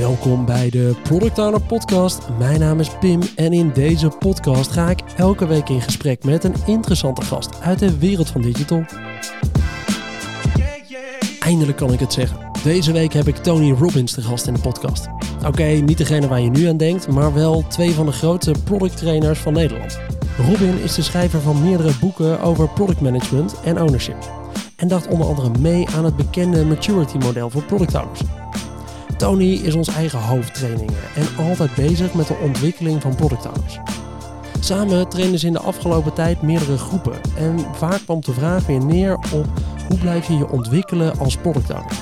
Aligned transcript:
Welkom 0.00 0.44
bij 0.44 0.70
de 0.70 0.94
Product 1.02 1.38
Owner 1.38 1.60
Podcast. 1.62 2.28
Mijn 2.38 2.60
naam 2.60 2.80
is 2.80 2.98
Pim 2.98 3.20
en 3.36 3.52
in 3.52 3.70
deze 3.74 4.08
podcast 4.08 4.70
ga 4.70 4.90
ik 4.90 5.00
elke 5.16 5.46
week 5.46 5.68
in 5.68 5.80
gesprek 5.80 6.24
met 6.24 6.44
een 6.44 6.54
interessante 6.66 7.22
gast 7.22 7.60
uit 7.60 7.78
de 7.78 7.98
wereld 7.98 8.28
van 8.28 8.40
digital. 8.40 8.84
Eindelijk 11.40 11.76
kan 11.76 11.92
ik 11.92 12.00
het 12.00 12.12
zeggen. 12.12 12.50
Deze 12.62 12.92
week 12.92 13.12
heb 13.12 13.26
ik 13.26 13.36
Tony 13.36 13.72
Robbins 13.72 14.12
te 14.12 14.22
gast 14.22 14.46
in 14.46 14.54
de 14.54 14.60
podcast. 14.60 15.08
Oké, 15.46 15.64
niet 15.64 15.98
degene 15.98 16.28
waar 16.28 16.40
je 16.40 16.50
nu 16.50 16.66
aan 16.66 16.76
denkt, 16.76 17.08
maar 17.08 17.34
wel 17.34 17.64
twee 17.68 17.90
van 17.90 18.06
de 18.06 18.12
grootste 18.12 18.54
product 18.64 18.96
trainers 18.96 19.38
van 19.38 19.52
Nederland. 19.52 19.98
Robin 20.38 20.82
is 20.82 20.94
de 20.94 21.02
schrijver 21.02 21.40
van 21.40 21.62
meerdere 21.62 21.92
boeken 22.00 22.40
over 22.40 22.68
product 22.68 23.00
management 23.00 23.60
en 23.64 23.82
ownership. 23.82 24.30
En 24.76 24.88
dacht 24.88 25.08
onder 25.08 25.26
andere 25.26 25.50
mee 25.58 25.88
aan 25.96 26.04
het 26.04 26.16
bekende 26.16 26.64
maturity 26.64 27.16
model 27.16 27.50
voor 27.50 27.62
product 27.62 27.94
owners. 27.94 28.39
Tony 29.20 29.52
is 29.52 29.74
ons 29.74 29.88
eigen 29.88 30.18
hoofdtrainingen 30.18 30.94
en 31.14 31.44
altijd 31.44 31.74
bezig 31.74 32.14
met 32.14 32.26
de 32.26 32.38
ontwikkeling 32.42 33.02
van 33.02 33.14
product 33.14 33.46
owners. 33.46 33.78
Samen 34.60 35.08
trainen 35.08 35.38
ze 35.38 35.46
in 35.46 35.52
de 35.52 35.58
afgelopen 35.58 36.12
tijd 36.12 36.42
meerdere 36.42 36.78
groepen 36.78 37.20
en 37.36 37.58
vaak 37.74 38.00
kwam 38.00 38.20
de 38.20 38.32
vraag 38.32 38.66
weer 38.66 38.84
neer 38.84 39.14
op 39.14 39.46
hoe 39.88 39.98
blijf 40.00 40.26
je 40.26 40.36
je 40.36 40.50
ontwikkelen 40.50 41.18
als 41.18 41.36
product 41.36 41.70
owner. 41.70 41.98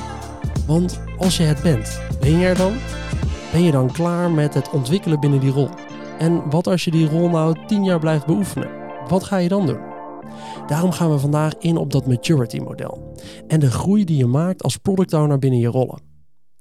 Want 0.67 1.01
als 1.17 1.37
je 1.37 1.43
het 1.43 1.63
bent, 1.63 2.01
ben 2.21 2.39
je 2.39 2.47
er 2.47 2.57
dan? 2.57 2.73
Ben 3.53 3.63
je 3.63 3.71
dan 3.71 3.93
klaar 3.93 4.31
met 4.31 4.55
het 4.55 4.71
ontwikkelen 4.71 5.21
binnen 5.21 5.41
die 5.41 5.53
rol? 5.53 5.69
En 6.19 6.51
wat 6.51 6.67
als 6.67 6.85
je 6.85 6.91
die 6.91 7.09
rol 7.09 7.29
nou 7.29 7.57
10 7.67 7.85
jaar 7.85 7.99
blijft 7.99 8.27
beoefenen? 8.27 8.71
Wat 9.09 9.25
ga 9.25 9.37
je 9.37 9.49
dan 9.49 9.67
doen? 9.67 9.81
Daarom 10.67 10.93
gaan 10.93 11.11
we 11.11 11.19
vandaag 11.19 11.53
in 11.59 11.77
op 11.77 11.93
dat 11.93 12.07
maturity 12.07 12.59
model 12.59 13.15
en 13.49 13.61
de 13.61 13.71
groei 13.71 14.05
die 14.05 14.17
je 14.17 14.27
maakt 14.27 14.63
als 14.63 14.77
product 14.77 15.13
owner 15.13 15.39
binnen 15.39 15.61
je 15.61 15.69
rollen. 15.69 16.08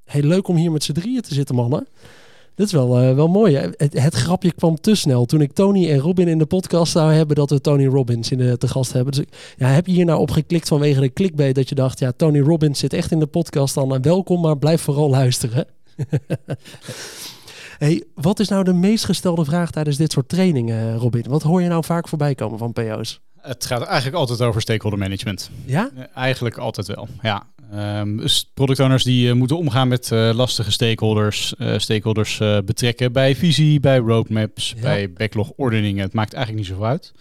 Heel 0.07 0.23
leuk 0.23 0.47
om 0.47 0.55
hier 0.55 0.71
met 0.71 0.83
z'n 0.83 0.91
drieën 0.93 1.21
te 1.21 1.33
zitten, 1.33 1.55
mannen. 1.55 1.87
Dit 2.55 2.65
is 2.65 2.71
wel, 2.71 3.03
uh, 3.03 3.15
wel 3.15 3.27
mooi. 3.27 3.55
Hè? 3.55 3.67
Het, 3.77 4.01
het, 4.01 4.15
grapje 4.15 4.51
kwam 4.51 4.79
te 4.81 4.95
snel. 4.95 5.25
Toen 5.25 5.41
ik 5.41 5.53
Tony 5.53 5.91
en 5.91 5.97
Robin 5.97 6.27
in 6.27 6.37
de 6.37 6.45
podcast 6.45 6.91
zou 6.91 7.13
hebben, 7.13 7.35
dat 7.35 7.49
we 7.49 7.61
Tony 7.61 7.85
Robbins 7.85 8.31
in 8.31 8.37
de, 8.37 8.57
te 8.57 8.67
gast 8.67 8.93
hebben. 8.93 9.13
Dus 9.13 9.25
ja, 9.57 9.67
heb 9.67 9.85
je 9.85 9.91
hier 9.91 10.05
nou 10.05 10.19
op 10.19 10.31
geklikt 10.31 10.67
vanwege 10.67 10.99
de 10.99 11.13
clickbait 11.13 11.55
dat 11.55 11.69
je 11.69 11.75
dacht, 11.75 11.99
ja, 11.99 12.11
Tony 12.15 12.39
Robbins 12.39 12.79
zit 12.79 12.93
echt 12.93 13.11
in 13.11 13.19
de 13.19 13.25
podcast 13.25 13.73
dan. 13.73 13.93
En 13.93 14.01
welkom, 14.01 14.41
maar 14.41 14.57
blijf 14.57 14.81
vooral 14.81 15.09
luisteren. 15.09 15.65
hey, 17.77 18.03
wat 18.13 18.39
is 18.39 18.47
nou 18.47 18.63
de 18.63 18.73
meest 18.73 19.05
gestelde 19.05 19.45
vraag 19.45 19.71
tijdens 19.71 19.97
dit 19.97 20.11
soort 20.11 20.29
trainingen, 20.29 20.97
Robin? 20.97 21.23
Wat 21.27 21.43
hoor 21.43 21.61
je 21.61 21.67
nou 21.67 21.83
vaak 21.83 22.07
voorbij 22.07 22.35
komen 22.35 22.57
van 22.57 22.73
PO's? 22.73 23.19
Het 23.41 23.65
gaat 23.65 23.81
eigenlijk 23.83 24.17
altijd 24.17 24.41
over 24.41 24.61
stakeholder 24.61 24.99
management. 24.99 25.49
Ja? 25.65 25.89
Eigenlijk 26.13 26.57
altijd 26.57 26.87
wel, 26.87 27.07
ja. 27.21 27.43
Um, 27.73 28.17
dus 28.17 28.49
product 28.53 28.79
owners 28.79 29.03
die 29.03 29.27
uh, 29.27 29.33
moeten 29.33 29.57
omgaan 29.57 29.87
met 29.87 30.11
uh, 30.11 30.29
lastige 30.33 30.71
stakeholders, 30.71 31.53
uh, 31.57 31.77
stakeholders 31.77 32.37
betrekken 32.65 33.11
bij 33.11 33.35
visie, 33.35 33.79
bij 33.79 33.97
roadmaps, 33.97 34.73
ja. 34.75 34.81
bij 34.81 35.13
backlog-ordeningen. 35.13 36.03
Het 36.03 36.13
maakt 36.13 36.33
eigenlijk 36.33 36.65
niet 36.65 36.75
zoveel 36.75 36.89
uit. 36.89 37.13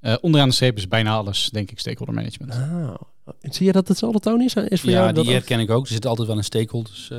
Ja. 0.00 0.18
onderaan 0.20 0.48
de 0.48 0.54
streep 0.54 0.76
is 0.76 0.88
bijna 0.88 1.14
alles, 1.14 1.48
denk 1.52 1.70
ik, 1.70 1.78
stakeholder 1.78 2.14
management. 2.14 2.52
Ah. 2.52 2.94
Zie 3.40 3.66
je 3.66 3.72
dat 3.72 3.88
hetzelfde, 3.88 4.20
Tony, 4.20 4.44
is 4.44 4.52
voor 4.52 4.90
ja, 4.90 5.10
jou? 5.10 5.12
die 5.12 5.32
herken 5.32 5.60
ik 5.60 5.70
ook. 5.70 5.86
Er 5.86 5.92
zit 5.92 6.06
altijd 6.06 6.28
wel 6.28 6.36
een 6.36 6.44
stakeholders 6.44 7.10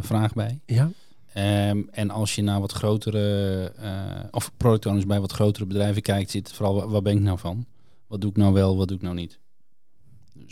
vraag 0.00 0.32
bij. 0.32 0.58
Ja. 0.66 0.90
Um, 1.70 1.88
en 1.90 2.10
als 2.10 2.34
je 2.34 2.42
naar 2.42 2.60
wat 2.60 2.72
grotere, 2.72 3.72
of 4.30 4.52
product 4.56 4.86
owners 4.86 5.06
bij 5.06 5.20
wat 5.20 5.32
grotere 5.32 5.66
bedrijven 5.66 6.02
kijkt, 6.02 6.30
zit 6.30 6.46
het 6.46 6.56
vooral, 6.56 6.90
waar 6.90 7.02
ben 7.02 7.16
ik 7.16 7.22
nou 7.22 7.38
van? 7.38 7.66
Wat 8.06 8.20
doe 8.20 8.30
ik 8.30 8.36
nou 8.36 8.52
wel, 8.52 8.76
wat 8.76 8.88
doe 8.88 8.96
ik 8.96 9.02
nou 9.02 9.14
niet? 9.14 9.38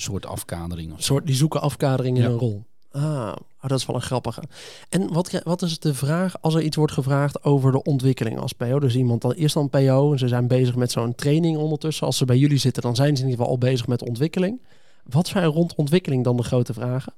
Soort 0.00 0.26
afkadering. 0.26 0.92
Of 0.92 1.02
soort, 1.02 1.26
die 1.26 1.34
zoeken 1.34 1.60
afkadering 1.60 2.16
in 2.16 2.22
ja. 2.22 2.28
een 2.28 2.36
rol. 2.36 2.64
Ah, 2.92 3.02
oh, 3.02 3.68
dat 3.68 3.78
is 3.78 3.86
wel 3.86 3.96
een 3.96 4.02
grappige. 4.02 4.42
En 4.88 5.12
wat, 5.12 5.42
wat 5.44 5.62
is 5.62 5.78
de 5.78 5.94
vraag 5.94 6.42
als 6.42 6.54
er 6.54 6.62
iets 6.62 6.76
wordt 6.76 6.92
gevraagd 6.92 7.44
over 7.44 7.72
de 7.72 7.82
ontwikkeling 7.82 8.38
als 8.38 8.52
PO? 8.52 8.78
Dus 8.78 8.96
iemand 8.96 9.22
dan 9.22 9.32
eerst 9.32 9.54
dan 9.54 9.70
PO 9.70 10.12
en 10.12 10.18
ze 10.18 10.28
zijn 10.28 10.48
bezig 10.48 10.76
met 10.76 10.90
zo'n 10.90 11.14
training 11.14 11.56
ondertussen. 11.56 12.06
Als 12.06 12.16
ze 12.16 12.24
bij 12.24 12.38
jullie 12.38 12.58
zitten, 12.58 12.82
dan 12.82 12.96
zijn 12.96 13.16
ze 13.16 13.22
in 13.22 13.28
ieder 13.28 13.44
geval 13.44 13.52
al 13.52 13.68
bezig 13.68 13.86
met 13.86 14.02
ontwikkeling. 14.02 14.60
Wat 15.04 15.28
zijn 15.28 15.44
rond 15.44 15.74
ontwikkeling 15.74 16.24
dan 16.24 16.36
de 16.36 16.42
grote 16.42 16.72
vragen? 16.72 17.12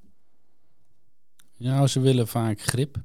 Nou, 1.56 1.87
ze 1.87 2.00
willen 2.00 2.28
vaak 2.28 2.60
grip. 2.60 2.97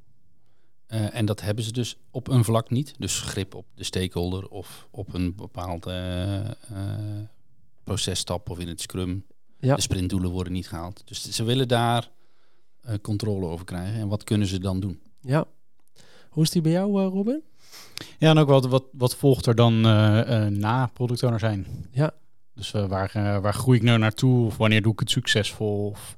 Uh, 0.88 1.14
en 1.14 1.26
dat 1.26 1.40
hebben 1.40 1.64
ze 1.64 1.72
dus 1.72 1.96
op 2.10 2.28
een 2.28 2.44
vlak 2.44 2.70
niet. 2.70 2.94
Dus 2.98 3.20
grip 3.20 3.54
op 3.54 3.66
de 3.74 3.84
stakeholder 3.84 4.48
of 4.48 4.88
op 4.90 5.14
een 5.14 5.34
bepaalde 5.34 5.92
uh, 6.72 6.78
uh, 6.78 7.22
processtap 7.84 8.50
of 8.50 8.58
in 8.58 8.68
het 8.68 8.80
scrum. 8.80 9.24
Ja. 9.58 9.74
De 9.74 9.80
sprintdoelen 9.80 10.30
worden 10.30 10.52
niet 10.52 10.68
gehaald. 10.68 11.02
Dus 11.04 11.30
ze 11.30 11.44
willen 11.44 11.68
daar 11.68 12.10
uh, 12.86 12.94
controle 13.02 13.46
over 13.46 13.64
krijgen. 13.64 14.00
En 14.00 14.08
wat 14.08 14.24
kunnen 14.24 14.46
ze 14.46 14.58
dan 14.58 14.80
doen? 14.80 15.00
Ja. 15.20 15.44
Hoe 16.28 16.42
is 16.42 16.50
die 16.50 16.62
bij 16.62 16.72
jou, 16.72 17.02
uh, 17.02 17.08
Robin? 17.08 17.42
Ja, 18.18 18.30
en 18.30 18.38
ook 18.38 18.48
wat, 18.48 18.66
wat, 18.66 18.84
wat 18.92 19.16
volgt 19.16 19.46
er 19.46 19.54
dan 19.54 19.74
uh, 19.74 20.46
na 20.46 20.86
product 20.86 21.22
owner 21.22 21.38
zijn? 21.38 21.66
Ja. 21.90 22.10
Dus 22.54 22.70
waar, 22.70 23.10
waar 23.42 23.54
groei 23.54 23.78
ik 23.78 23.84
nou 23.84 23.98
naartoe? 23.98 24.46
Of 24.46 24.56
wanneer 24.56 24.82
doe 24.82 24.92
ik 24.92 25.00
het 25.00 25.10
succesvol? 25.10 25.86
Of, 25.86 26.14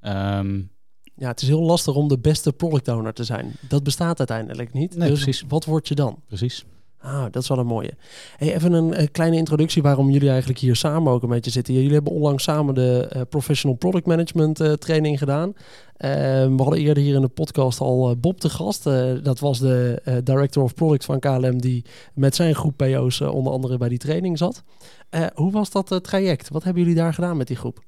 um... 0.00 0.70
Ja, 1.14 1.28
het 1.28 1.42
is 1.42 1.48
heel 1.48 1.62
lastig 1.62 1.94
om 1.94 2.08
de 2.08 2.18
beste 2.18 2.52
product 2.52 2.88
owner 2.88 3.12
te 3.12 3.24
zijn. 3.24 3.52
Dat 3.68 3.82
bestaat 3.82 4.18
uiteindelijk 4.18 4.72
niet. 4.72 4.96
Nee, 4.96 5.08
dus 5.10 5.22
precies. 5.22 5.44
wat 5.48 5.64
word 5.64 5.88
je 5.88 5.94
dan? 5.94 6.22
Precies. 6.26 6.64
Ah, 7.06 7.22
dat 7.30 7.42
is 7.42 7.48
wel 7.48 7.58
een 7.58 7.66
mooie. 7.66 7.92
Even 8.38 8.72
een, 8.72 9.00
een, 9.00 9.10
kleine 9.10 9.36
introductie 9.36 9.82
waarom 9.82 10.10
jullie 10.10 10.28
eigenlijk 10.28 10.58
hier 10.58 10.76
samen 10.76 11.12
ook 11.12 11.22
een 11.22 11.28
beetje 11.28 11.50
zitten. 11.50 11.74
Jullie 11.74 11.92
hebben 11.92 12.12
onlangs 12.12 12.44
samen 12.44 12.74
de 12.74 13.10
uh, 13.16 13.22
Professional 13.28 13.76
Product 13.76 14.06
Management 14.06 14.60
uh, 14.60 14.72
training 14.72 15.18
gedaan. 15.18 15.48
Uh, 15.48 15.56
we 16.46 16.54
hadden 16.56 16.78
eerder 16.78 17.02
hier 17.02 17.14
in 17.14 17.20
de 17.20 17.28
podcast 17.28 17.80
al 17.80 18.16
Bob 18.16 18.40
te 18.40 18.50
gast. 18.50 18.84
dat 19.22 19.38
was 19.38 19.58
de 19.58 20.02
Director 20.24 20.62
of 20.62 20.74
Product 20.74 21.04
van 21.04 21.18
KLM 21.18 21.60
die 21.60 21.84
met 22.14 22.34
zijn 22.34 22.54
groep 22.54 22.76
PO's 22.76 23.20
onder 23.20 23.52
andere 23.52 23.78
bij 23.78 23.88
die 23.88 23.98
training 23.98 24.38
zat. 24.38 24.62
hoe 25.34 25.52
was 25.52 25.70
dat 25.70 25.98
traject? 26.02 26.48
Wat 26.48 26.64
hebben 26.64 26.82
jullie 26.82 26.98
daar 26.98 27.14
gedaan 27.14 27.36
met 27.36 27.46
die 27.46 27.56
groep? 27.56 27.84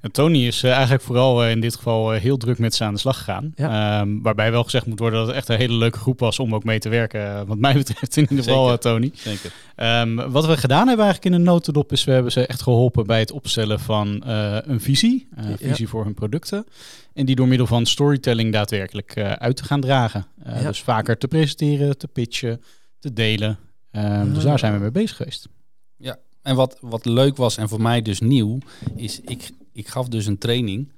En 0.00 0.10
Tony 0.10 0.46
is 0.46 0.62
uh, 0.62 0.72
eigenlijk 0.72 1.02
vooral 1.02 1.44
uh, 1.44 1.50
in 1.50 1.60
dit 1.60 1.76
geval 1.76 2.14
uh, 2.14 2.20
heel 2.20 2.36
druk 2.36 2.58
met 2.58 2.74
ze 2.74 2.84
aan 2.84 2.94
de 2.94 3.00
slag 3.00 3.16
gegaan. 3.16 3.52
Ja. 3.54 4.00
Um, 4.00 4.22
waarbij 4.22 4.50
wel 4.50 4.64
gezegd 4.64 4.86
moet 4.86 4.98
worden 4.98 5.18
dat 5.18 5.28
het 5.28 5.36
echt 5.36 5.48
een 5.48 5.56
hele 5.56 5.74
leuke 5.74 5.98
groep 5.98 6.20
was 6.20 6.38
om 6.38 6.54
ook 6.54 6.64
mee 6.64 6.78
te 6.78 6.88
werken. 6.88 7.46
wat 7.46 7.58
mij 7.58 7.74
betreft 7.84 8.16
in 8.16 8.26
ieder 8.30 8.44
geval, 8.44 8.78
Tony. 8.78 9.10
Zeker. 9.14 9.52
Um, 9.76 10.30
wat 10.30 10.46
we 10.46 10.56
gedaan 10.56 10.86
hebben 10.86 11.04
eigenlijk 11.04 11.34
in 11.34 11.40
een 11.40 11.46
notendop 11.46 11.92
is 11.92 12.04
we 12.04 12.12
hebben 12.12 12.32
ze 12.32 12.46
echt 12.46 12.62
geholpen 12.62 13.06
bij 13.06 13.18
het 13.18 13.32
opstellen 13.32 13.80
van 13.80 14.22
een 14.26 14.80
visie. 14.80 15.28
Een 15.34 15.58
visie 15.58 15.84
ja. 15.84 15.90
voor 15.90 16.04
hun 16.04 16.14
producten. 16.14 16.66
En 17.14 17.26
die 17.26 17.36
door 17.36 17.48
middel 17.48 17.66
van 17.66 17.86
storytelling 17.86 18.52
daadwerkelijk 18.52 19.16
uit 19.18 19.56
te 19.56 19.64
gaan 19.64 19.80
dragen. 19.80 20.26
Ja. 20.44 20.62
Dus 20.62 20.82
vaker 20.82 21.18
te 21.18 21.28
presenteren, 21.28 21.98
te 21.98 22.08
pitchen, 22.08 22.62
te 22.98 23.12
delen. 23.12 23.58
Um, 23.92 24.34
dus 24.34 24.42
daar 24.42 24.58
zijn 24.58 24.72
we 24.72 24.78
mee 24.78 24.90
bezig 24.90 25.16
geweest. 25.16 25.48
Ja, 25.96 26.16
en 26.42 26.56
wat, 26.56 26.78
wat 26.80 27.04
leuk 27.04 27.36
was 27.36 27.56
en 27.56 27.68
voor 27.68 27.82
mij 27.82 28.02
dus 28.02 28.20
nieuw, 28.20 28.58
is 28.96 29.20
ik, 29.20 29.50
ik 29.78 29.88
gaf 29.88 30.08
dus 30.08 30.26
een 30.26 30.38
training 30.38 30.92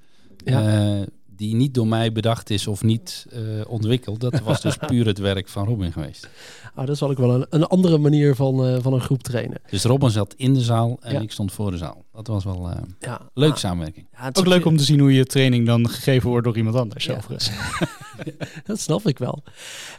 ja. 0.45 0.97
uh, 0.99 1.01
die 1.35 1.55
niet 1.55 1.73
door 1.73 1.87
mij 1.87 2.11
bedacht 2.11 2.49
is 2.49 2.67
of 2.67 2.83
niet 2.83 3.27
uh, 3.33 3.39
ontwikkeld. 3.67 4.19
Dat 4.19 4.39
was 4.39 4.61
dus 4.61 4.77
puur 4.87 5.05
het 5.05 5.17
werk 5.17 5.49
van 5.49 5.65
Robin 5.65 5.91
geweest. 5.91 6.29
Oh, 6.75 6.85
dat 6.85 6.89
is 6.89 6.99
wel 6.99 7.15
wel 7.15 7.33
een, 7.33 7.45
een 7.49 7.63
andere 7.63 7.97
manier 7.97 8.35
van, 8.35 8.67
uh, 8.67 8.77
van 8.81 8.93
een 8.93 9.01
groep 9.01 9.23
trainen. 9.23 9.61
Dus 9.69 9.83
Robin 9.83 10.09
zat 10.09 10.33
in 10.37 10.53
de 10.53 10.61
zaal 10.61 10.97
en 11.01 11.13
ja. 11.13 11.19
ik 11.19 11.31
stond 11.31 11.51
voor 11.51 11.71
de 11.71 11.77
zaal. 11.77 12.05
Dat 12.11 12.27
was 12.27 12.43
wel 12.43 12.69
ja. 12.99 13.29
leuke 13.33 13.53
ah. 13.53 13.59
samenwerking. 13.59 14.07
Ja, 14.11 14.23
het 14.23 14.35
is 14.35 14.43
ook 14.43 14.49
leuk 14.49 14.65
om 14.65 14.77
te 14.77 14.83
zien 14.83 14.99
hoe 14.99 15.13
je 15.13 15.25
training 15.25 15.65
dan 15.65 15.89
gegeven 15.89 16.29
wordt 16.29 16.45
door 16.45 16.57
iemand 16.57 16.75
anders. 16.75 17.05
Ja. 17.05 17.19
dat 18.65 18.79
snap 18.79 19.07
ik 19.07 19.17
wel. 19.17 19.43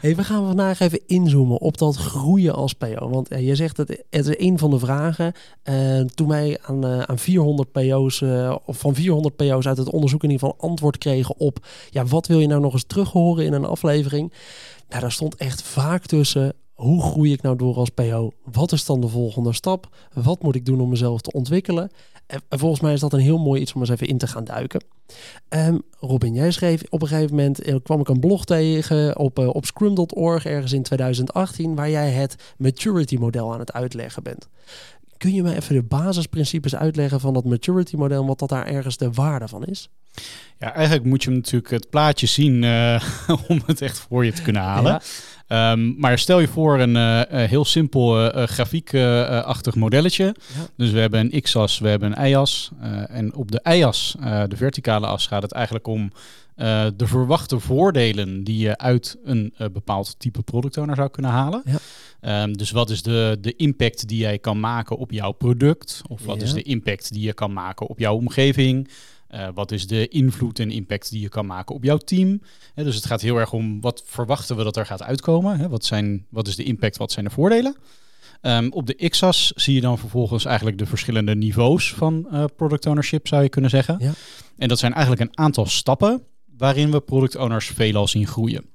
We 0.01 0.23
gaan 0.23 0.45
vandaag 0.45 0.79
even 0.79 1.01
inzoomen 1.07 1.61
op 1.61 1.77
dat 1.77 1.95
groeien 1.95 2.53
als 2.55 2.73
PO. 2.73 3.09
Want 3.09 3.31
uh, 3.31 3.47
je 3.47 3.55
zegt 3.55 3.75
dat 3.75 3.87
het 3.87 4.27
is 4.27 4.39
een 4.39 4.57
van 4.57 4.69
de 4.69 4.79
vragen. 4.79 5.33
Uh, 5.63 6.01
toen 6.01 6.27
wij 6.27 6.57
aan, 6.61 6.85
uh, 6.85 6.99
aan 6.99 7.19
400 7.19 7.71
PO's, 7.71 8.21
of 8.65 8.77
van 8.77 8.95
400 8.95 9.35
PO's 9.35 9.67
uit 9.67 9.77
het 9.77 9.89
onderzoek 9.89 10.23
in 10.23 10.29
ieder 10.29 10.47
geval 10.47 10.69
antwoord 10.69 10.97
kregen 10.97 11.39
op, 11.39 11.65
ja, 11.89 12.05
wat 12.05 12.27
wil 12.27 12.39
je 12.39 12.47
nou 12.47 12.61
nog 12.61 12.73
eens 12.73 12.87
terug 12.87 13.11
horen 13.11 13.45
in 13.45 13.53
een 13.53 13.65
aflevering? 13.65 14.33
Nou, 14.89 15.01
daar 15.01 15.11
stond 15.11 15.35
echt 15.35 15.61
vaak 15.61 16.05
tussen. 16.05 16.53
Hoe 16.73 17.01
groei 17.01 17.31
ik 17.31 17.41
nou 17.41 17.55
door 17.55 17.75
als 17.75 17.89
PO? 17.89 18.31
Wat 18.51 18.71
is 18.71 18.85
dan 18.85 19.01
de 19.01 19.07
volgende 19.07 19.53
stap? 19.53 19.95
Wat 20.13 20.41
moet 20.41 20.55
ik 20.55 20.65
doen 20.65 20.81
om 20.81 20.89
mezelf 20.89 21.21
te 21.21 21.31
ontwikkelen? 21.31 21.91
En 22.49 22.59
volgens 22.59 22.81
mij 22.81 22.93
is 22.93 22.99
dat 22.99 23.13
een 23.13 23.19
heel 23.19 23.37
mooi 23.37 23.61
iets 23.61 23.73
om 23.73 23.81
eens 23.81 23.89
even 23.89 24.07
in 24.07 24.17
te 24.17 24.27
gaan 24.27 24.43
duiken. 24.43 24.83
Um, 25.49 25.81
Robin, 25.99 26.33
jij 26.33 26.51
schreef 26.51 26.83
op 26.89 27.01
een 27.01 27.07
gegeven 27.07 27.35
moment, 27.35 27.67
uh, 27.67 27.75
kwam 27.83 27.99
ik 27.99 28.07
een 28.07 28.19
blog 28.19 28.45
tegen 28.45 29.17
op, 29.17 29.39
uh, 29.39 29.47
op 29.47 29.65
scrum.org 29.65 30.45
ergens 30.45 30.73
in 30.73 30.83
2018, 30.83 31.75
waar 31.75 31.89
jij 31.89 32.11
het 32.11 32.35
maturity 32.57 33.15
model 33.15 33.53
aan 33.53 33.59
het 33.59 33.73
uitleggen 33.73 34.23
bent. 34.23 34.47
Kun 35.23 35.33
je 35.33 35.43
me 35.43 35.55
even 35.55 35.75
de 35.75 35.83
basisprincipes 35.83 36.75
uitleggen 36.75 37.19
van 37.19 37.33
dat 37.33 37.45
maturity 37.45 37.95
model 37.95 38.21
en 38.21 38.27
wat 38.27 38.39
dat 38.39 38.49
daar 38.49 38.67
ergens 38.67 38.97
de 38.97 39.11
waarde 39.11 39.47
van 39.47 39.65
is? 39.65 39.89
Ja, 40.59 40.73
eigenlijk 40.73 41.05
moet 41.05 41.23
je 41.23 41.29
natuurlijk 41.29 41.71
het 41.71 41.89
plaatje 41.89 42.27
zien 42.27 42.63
uh, 42.63 43.03
om 43.47 43.61
het 43.65 43.81
echt 43.81 43.99
voor 43.99 44.25
je 44.25 44.33
te 44.33 44.41
kunnen 44.41 44.61
halen. 44.61 44.91
Ja. 44.91 45.71
Ehm, 45.71 45.99
maar 45.99 46.19
stel 46.19 46.39
je 46.39 46.47
voor 46.47 46.79
een 46.79 46.95
uh, 46.95 47.47
heel 47.49 47.65
simpel 47.65 48.25
uh, 48.25 48.43
grafiekachtig 48.43 49.75
modelletje. 49.75 50.23
Ja. 50.23 50.67
Dus 50.77 50.91
we 50.91 50.99
hebben 50.99 51.19
een 51.19 51.41
x-as, 51.41 51.79
we 51.79 51.87
hebben 51.87 52.19
een 52.19 52.29
y-as. 52.29 52.71
en 53.07 53.35
op 53.35 53.51
de 53.51 53.59
y-as, 53.63 54.15
de 54.47 54.55
verticale 54.55 55.07
as, 55.07 55.27
gaat 55.27 55.41
het 55.41 55.51
eigenlijk 55.51 55.87
om 55.87 56.11
de 56.55 57.07
verwachte 57.07 57.59
voordelen 57.59 58.43
die 58.43 58.57
je 58.57 58.77
uit 58.77 59.17
een 59.23 59.53
bepaald 59.73 60.19
type 60.19 60.41
product 60.41 60.77
owner 60.77 60.95
zou 60.95 61.09
kunnen 61.09 61.31
halen. 61.31 61.61
Ja. 61.65 61.79
Ehm, 62.23 62.53
dus 62.53 62.71
wat 62.71 62.89
is 62.89 63.01
de, 63.01 63.37
de 63.41 63.55
impact 63.55 64.07
die 64.07 64.17
jij 64.17 64.39
kan 64.39 64.59
maken 64.59 64.97
op 64.97 65.11
jouw 65.11 65.31
product? 65.31 66.01
Of 66.07 66.25
wat 66.25 66.41
is 66.41 66.53
de 66.53 66.61
impact 66.61 67.13
die 67.13 67.25
je 67.25 67.33
kan 67.33 67.53
maken 67.53 67.87
op 67.87 67.99
jouw 67.99 68.15
omgeving? 68.15 68.89
Uh, 69.33 69.47
wat 69.53 69.71
is 69.71 69.87
de 69.87 70.07
invloed 70.07 70.59
en 70.59 70.71
impact 70.71 71.11
die 71.11 71.21
je 71.21 71.29
kan 71.29 71.45
maken 71.45 71.75
op 71.75 71.83
jouw 71.83 71.97
team? 71.97 72.41
dus 72.75 72.95
het 72.95 73.05
gaat 73.05 73.21
heel 73.21 73.37
erg 73.37 73.53
om 73.53 73.81
wat 73.81 74.03
verwachten 74.05 74.55
we 74.55 74.63
dat 74.63 74.77
er 74.77 74.85
gaat 74.85 75.03
uitkomen? 75.03 75.69
wat, 75.69 75.85
zijn, 75.85 76.25
wat 76.29 76.47
is 76.47 76.55
de 76.55 76.63
impact, 76.63 76.97
wat 76.97 77.11
zijn 77.11 77.25
de 77.25 77.31
voordelen? 77.31 77.75
Um, 78.41 78.71
op 78.71 78.87
de 78.87 79.09
XAS 79.09 79.51
zie 79.55 79.75
je 79.75 79.81
dan 79.81 79.97
vervolgens 79.97 80.45
eigenlijk 80.45 80.77
de 80.77 80.85
verschillende 80.85 81.35
niveaus 81.35 81.93
van 81.93 82.27
uh, 82.31 82.43
product 82.55 82.85
ownership, 82.85 83.27
zou 83.27 83.43
je 83.43 83.49
kunnen 83.49 83.69
zeggen. 83.69 83.97
Ja. 83.99 84.11
En 84.57 84.67
dat 84.67 84.79
zijn 84.79 84.93
eigenlijk 84.93 85.21
een 85.21 85.37
aantal 85.37 85.65
stappen 85.65 86.23
waarin 86.57 86.91
we 86.91 87.01
product 87.01 87.35
owners 87.35 87.67
veelal 87.67 88.07
zien 88.07 88.27
groeien. 88.27 88.71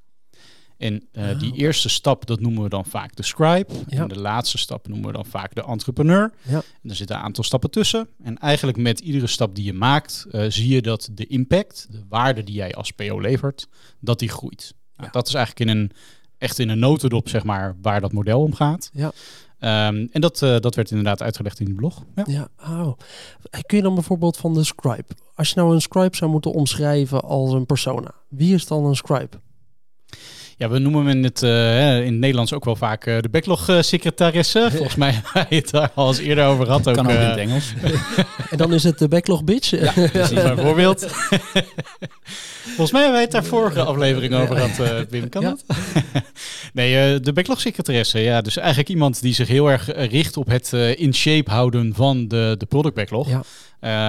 En 0.78 1.08
uh, 1.12 1.38
die 1.38 1.54
eerste 1.54 1.88
stap, 1.88 2.26
dat 2.26 2.40
noemen 2.40 2.62
we 2.62 2.68
dan 2.68 2.84
vaak 2.84 3.16
de 3.16 3.22
scribe. 3.22 3.66
En 3.88 4.08
de 4.08 4.18
laatste 4.18 4.58
stap 4.58 4.88
noemen 4.88 5.06
we 5.06 5.12
dan 5.12 5.26
vaak 5.26 5.54
de 5.54 5.64
entrepreneur. 5.64 6.32
Ja. 6.42 6.62
En 6.82 6.90
er 6.90 6.96
zitten 6.96 7.16
een 7.16 7.22
aantal 7.22 7.44
stappen 7.44 7.70
tussen. 7.70 8.08
En 8.22 8.38
eigenlijk 8.38 8.78
met 8.78 9.00
iedere 9.00 9.26
stap 9.26 9.54
die 9.54 9.64
je 9.64 9.72
maakt, 9.72 10.26
uh, 10.30 10.44
zie 10.48 10.68
je 10.68 10.82
dat 10.82 11.08
de 11.12 11.26
impact, 11.26 11.86
de 11.90 12.04
waarde 12.08 12.44
die 12.44 12.54
jij 12.54 12.74
als 12.74 12.90
PO 12.90 13.20
levert, 13.20 13.68
dat 14.00 14.18
die 14.18 14.28
groeit. 14.28 14.74
Nou, 14.96 15.10
dat 15.12 15.28
is 15.28 15.34
eigenlijk 15.34 15.70
in 15.70 15.76
een, 15.76 15.90
echt 16.38 16.58
in 16.58 16.68
een 16.68 16.78
notendop, 16.78 17.28
zeg 17.28 17.44
maar, 17.44 17.76
waar 17.82 18.00
dat 18.00 18.12
model 18.12 18.42
om 18.42 18.54
gaat. 18.54 18.90
Ja. 18.92 19.12
Um, 19.60 20.08
en 20.12 20.20
dat, 20.20 20.42
uh, 20.42 20.58
dat 20.58 20.74
werd 20.74 20.90
inderdaad 20.90 21.22
uitgelegd 21.22 21.60
in 21.60 21.66
die 21.66 21.74
blog. 21.74 22.04
Ja, 22.14 22.24
ja 22.26 22.48
oh. 22.60 22.92
Kun 23.66 23.76
je 23.76 23.82
dan 23.82 23.94
bijvoorbeeld 23.94 24.36
van 24.36 24.54
de 24.54 24.64
scribe? 24.64 25.14
Als 25.34 25.48
je 25.48 25.54
nou 25.56 25.74
een 25.74 25.80
scribe 25.80 26.16
zou 26.16 26.30
moeten 26.30 26.52
omschrijven 26.52 27.20
als 27.20 27.52
een 27.52 27.66
persona, 27.66 28.14
wie 28.28 28.54
is 28.54 28.66
dan 28.66 28.84
een 28.84 28.96
scribe? 28.96 29.40
Ja, 30.58 30.68
we 30.68 30.78
noemen 30.78 31.06
hem 31.06 31.16
in 31.16 31.24
het, 31.24 31.42
uh, 31.42 31.96
in 31.96 32.12
het 32.12 32.20
Nederlands 32.20 32.52
ook 32.52 32.64
wel 32.64 32.76
vaak 32.76 33.06
uh, 33.06 33.20
de 33.20 33.28
backlog-secretaresse. 33.28 34.68
Volgens 34.70 34.94
mij 34.94 35.10
hebben 35.32 35.46
we 35.48 35.56
het 35.56 35.70
daar 35.70 35.90
al 35.94 36.08
eens 36.08 36.18
eerder 36.18 36.46
over 36.46 36.64
gehad. 36.64 36.88
Ook, 36.88 36.94
kan 36.94 37.06
ook 37.06 37.12
in 37.12 37.18
het 37.18 37.38
Engels. 37.38 37.72
en 38.50 38.56
dan 38.56 38.72
is 38.72 38.84
het 38.84 38.98
de 38.98 39.08
backlog-bitch. 39.08 39.70
Ja, 39.70 39.92
precies. 39.92 40.42
Bijvoorbeeld. 40.54 41.06
Volgens 42.64 42.90
mij 42.90 43.00
hebben 43.02 43.12
wij 43.12 43.22
het 43.22 43.30
daar 43.30 43.44
vorige 43.44 43.82
aflevering 43.82 44.34
over 44.34 44.56
gehad, 44.56 45.06
Wim. 45.10 45.28
Kan 45.28 45.42
dat? 45.42 45.64
nee, 46.72 47.20
de 47.20 47.32
backlog-secretaresse. 47.32 48.18
Ja, 48.18 48.40
dus 48.40 48.56
eigenlijk 48.56 48.88
iemand 48.88 49.22
die 49.22 49.34
zich 49.34 49.48
heel 49.48 49.70
erg 49.70 49.94
richt 49.94 50.36
op 50.36 50.46
het 50.46 50.72
in 50.72 51.14
shape 51.14 51.50
houden 51.50 51.94
van 51.94 52.28
de, 52.28 52.54
de 52.58 52.66
product 52.66 52.94
backlog. 52.94 53.28
Ja. 53.28 53.42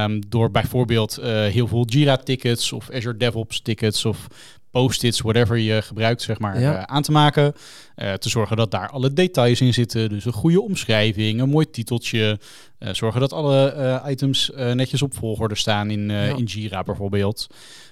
Um, 0.04 0.22
door 0.30 0.52
bijvoorbeeld 0.52 1.20
heel 1.52 1.68
veel 1.68 1.86
Jira-tickets 1.86 2.72
of 2.72 2.90
Azure 2.92 3.18
DevOps-tickets 3.18 4.06
of 4.06 4.28
post-its, 4.72 5.22
whatever 5.22 5.58
je 5.58 5.82
gebruikt, 5.82 6.22
zeg 6.22 6.40
maar, 6.40 6.56
eh, 6.56 6.82
aan 6.82 7.02
te 7.02 7.12
maken. 7.12 7.54
Uh, 7.96 8.14
te 8.14 8.30
zorgen 8.30 8.58
dat 8.58 8.72
daar 8.72 8.90
alle 8.90 9.14
details 9.14 9.62
in 9.62 9.74
zitten. 9.74 10.10
Dus 10.10 10.26
een 10.26 10.34
goede 10.34 10.62
omschrijving, 10.62 11.42
een 11.42 11.50
mooi 11.50 11.70
titeltje. 11.70 12.40
Uh, 12.80 12.90
zorgen 12.94 13.20
dat 13.20 13.34
alle 13.34 14.02
items 14.08 14.52
netjes 14.56 15.02
op 15.02 15.16
volgorde 15.16 15.56
staan 15.56 15.90
in, 15.90 16.10
in 16.10 16.44
Jira 16.44 16.84
bijvoorbeeld. 16.84 17.48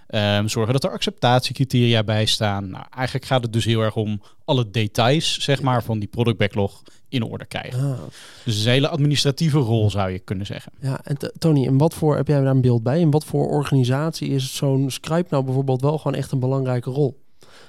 Um, 0.09 0.47
zorgen 0.47 0.73
dat 0.73 0.83
er 0.83 0.91
acceptatiecriteria 0.91 2.03
bij 2.03 2.25
staan. 2.25 2.69
Nou, 2.69 2.85
eigenlijk 2.95 3.25
gaat 3.25 3.43
het 3.43 3.53
dus 3.53 3.65
heel 3.65 3.81
erg 3.81 3.95
om 3.95 4.21
alle 4.45 4.69
details, 4.69 5.41
zeg 5.41 5.61
maar, 5.61 5.83
van 5.83 5.99
die 5.99 6.07
product 6.07 6.37
backlog 6.37 6.83
in 7.09 7.23
orde 7.23 7.45
krijgen. 7.45 7.91
Ah. 7.91 7.99
Dus 8.45 8.63
een 8.63 8.71
hele 8.71 8.87
administratieve 8.87 9.57
rol 9.57 9.89
zou 9.89 10.11
je 10.11 10.19
kunnen 10.19 10.45
zeggen. 10.45 10.71
Ja, 10.81 10.99
en 11.03 11.17
Tony, 11.37 11.65
en 11.65 11.77
wat 11.77 11.93
voor 11.93 12.15
heb 12.15 12.27
jij 12.27 12.39
daar 12.41 12.51
een 12.51 12.61
beeld 12.61 12.83
bij? 12.83 12.99
In 12.99 13.11
wat 13.11 13.25
voor 13.25 13.47
organisatie 13.47 14.29
is 14.29 14.55
zo'n 14.55 14.91
Scribe 14.91 15.27
nou 15.29 15.43
bijvoorbeeld 15.43 15.81
wel 15.81 15.97
gewoon 15.97 16.17
echt 16.17 16.31
een 16.31 16.39
belangrijke 16.39 16.89
rol? 16.89 17.23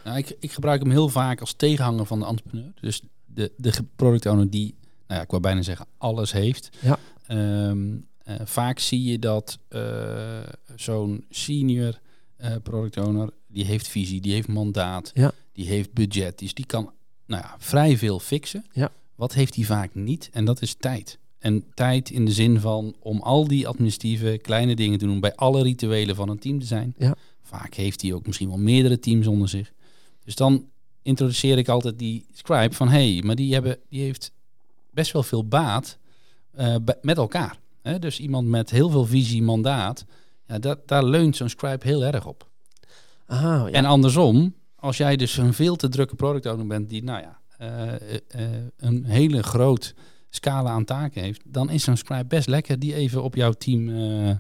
Nou, 0.04 0.18
ik, 0.18 0.36
ik 0.40 0.52
gebruik 0.52 0.82
hem 0.82 0.90
heel 0.90 1.08
vaak 1.08 1.40
als 1.40 1.52
tegenhanger 1.52 2.06
van 2.06 2.18
de 2.18 2.26
entrepreneur. 2.26 2.72
Dus 2.80 3.02
de, 3.26 3.52
de 3.56 3.72
product 3.96 4.26
owner 4.26 4.50
die, 4.50 4.74
nou 5.06 5.18
ja, 5.18 5.24
ik 5.24 5.30
wil 5.30 5.40
bijna 5.40 5.62
zeggen, 5.62 5.86
alles 5.98 6.32
heeft. 6.32 6.70
Ja. 6.80 6.98
Ehm, 7.26 7.96
eh, 8.24 8.34
vaak 8.44 8.78
zie 8.78 9.02
je 9.02 9.18
dat 9.18 9.58
uh, 9.70 9.80
zo'n 10.76 11.24
senior 11.30 11.98
uh, 12.40 12.54
product 12.62 12.96
owner, 12.96 13.30
die 13.46 13.64
heeft 13.64 13.88
visie, 13.88 14.20
die 14.20 14.32
heeft 14.32 14.48
mandaat, 14.48 15.10
ja. 15.14 15.32
die 15.52 15.66
heeft 15.66 15.92
budget. 15.92 16.38
Dus 16.38 16.54
die 16.54 16.66
kan 16.66 16.92
nou 17.26 17.42
ja, 17.42 17.54
vrij 17.58 17.96
veel 17.96 18.18
fixen. 18.18 18.64
Ja. 18.72 18.92
Wat 19.14 19.34
heeft 19.34 19.54
hij 19.54 19.64
vaak 19.64 19.94
niet? 19.94 20.28
En 20.32 20.44
dat 20.44 20.62
is 20.62 20.74
tijd. 20.74 21.18
En 21.38 21.64
tijd 21.74 22.10
in 22.10 22.24
de 22.24 22.32
zin 22.32 22.60
van 22.60 22.94
om 22.98 23.20
al 23.20 23.48
die 23.48 23.68
administratieve 23.68 24.38
kleine 24.42 24.74
dingen 24.74 24.98
te 24.98 25.06
doen, 25.06 25.20
bij 25.20 25.34
alle 25.34 25.62
rituelen 25.62 26.14
van 26.14 26.28
een 26.28 26.38
team 26.38 26.58
te 26.58 26.66
zijn. 26.66 26.94
Ja. 26.98 27.14
Vaak 27.42 27.74
heeft 27.74 28.02
hij 28.02 28.12
ook 28.12 28.26
misschien 28.26 28.48
wel 28.48 28.58
meerdere 28.58 28.98
teams 28.98 29.26
onder 29.26 29.48
zich. 29.48 29.72
Dus 30.24 30.34
dan 30.34 30.68
introduceer 31.02 31.58
ik 31.58 31.68
altijd 31.68 31.98
die 31.98 32.26
scribe 32.32 32.74
van 32.74 32.88
hé, 32.88 33.12
hey, 33.12 33.22
maar 33.22 33.34
die, 33.34 33.52
hebben, 33.52 33.78
die 33.88 34.00
heeft 34.00 34.32
best 34.90 35.12
wel 35.12 35.22
veel 35.22 35.44
baat 35.44 35.98
uh, 36.58 36.74
met 37.02 37.16
elkaar. 37.16 37.58
Hè? 37.82 37.98
Dus 37.98 38.20
iemand 38.20 38.48
met 38.48 38.70
heel 38.70 38.90
veel 38.90 39.04
visie, 39.06 39.42
mandaat, 39.42 40.04
ja, 40.48 40.58
dat, 40.58 40.88
daar 40.88 41.04
leunt 41.04 41.36
zo'n 41.36 41.48
scribe 41.48 41.86
heel 41.86 42.04
erg 42.04 42.26
op. 42.26 42.48
Aha, 43.26 43.66
ja. 43.66 43.72
En 43.72 43.84
andersom, 43.84 44.54
als 44.76 44.96
jij 44.96 45.16
dus 45.16 45.36
een 45.36 45.54
veel 45.54 45.76
te 45.76 45.88
drukke 45.88 46.14
product 46.14 46.46
owner 46.46 46.66
bent 46.66 46.88
die, 46.88 47.02
nou 47.04 47.22
ja, 47.22 47.40
uh, 47.60 48.10
uh, 48.36 48.48
een 48.76 49.04
hele 49.04 49.42
groot 49.42 49.94
scala 50.30 50.70
aan 50.70 50.84
taken 50.84 51.22
heeft, 51.22 51.42
dan 51.44 51.70
is 51.70 51.84
zo'n 51.84 51.96
scribe 51.96 52.24
best 52.24 52.48
lekker 52.48 52.78
die 52.78 52.94
even 52.94 53.22
op 53.22 53.34
jouw 53.34 53.52
team 53.52 53.88
uh, 53.88 54.30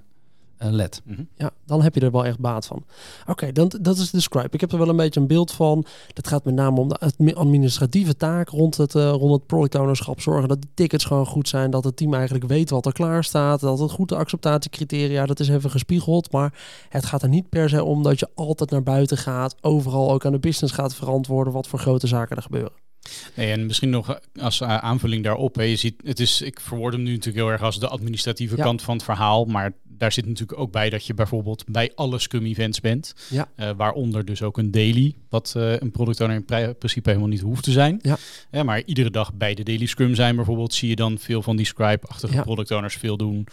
let. 0.58 1.02
Mhm. 1.04 1.22
Ja, 1.34 1.50
dan 1.66 1.82
heb 1.82 1.94
je 1.94 2.00
er 2.00 2.10
wel 2.10 2.24
echt 2.24 2.38
baat 2.38 2.66
van. 2.66 2.84
Oké, 3.26 3.52
dan 3.52 3.72
dat 3.80 3.96
is 3.96 4.10
de 4.10 4.20
scribe. 4.20 4.48
Ik 4.50 4.60
heb 4.60 4.72
er 4.72 4.78
wel 4.78 4.88
een 4.88 4.96
beetje 4.96 5.20
een 5.20 5.26
beeld 5.26 5.52
van. 5.52 5.84
Dat 6.12 6.28
gaat 6.28 6.44
met 6.44 6.54
name 6.54 6.80
om 6.80 6.88
de 6.88 7.34
administratieve 7.34 8.16
taak 8.16 8.48
rond 8.48 8.76
het, 8.76 8.94
uh, 8.94 9.10
rond 9.10 9.32
het 9.32 9.46
product 9.46 9.74
ownerschap. 9.74 10.20
Zorgen 10.20 10.48
dat 10.48 10.62
de 10.62 10.68
tickets 10.74 11.04
gewoon 11.04 11.26
goed 11.26 11.48
zijn. 11.48 11.70
Dat 11.70 11.84
het 11.84 11.96
team 11.96 12.14
eigenlijk 12.14 12.44
weet 12.44 12.70
wat 12.70 12.86
er 12.86 12.92
klaar 12.92 13.24
staat. 13.24 13.60
Dat 13.60 13.78
het 13.78 13.90
goed 13.90 14.08
de 14.08 14.16
acceptatiecriteria, 14.16 15.26
dat 15.26 15.40
is 15.40 15.48
even 15.48 15.70
gespiegeld. 15.70 16.32
Maar 16.32 16.54
het 16.88 17.06
gaat 17.06 17.22
er 17.22 17.28
niet 17.28 17.48
per 17.48 17.68
se 17.68 17.84
om 17.84 18.02
dat 18.02 18.18
je 18.18 18.28
altijd 18.34 18.70
naar 18.70 18.82
buiten 18.82 19.16
gaat. 19.16 19.54
Overal 19.60 20.12
ook 20.12 20.26
aan 20.26 20.32
de 20.32 20.38
business 20.38 20.74
gaat 20.74 20.94
verantwoorden 20.94 21.52
wat 21.52 21.68
voor 21.68 21.78
grote 21.78 22.06
zaken 22.06 22.36
er 22.36 22.42
gebeuren. 22.42 22.87
Nee, 23.34 23.52
en 23.52 23.66
misschien 23.66 23.90
nog 23.90 24.20
als 24.40 24.60
eh, 24.60 24.76
aanvulling 24.76 25.24
daarop. 25.24 25.54
Hè, 25.54 25.62
je 25.62 25.76
ziet, 25.76 25.94
het 26.04 26.20
is, 26.20 26.42
ik 26.42 26.60
verwoord 26.60 26.92
hem 26.92 27.02
nu 27.02 27.10
natuurlijk 27.10 27.36
heel 27.36 27.52
erg 27.52 27.62
als 27.62 27.80
de 27.80 27.88
administratieve 27.88 28.56
kant 28.56 28.82
van 28.82 28.94
het 28.94 29.04
verhaal. 29.04 29.44
Maar 29.44 29.72
daar 29.98 30.12
zit 30.12 30.26
natuurlijk 30.26 30.58
ook 30.58 30.72
bij 30.72 30.90
dat 30.90 31.06
je 31.06 31.14
bijvoorbeeld 31.14 31.64
bij 31.66 31.92
alle 31.94 32.18
Scrum 32.18 32.44
events 32.44 32.80
bent. 32.80 33.14
Ja. 33.30 33.48
Uh, 33.56 33.70
waaronder 33.76 34.24
dus 34.24 34.42
ook 34.42 34.58
een 34.58 34.70
daily, 34.70 35.14
wat 35.28 35.54
uh, 35.56 35.78
een 35.78 35.90
product 35.90 36.20
owner 36.20 36.36
in 36.36 36.74
principe 36.78 37.08
helemaal 37.08 37.30
niet 37.30 37.40
hoeft 37.40 37.62
te 37.62 37.72
zijn. 37.72 37.98
Ja. 38.02 38.16
ja. 38.50 38.62
maar 38.62 38.82
iedere 38.84 39.10
dag 39.10 39.34
bij 39.34 39.54
de 39.54 39.62
daily 39.62 39.86
Scrum 39.86 40.14
zijn 40.14 40.36
bijvoorbeeld, 40.36 40.74
zie 40.74 40.88
je 40.88 40.96
dan 40.96 41.18
veel 41.18 41.42
van 41.42 41.56
die 41.56 41.66
scribe-achtige 41.66 42.34
ja. 42.34 42.42
product 42.42 42.70
owners 42.70 42.94
veel 42.94 43.16
doen. 43.16 43.46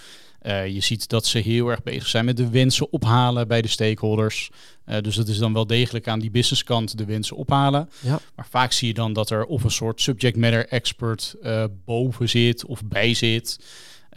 Uh, 0.46 0.68
je 0.68 0.80
ziet 0.80 1.10
dat 1.10 1.26
ze 1.26 1.40
heel 1.40 1.68
erg 1.68 1.84
bezig 1.84 2.08
zijn 2.08 2.26
met 2.26 2.38
de 2.38 2.50
wensen 2.50 2.92
ophalen 2.92 3.48
bij 3.48 3.62
de 3.62 3.68
stakeholders. 3.68 4.50
Uh, 4.90 4.98
dus 5.02 5.16
dat 5.16 5.28
is 5.28 5.38
dan 5.38 5.54
wel 5.54 5.68
degelijk 5.68 6.08
aan 6.08 6.20
die 6.20 6.32
businesskant 6.32 6.98
de 6.98 7.06
wensen 7.06 7.36
ophalen. 7.36 7.90
Ja. 8.00 8.20
Maar 8.36 8.48
vaak 8.50 8.72
zie 8.72 8.88
je 8.88 8.94
dan 8.94 9.14
dat 9.14 9.30
er 9.30 9.46
of 9.46 9.64
een 9.64 9.72
soort 9.72 10.02
subject 10.02 10.38
matter 10.38 10.68
expert 10.68 11.36
uh, 11.44 11.64
boven 11.86 12.30
zit 12.30 12.66
of 12.66 12.86
bij 12.86 13.14
zit. 13.14 13.60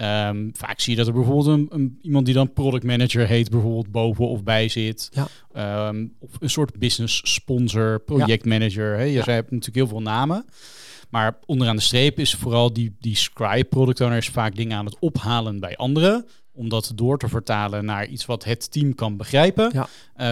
Um, 0.01 0.51
vaak 0.55 0.81
zie 0.81 0.93
je 0.93 0.99
dat 0.99 1.07
er 1.07 1.13
bijvoorbeeld 1.13 1.47
een, 1.47 1.67
een, 1.71 1.99
iemand 2.03 2.25
die 2.25 2.35
dan 2.35 2.53
product 2.53 2.85
manager 2.85 3.27
heet, 3.27 3.51
bijvoorbeeld 3.51 3.91
boven 3.91 4.29
of 4.29 4.43
bij 4.43 4.69
zit. 4.69 5.11
Ja. 5.53 5.89
Um, 5.89 6.15
of 6.19 6.31
een 6.41 6.51
soort 6.51 6.79
business 6.79 7.21
sponsor, 7.35 8.01
projectmanager. 8.01 8.91
Ja. 8.91 8.97
Hè? 8.97 9.03
Je 9.03 9.13
ja. 9.13 9.25
hebt 9.25 9.51
natuurlijk 9.51 9.77
heel 9.77 9.89
veel 9.89 10.03
namen. 10.03 10.45
Maar 11.09 11.39
onderaan 11.47 11.77
de 11.77 11.83
streep 11.83 12.19
is 12.19 12.35
vooral 12.35 12.73
die, 12.73 12.97
die 13.01 13.17
Scribe 13.17 13.65
product 13.65 14.01
owners 14.01 14.29
vaak 14.29 14.57
dingen 14.57 14.77
aan 14.77 14.85
het 14.85 14.99
ophalen 14.99 15.61
bij 15.61 15.77
anderen. 15.77 16.27
Om 16.53 16.69
dat 16.69 16.93
door 16.95 17.19
te 17.19 17.29
vertalen 17.29 17.85
naar 17.85 18.07
iets 18.07 18.27
wat 18.27 18.45
het 18.45 18.73
team 18.73 18.95
kan 18.95 19.17
begrijpen. 19.17 19.71
Ja. 19.73 19.89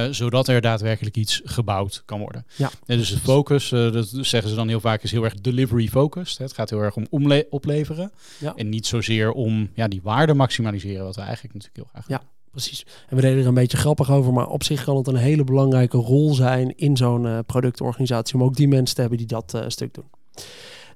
Uh, 0.06 0.12
zodat 0.12 0.48
er 0.48 0.60
daadwerkelijk 0.60 1.16
iets 1.16 1.40
gebouwd 1.44 2.02
kan 2.04 2.20
worden. 2.20 2.46
Ja. 2.56 2.70
En 2.86 2.98
dus 2.98 3.10
de 3.10 3.18
focus, 3.18 3.70
uh, 3.70 3.92
dat 3.92 4.08
zeggen 4.10 4.50
ze 4.50 4.54
dan 4.54 4.68
heel 4.68 4.80
vaak, 4.80 5.02
is 5.02 5.10
heel 5.10 5.24
erg 5.24 5.34
delivery 5.34 5.88
focused. 5.88 6.38
Het 6.38 6.52
gaat 6.52 6.70
heel 6.70 6.82
erg 6.82 6.96
om 6.96 7.06
opleveren. 7.50 8.12
Ja. 8.38 8.54
En 8.56 8.68
niet 8.68 8.86
zozeer 8.86 9.32
om 9.32 9.70
ja, 9.74 9.88
die 9.88 10.00
waarde 10.02 10.34
maximaliseren, 10.34 11.04
wat 11.04 11.16
we 11.16 11.22
eigenlijk 11.22 11.54
natuurlijk 11.54 11.82
heel 11.92 12.02
graag 12.02 12.20
Ja, 12.20 12.26
precies. 12.50 12.86
En 13.08 13.16
we 13.16 13.22
deden 13.22 13.40
er 13.40 13.46
een 13.46 13.54
beetje 13.54 13.76
grappig 13.76 14.10
over, 14.10 14.32
maar 14.32 14.48
op 14.48 14.62
zich 14.62 14.84
kan 14.84 14.96
het 14.96 15.06
een 15.06 15.16
hele 15.16 15.44
belangrijke 15.44 15.96
rol 15.96 16.34
zijn 16.34 16.76
in 16.76 16.96
zo'n 16.96 17.24
uh, 17.24 17.38
productorganisatie. 17.46 18.34
Om 18.34 18.42
ook 18.42 18.56
die 18.56 18.68
mensen 18.68 18.94
te 18.94 19.00
hebben 19.00 19.18
die 19.18 19.26
dat 19.26 19.52
uh, 19.54 19.62
stuk 19.66 19.94
doen. 19.94 20.04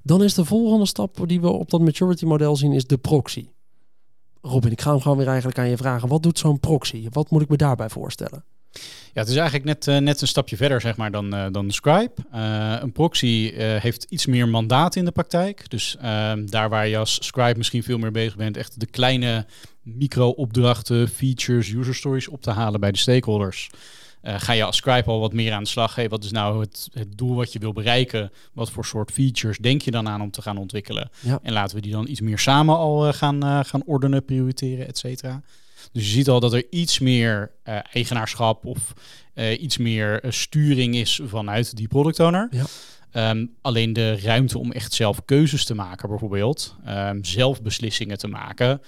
Dan 0.03 0.23
is 0.23 0.33
de 0.33 0.45
volgende 0.45 0.85
stap 0.85 1.23
die 1.27 1.41
we 1.41 1.49
op 1.49 1.69
dat 1.69 1.81
maturity 1.81 2.25
model 2.25 2.55
zien, 2.55 2.73
is 2.73 2.85
de 2.85 2.97
proxy. 2.97 3.47
Robin, 4.41 4.71
ik 4.71 4.81
ga 4.81 4.91
hem 4.91 5.01
gewoon 5.01 5.17
weer 5.17 5.27
eigenlijk 5.27 5.57
aan 5.57 5.69
je 5.69 5.77
vragen. 5.77 6.07
Wat 6.07 6.23
doet 6.23 6.39
zo'n 6.39 6.59
proxy? 6.59 7.07
Wat 7.09 7.29
moet 7.29 7.41
ik 7.41 7.49
me 7.49 7.57
daarbij 7.57 7.89
voorstellen? 7.89 8.43
Ja, 9.13 9.21
het 9.21 9.29
is 9.29 9.35
eigenlijk 9.35 9.65
net, 9.65 9.87
uh, 9.87 9.97
net 9.97 10.21
een 10.21 10.27
stapje 10.27 10.55
verder 10.55 10.81
zeg 10.81 10.97
maar, 10.97 11.11
dan, 11.11 11.35
uh, 11.35 11.45
dan 11.51 11.71
Scribe. 11.71 12.11
Uh, 12.35 12.75
een 12.79 12.91
proxy 12.91 13.51
heeft 13.55 14.05
iets 14.09 14.25
meer 14.25 14.47
mandaat 14.47 14.95
in 14.95 15.05
de 15.05 15.11
praktijk. 15.11 15.69
Dus 15.69 15.97
ehm, 16.01 16.45
daar 16.45 16.69
waar 16.69 16.87
je 16.87 16.97
als 16.97 17.25
Scribe 17.25 17.57
misschien 17.57 17.83
veel 17.83 17.97
meer 17.97 18.11
bezig 18.11 18.35
bent, 18.35 18.57
echt 18.57 18.79
de 18.79 18.85
kleine 18.85 19.45
micro-opdrachten, 19.81 21.07
features, 21.07 21.69
user 21.69 21.95
stories 21.95 22.27
op 22.27 22.41
te 22.41 22.51
halen 22.51 22.79
bij 22.79 22.91
de 22.91 22.97
stakeholders. 22.97 23.69
Ga 24.23 24.53
je 24.53 24.63
als 24.63 24.77
Scribe 24.77 25.09
al 25.09 25.19
wat 25.19 25.33
meer 25.33 25.53
aan 25.53 25.63
de 25.63 25.69
slag? 25.69 25.95
Hey, 25.95 26.09
wat 26.09 26.23
is 26.23 26.31
nou 26.31 26.59
het, 26.59 26.89
het, 26.93 27.17
doel 27.17 27.35
wat 27.35 27.53
je 27.53 27.59
wil 27.59 27.73
bereiken? 27.73 28.31
Wat 28.53 28.71
voor 28.71 28.85
soort 28.85 29.11
features 29.11 29.57
denk 29.57 29.81
je 29.81 29.91
dan 29.91 30.07
aan 30.07 30.21
om 30.21 30.31
te 30.31 30.41
gaan 30.41 30.57
ontwikkelen? 30.57 31.09
Ja. 31.19 31.39
En 31.43 31.53
laten 31.53 31.75
we 31.75 31.81
die 31.81 31.91
dan 31.91 32.07
iets 32.07 32.21
meer 32.21 32.39
samen 32.39 32.75
al 32.75 33.13
gaan, 33.13 33.65
gaan 33.65 33.83
ordenen, 33.85 34.25
prioriteren, 34.25 34.87
et 34.87 34.97
cetera. 34.97 35.41
Dus 35.91 36.03
je 36.03 36.11
ziet 36.11 36.29
al 36.29 36.39
dat 36.39 36.53
er 36.53 36.65
iets 36.69 36.99
meer 36.99 37.51
eigenaarschap 37.91 38.65
of 38.65 38.93
iets 39.59 39.77
meer 39.77 40.23
sturing 40.29 40.95
is 40.95 41.21
vanuit 41.23 41.77
die 41.77 41.87
product 41.87 42.19
owner. 42.19 42.49
Ja. 42.51 42.65
Um, 43.29 43.55
alleen 43.61 43.93
de 43.93 44.19
ruimte 44.19 44.57
om 44.57 44.71
echt 44.71 44.93
zelf 44.93 45.25
keuzes 45.25 45.65
te 45.65 45.75
maken, 45.75 46.09
bijvoorbeeld, 46.09 46.75
um, 46.87 47.25
zelf 47.25 47.61
beslissingen 47.61 48.17
te 48.17 48.27
maken, 48.27 48.81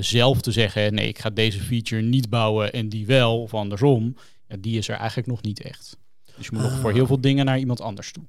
zelf 0.00 0.40
te 0.40 0.52
zeggen: 0.52 0.94
nee, 0.94 1.08
ik 1.08 1.18
ga 1.18 1.30
deze 1.30 1.60
feature 1.60 2.02
niet 2.02 2.30
bouwen 2.30 2.72
en 2.72 2.88
die 2.88 3.06
wel, 3.06 3.42
of 3.42 3.54
andersom, 3.54 4.16
ja, 4.48 4.56
die 4.60 4.78
is 4.78 4.88
er 4.88 4.96
eigenlijk 4.96 5.28
nog 5.28 5.42
niet 5.42 5.62
echt. 5.62 5.98
Dus 6.36 6.46
je 6.46 6.50
moet 6.52 6.62
nog 6.62 6.78
voor 6.78 6.92
heel 6.92 7.06
veel 7.06 7.20
dingen 7.20 7.44
naar 7.44 7.58
iemand 7.58 7.80
anders 7.80 8.12
toe. 8.12 8.24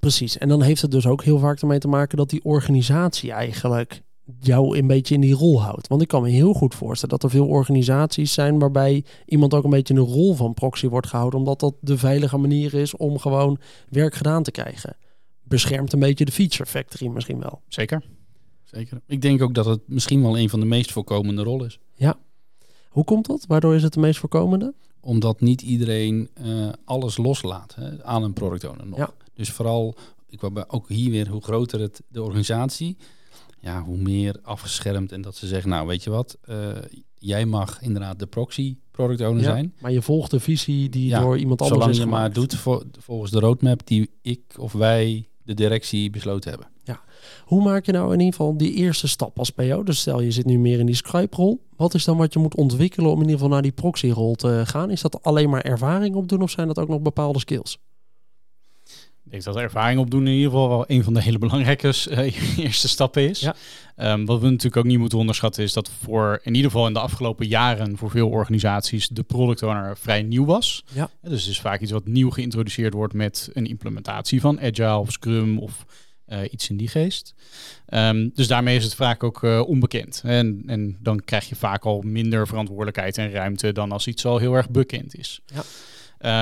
Precies. 0.00 0.38
En 0.38 0.48
dan 0.48 0.62
heeft 0.62 0.82
het 0.82 0.90
dus 0.90 1.06
ook 1.06 1.24
heel 1.24 1.38
vaak 1.38 1.60
ermee 1.60 1.78
te 1.78 1.88
maken 1.88 2.16
dat 2.16 2.30
die 2.30 2.44
organisatie 2.44 3.32
eigenlijk 3.32 4.02
jou 4.40 4.78
een 4.78 4.86
beetje 4.86 5.14
in 5.14 5.20
die 5.20 5.34
rol 5.34 5.62
houdt. 5.62 5.86
Want 5.86 6.02
ik 6.02 6.08
kan 6.08 6.22
me 6.22 6.28
heel 6.28 6.52
goed 6.52 6.74
voorstellen 6.74 7.18
dat 7.18 7.30
er 7.30 7.36
veel 7.36 7.46
organisaties 7.46 8.32
zijn 8.32 8.58
waarbij 8.58 9.04
iemand 9.26 9.54
ook 9.54 9.64
een 9.64 9.70
beetje 9.70 9.94
in 9.94 10.00
de 10.00 10.10
rol 10.10 10.34
van 10.34 10.54
proxy 10.54 10.88
wordt 10.88 11.06
gehouden, 11.06 11.38
omdat 11.38 11.60
dat 11.60 11.74
de 11.80 11.98
veilige 11.98 12.36
manier 12.36 12.74
is 12.74 12.96
om 12.96 13.18
gewoon 13.18 13.58
werk 13.88 14.14
gedaan 14.14 14.42
te 14.42 14.50
krijgen. 14.50 14.96
Beschermt 15.42 15.92
een 15.92 15.98
beetje 15.98 16.24
de 16.24 16.32
feature 16.32 16.66
factory 16.66 17.10
misschien 17.10 17.40
wel. 17.40 17.62
Zeker. 17.68 18.02
Zeker. 18.64 19.00
Ik 19.06 19.22
denk 19.22 19.42
ook 19.42 19.54
dat 19.54 19.64
het 19.64 19.80
misschien 19.86 20.22
wel 20.22 20.38
een 20.38 20.48
van 20.48 20.60
de 20.60 20.66
meest 20.66 20.92
voorkomende 20.92 21.42
rollen 21.42 21.66
is. 21.66 21.78
Ja. 21.94 22.18
Hoe 22.88 23.04
komt 23.04 23.26
dat? 23.26 23.44
Waardoor 23.46 23.74
is 23.74 23.82
het 23.82 23.92
de 23.92 24.00
meest 24.00 24.18
voorkomende? 24.18 24.74
Omdat 25.08 25.40
niet 25.40 25.62
iedereen 25.62 26.28
uh, 26.42 26.68
alles 26.84 27.16
loslaat 27.16 27.74
hè, 27.74 28.04
aan 28.04 28.22
een 28.22 28.32
product 28.32 28.64
owner 28.64 28.86
nog. 28.86 28.98
Ja. 28.98 29.10
Dus 29.34 29.50
vooral, 29.50 29.94
ik 30.28 30.40
wou 30.40 30.64
ook 30.66 30.88
hier 30.88 31.10
weer, 31.10 31.28
hoe 31.28 31.42
groter 31.42 31.80
het 31.80 32.02
de 32.08 32.22
organisatie, 32.22 32.96
ja, 33.60 33.82
hoe 33.82 33.96
meer 33.96 34.36
afgeschermd 34.42 35.12
en 35.12 35.20
dat 35.20 35.36
ze 35.36 35.46
zeggen, 35.46 35.70
nou 35.70 35.86
weet 35.86 36.04
je 36.04 36.10
wat, 36.10 36.38
uh, 36.48 36.68
jij 37.18 37.46
mag 37.46 37.82
inderdaad 37.82 38.18
de 38.18 38.26
proxy 38.26 38.76
product 38.90 39.20
owner 39.20 39.42
ja, 39.42 39.50
zijn. 39.50 39.74
Maar 39.80 39.92
je 39.92 40.02
volgt 40.02 40.30
de 40.30 40.40
visie 40.40 40.88
die 40.88 41.10
door 41.10 41.38
iemand 41.38 41.62
anders 41.62 41.86
is 41.86 41.98
gemaakt. 41.98 42.34
je 42.34 42.48
maar 42.48 42.48
doet 42.48 42.84
volgens 42.98 43.30
de 43.30 43.40
roadmap 43.40 43.86
die 43.86 44.10
ik 44.22 44.40
of 44.58 44.72
wij, 44.72 45.28
de 45.42 45.54
directie, 45.54 46.10
besloten 46.10 46.50
hebben. 46.50 46.68
Ja. 46.88 47.00
Hoe 47.44 47.62
maak 47.62 47.86
je 47.86 47.92
nou 47.92 48.12
in 48.12 48.18
ieder 48.18 48.34
geval 48.34 48.56
die 48.56 48.74
eerste 48.74 49.08
stap 49.08 49.38
als 49.38 49.50
PO? 49.50 49.82
Dus 49.82 50.00
stel 50.00 50.20
je 50.20 50.30
zit 50.30 50.46
nu 50.46 50.58
meer 50.58 50.78
in 50.78 50.86
die 50.86 50.94
Skype-rol. 50.94 51.60
Wat 51.76 51.94
is 51.94 52.04
dan 52.04 52.16
wat 52.16 52.32
je 52.32 52.38
moet 52.38 52.54
ontwikkelen 52.54 53.10
om 53.10 53.16
in 53.16 53.22
ieder 53.22 53.34
geval 53.34 53.52
naar 53.52 53.62
die 53.62 53.72
proxy-rol 53.72 54.34
te 54.34 54.62
gaan? 54.64 54.90
Is 54.90 55.00
dat 55.00 55.22
alleen 55.22 55.50
maar 55.50 55.62
ervaring 55.62 56.14
opdoen 56.14 56.42
of 56.42 56.50
zijn 56.50 56.66
dat 56.66 56.78
ook 56.78 56.88
nog 56.88 57.00
bepaalde 57.00 57.38
skills? 57.38 57.78
Ik 59.24 59.34
denk 59.34 59.44
dat 59.44 59.56
ervaring 59.56 60.00
opdoen 60.00 60.26
in 60.26 60.32
ieder 60.32 60.50
geval 60.50 60.68
wel 60.68 60.84
een 60.86 61.04
van 61.04 61.14
de 61.14 61.22
hele 61.22 61.38
belangrijke 61.38 61.92
uh, 62.10 62.58
eerste 62.64 62.88
stappen 62.88 63.28
is. 63.28 63.40
Ja. 63.40 63.54
Um, 64.12 64.26
wat 64.26 64.40
we 64.40 64.46
natuurlijk 64.46 64.76
ook 64.76 64.84
niet 64.84 64.98
moeten 64.98 65.18
onderschatten 65.18 65.62
is 65.62 65.72
dat 65.72 65.90
voor 66.02 66.40
in 66.42 66.54
ieder 66.54 66.70
geval 66.70 66.86
in 66.86 66.92
de 66.92 67.00
afgelopen 67.00 67.46
jaren 67.46 67.96
voor 67.96 68.10
veel 68.10 68.28
organisaties 68.28 69.08
de 69.08 69.22
product 69.22 69.62
owner 69.62 69.96
vrij 69.98 70.22
nieuw 70.22 70.44
was. 70.44 70.84
Ja. 70.92 71.10
Dus 71.22 71.40
het 71.40 71.50
is 71.50 71.60
vaak 71.60 71.80
iets 71.80 71.90
wat 71.92 72.06
nieuw 72.06 72.30
geïntroduceerd 72.30 72.94
wordt 72.94 73.14
met 73.14 73.50
een 73.52 73.66
implementatie 73.66 74.40
van 74.40 74.60
Agile 74.60 74.98
of 74.98 75.12
Scrum 75.12 75.58
of 75.58 75.84
uh, 76.28 76.38
iets 76.50 76.70
in 76.70 76.76
die 76.76 76.88
geest. 76.88 77.34
Um, 77.88 78.30
dus 78.34 78.46
daarmee 78.46 78.76
is 78.76 78.84
het 78.84 78.94
vaak 78.94 79.22
ook 79.22 79.42
uh, 79.42 79.60
onbekend. 79.66 80.22
En, 80.24 80.62
en 80.66 80.96
dan 81.00 81.24
krijg 81.24 81.48
je 81.48 81.56
vaak 81.56 81.84
al 81.84 82.00
minder 82.00 82.46
verantwoordelijkheid 82.46 83.18
en 83.18 83.30
ruimte 83.30 83.72
dan 83.72 83.92
als 83.92 84.06
iets 84.06 84.24
al 84.24 84.38
heel 84.38 84.54
erg 84.54 84.70
bekend 84.70 85.18
is. 85.18 85.40
Ja. 85.46 85.62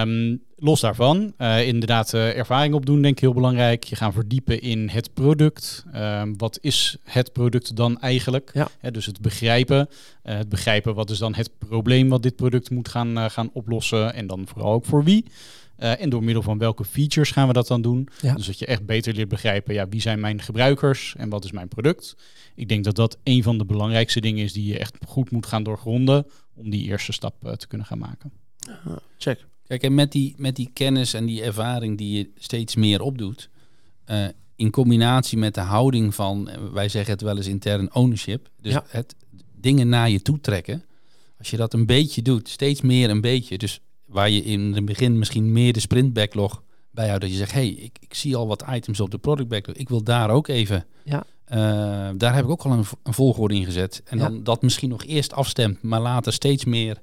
Um, 0.02 0.43
los 0.57 0.81
daarvan, 0.81 1.35
uh, 1.38 1.66
inderdaad 1.66 2.14
ervaring 2.14 2.75
opdoen 2.75 3.02
denk 3.02 3.14
ik 3.14 3.21
heel 3.21 3.35
belangrijk. 3.35 3.85
Je 3.85 3.97
gaan 3.97 4.12
verdiepen 4.12 4.61
in 4.61 4.88
het 4.88 5.14
product. 5.14 5.85
Um, 5.95 6.38
wat 6.38 6.59
is 6.61 6.97
het 7.05 7.33
product 7.33 7.76
dan 7.76 8.00
eigenlijk? 8.00 8.50
Ja. 8.55 8.90
dus 8.90 9.07
het 9.07 9.21
begrijpen. 9.21 9.88
Het 10.23 10.49
begrijpen 10.49 10.95
wat 10.95 11.11
is 11.11 11.19
dan 11.19 11.35
het 11.35 11.50
probleem 11.59 12.09
wat 12.09 12.23
dit 12.23 12.37
product 12.37 12.71
moet 12.71 12.88
gaan, 12.88 13.31
gaan 13.31 13.50
oplossen. 13.52 14.14
En 14.14 14.26
dan 14.26 14.47
vooral 14.47 14.73
ook 14.73 14.85
voor 14.85 15.05
wie. 15.05 15.25
En 15.76 16.11
door 16.11 16.25
middel 16.25 16.42
van 16.42 16.59
welke 16.59 16.85
features 16.85 17.30
gaan 17.30 17.47
we 17.47 17.52
dat 17.52 17.66
dan 17.66 17.83
doen? 17.83 18.09
Ja. 18.21 18.35
Dus 18.35 18.47
dat 18.47 18.59
je 18.59 18.66
echt 18.66 18.87
beter 18.87 19.14
leert 19.14 19.28
begrijpen, 19.28 19.75
ja, 19.75 19.88
wie 19.88 20.00
zijn 20.00 20.21
mijn 20.21 20.42
gebruikers 20.42 21.14
en 21.16 21.28
wat 21.28 21.45
is 21.45 21.52
mijn 21.52 21.68
product? 21.68 22.16
Ik 22.54 22.68
denk 22.68 22.85
dat 22.85 22.97
dat 22.97 23.18
een 23.23 23.42
van 23.42 23.59
de 23.59 23.64
belangrijkste 23.64 24.21
dingen 24.21 24.45
is 24.45 24.52
die 24.52 24.66
je 24.66 24.78
echt 24.78 24.97
goed 25.06 25.30
moet 25.30 25.47
gaan 25.47 25.62
doorgronden 25.62 26.26
om 26.54 26.71
die 26.71 26.88
eerste 26.88 27.12
stap 27.12 27.54
te 27.56 27.66
kunnen 27.66 27.87
gaan 27.87 27.99
maken. 27.99 28.33
check. 29.18 29.47
Kijk, 29.66 29.83
en 29.83 29.95
met 29.95 30.12
die, 30.12 30.35
met 30.37 30.56
die 30.56 30.71
kennis 30.73 31.14
en 31.14 31.26
die 31.26 31.42
ervaring 31.42 31.99
die 31.99 32.16
je 32.16 32.30
steeds 32.37 32.75
meer 32.75 33.00
opdoet, 33.00 33.49
uh, 34.11 34.26
in 34.56 34.71
combinatie 34.71 35.38
met 35.38 35.54
de 35.54 35.61
houding 35.61 36.14
van, 36.14 36.49
eh, 36.49 36.59
wij 36.73 36.88
zeggen 36.88 37.12
het 37.12 37.23
wel 37.23 37.37
eens 37.37 37.47
intern 37.47 37.95
ownership, 37.95 38.50
dus 38.61 38.78
het 38.88 39.14
dingen 39.54 39.88
naar 39.88 40.11
je 40.11 40.23
toe 40.23 40.40
trekken. 40.40 40.85
Als 41.38 41.50
je 41.50 41.56
dat 41.56 41.75
een 41.75 41.87
beetje 41.87 42.23
doet, 42.23 42.49
steeds 42.49 42.80
meer 42.80 43.11
een 43.11 43.21
beetje, 43.21 43.59
dus 43.59 43.80
waar 44.16 44.30
je 44.30 44.44
in 44.44 44.75
het 44.75 44.85
begin 44.85 45.18
misschien 45.18 45.52
meer 45.52 45.73
de 45.73 45.80
sprint 45.80 46.12
backlog 46.12 46.62
bijhoudt, 46.90 47.20
dat 47.20 47.30
je 47.30 47.37
zegt, 47.37 47.52
hey, 47.52 47.68
ik, 47.68 47.96
ik 48.00 48.14
zie 48.14 48.37
al 48.37 48.46
wat 48.46 48.64
items 48.70 49.00
op 49.00 49.11
de 49.11 49.18
product 49.18 49.49
backlog, 49.49 49.76
ik 49.76 49.88
wil 49.88 50.02
daar 50.02 50.30
ook 50.30 50.49
even, 50.49 50.87
ja. 51.04 51.25
Uh, 51.52 52.11
daar 52.16 52.35
heb 52.35 52.44
ik 52.44 52.50
ook 52.50 52.62
al 52.62 52.73
een, 52.73 52.85
een 53.02 53.14
volgorde 53.14 53.54
in 53.54 53.64
gezet. 53.64 54.02
En 54.04 54.18
dan 54.18 54.42
dat 54.42 54.62
misschien 54.62 54.88
nog 54.88 55.04
eerst 55.04 55.32
afstemt, 55.32 55.82
maar 55.82 56.00
later 56.00 56.32
steeds 56.32 56.64
meer 56.64 56.99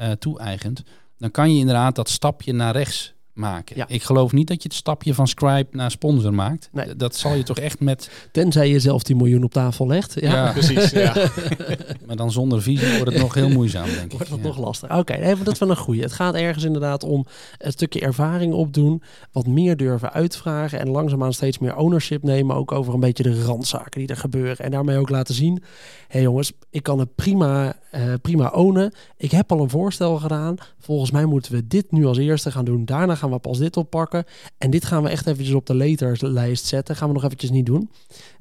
uh, 0.00 0.10
toe-eigent 0.10 0.82
dan 1.22 1.30
kan 1.30 1.52
je 1.52 1.58
inderdaad 1.58 1.94
dat 1.94 2.08
stapje 2.08 2.52
naar 2.52 2.72
rechts 2.72 3.14
maken. 3.34 3.76
Ja. 3.76 3.88
Ik 3.88 4.02
geloof 4.02 4.32
niet 4.32 4.48
dat 4.48 4.62
je 4.62 4.68
het 4.68 4.78
stapje 4.78 5.14
van 5.14 5.28
Scribe 5.28 5.66
naar 5.70 5.90
sponsor 5.90 6.34
maakt. 6.34 6.68
Nee. 6.72 6.96
Dat 6.96 7.16
zal 7.16 7.34
je 7.34 7.42
toch 7.42 7.58
echt 7.58 7.80
met... 7.80 8.10
Tenzij 8.32 8.68
je 8.68 8.80
zelf 8.80 9.02
die 9.02 9.16
miljoen 9.16 9.44
op 9.44 9.52
tafel 9.52 9.86
legt. 9.86 10.20
Ja, 10.20 10.50
precies. 10.52 10.90
Ja. 10.90 11.14
maar 12.06 12.16
dan 12.16 12.32
zonder 12.32 12.62
visie 12.62 12.96
wordt 12.96 13.12
het 13.12 13.22
nog 13.22 13.34
heel 13.34 13.48
moeizaam, 13.48 13.84
denk 13.84 14.04
ik. 14.04 14.12
Wordt 14.12 14.30
het 14.30 14.42
nog 14.42 14.58
lastig. 14.58 14.98
Oké, 14.98 15.12
even 15.12 15.44
dat 15.44 15.58
van 15.58 15.70
een 15.70 15.76
goede. 15.76 16.02
Het 16.02 16.12
gaat 16.12 16.34
ergens 16.34 16.64
inderdaad 16.64 17.04
om 17.04 17.26
een 17.58 17.72
stukje 17.72 18.00
ervaring 18.00 18.52
opdoen. 18.52 19.02
Wat 19.32 19.46
meer 19.46 19.76
durven 19.76 20.12
uitvragen. 20.12 20.80
En 20.80 20.88
langzaamaan 20.88 21.32
steeds 21.32 21.58
meer 21.58 21.76
ownership 21.76 22.22
nemen. 22.22 22.56
Ook 22.56 22.72
over 22.72 22.94
een 22.94 23.00
beetje 23.00 23.22
de 23.22 23.42
randzaken 23.42 24.00
die 24.00 24.08
er 24.08 24.16
gebeuren. 24.16 24.64
En 24.64 24.70
daarmee 24.70 24.98
ook 24.98 25.08
laten 25.08 25.34
zien. 25.34 25.54
Hé 25.54 25.62
hey 26.08 26.22
jongens, 26.22 26.52
ik 26.70 26.82
kan 26.82 26.98
het 26.98 27.14
prima, 27.14 27.76
uh, 27.94 28.02
prima 28.22 28.48
ownen. 28.48 28.92
Ik 29.16 29.30
heb 29.30 29.52
al 29.52 29.60
een 29.60 29.70
voorstel 29.70 30.16
gedaan. 30.16 30.56
Volgens 30.78 31.10
mij 31.10 31.24
moeten 31.24 31.52
we 31.52 31.66
dit 31.66 31.92
nu 31.92 32.06
als 32.06 32.18
eerste 32.18 32.50
gaan 32.50 32.64
doen. 32.64 32.84
Daarna 32.84 33.14
gaan 33.22 33.30
we 33.30 33.38
pas 33.38 33.58
dit 33.58 33.76
oppakken. 33.76 34.24
En 34.58 34.70
dit 34.70 34.84
gaan 34.84 35.02
we 35.02 35.08
echt 35.08 35.26
eventjes 35.26 35.54
op 35.54 35.66
de 35.66 35.74
laterslijst 35.74 36.66
zetten. 36.66 36.96
Gaan 36.96 37.08
we 37.08 37.14
nog 37.14 37.24
eventjes 37.24 37.50
niet 37.50 37.66
doen. 37.66 37.90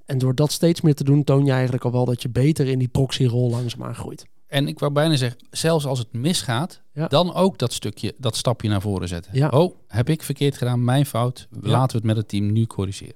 En 0.05 0.17
door 0.17 0.35
dat 0.35 0.51
steeds 0.51 0.81
meer 0.81 0.95
te 0.95 1.03
doen, 1.03 1.23
toon 1.23 1.45
je 1.45 1.51
eigenlijk 1.51 1.83
al 1.85 1.91
wel 1.91 2.05
dat 2.05 2.21
je 2.21 2.29
beter 2.29 2.67
in 2.67 2.79
die 2.79 2.87
proxy-rol 2.87 3.49
langzaamaan 3.49 3.95
groeit. 3.95 4.25
En 4.47 4.67
ik 4.67 4.79
wou 4.79 4.91
bijna 4.91 5.15
zeggen, 5.15 5.39
zelfs 5.49 5.85
als 5.85 5.99
het 5.99 6.13
misgaat, 6.13 6.81
dan 7.07 7.33
ook 7.33 7.57
dat 7.57 7.73
stukje, 7.73 8.13
dat 8.17 8.35
stapje 8.35 8.69
naar 8.69 8.81
voren 8.81 9.07
zetten. 9.07 9.31
Ja. 9.35 9.49
Oh, 9.49 9.75
heb 9.87 10.09
ik 10.09 10.23
verkeerd 10.23 10.57
gedaan, 10.57 10.83
mijn 10.83 11.05
fout. 11.05 11.47
Laten 11.49 11.91
we 11.91 11.97
het 11.97 12.03
met 12.03 12.15
het 12.15 12.27
team 12.27 12.51
nu 12.51 12.65
corrigeren. 12.65 13.15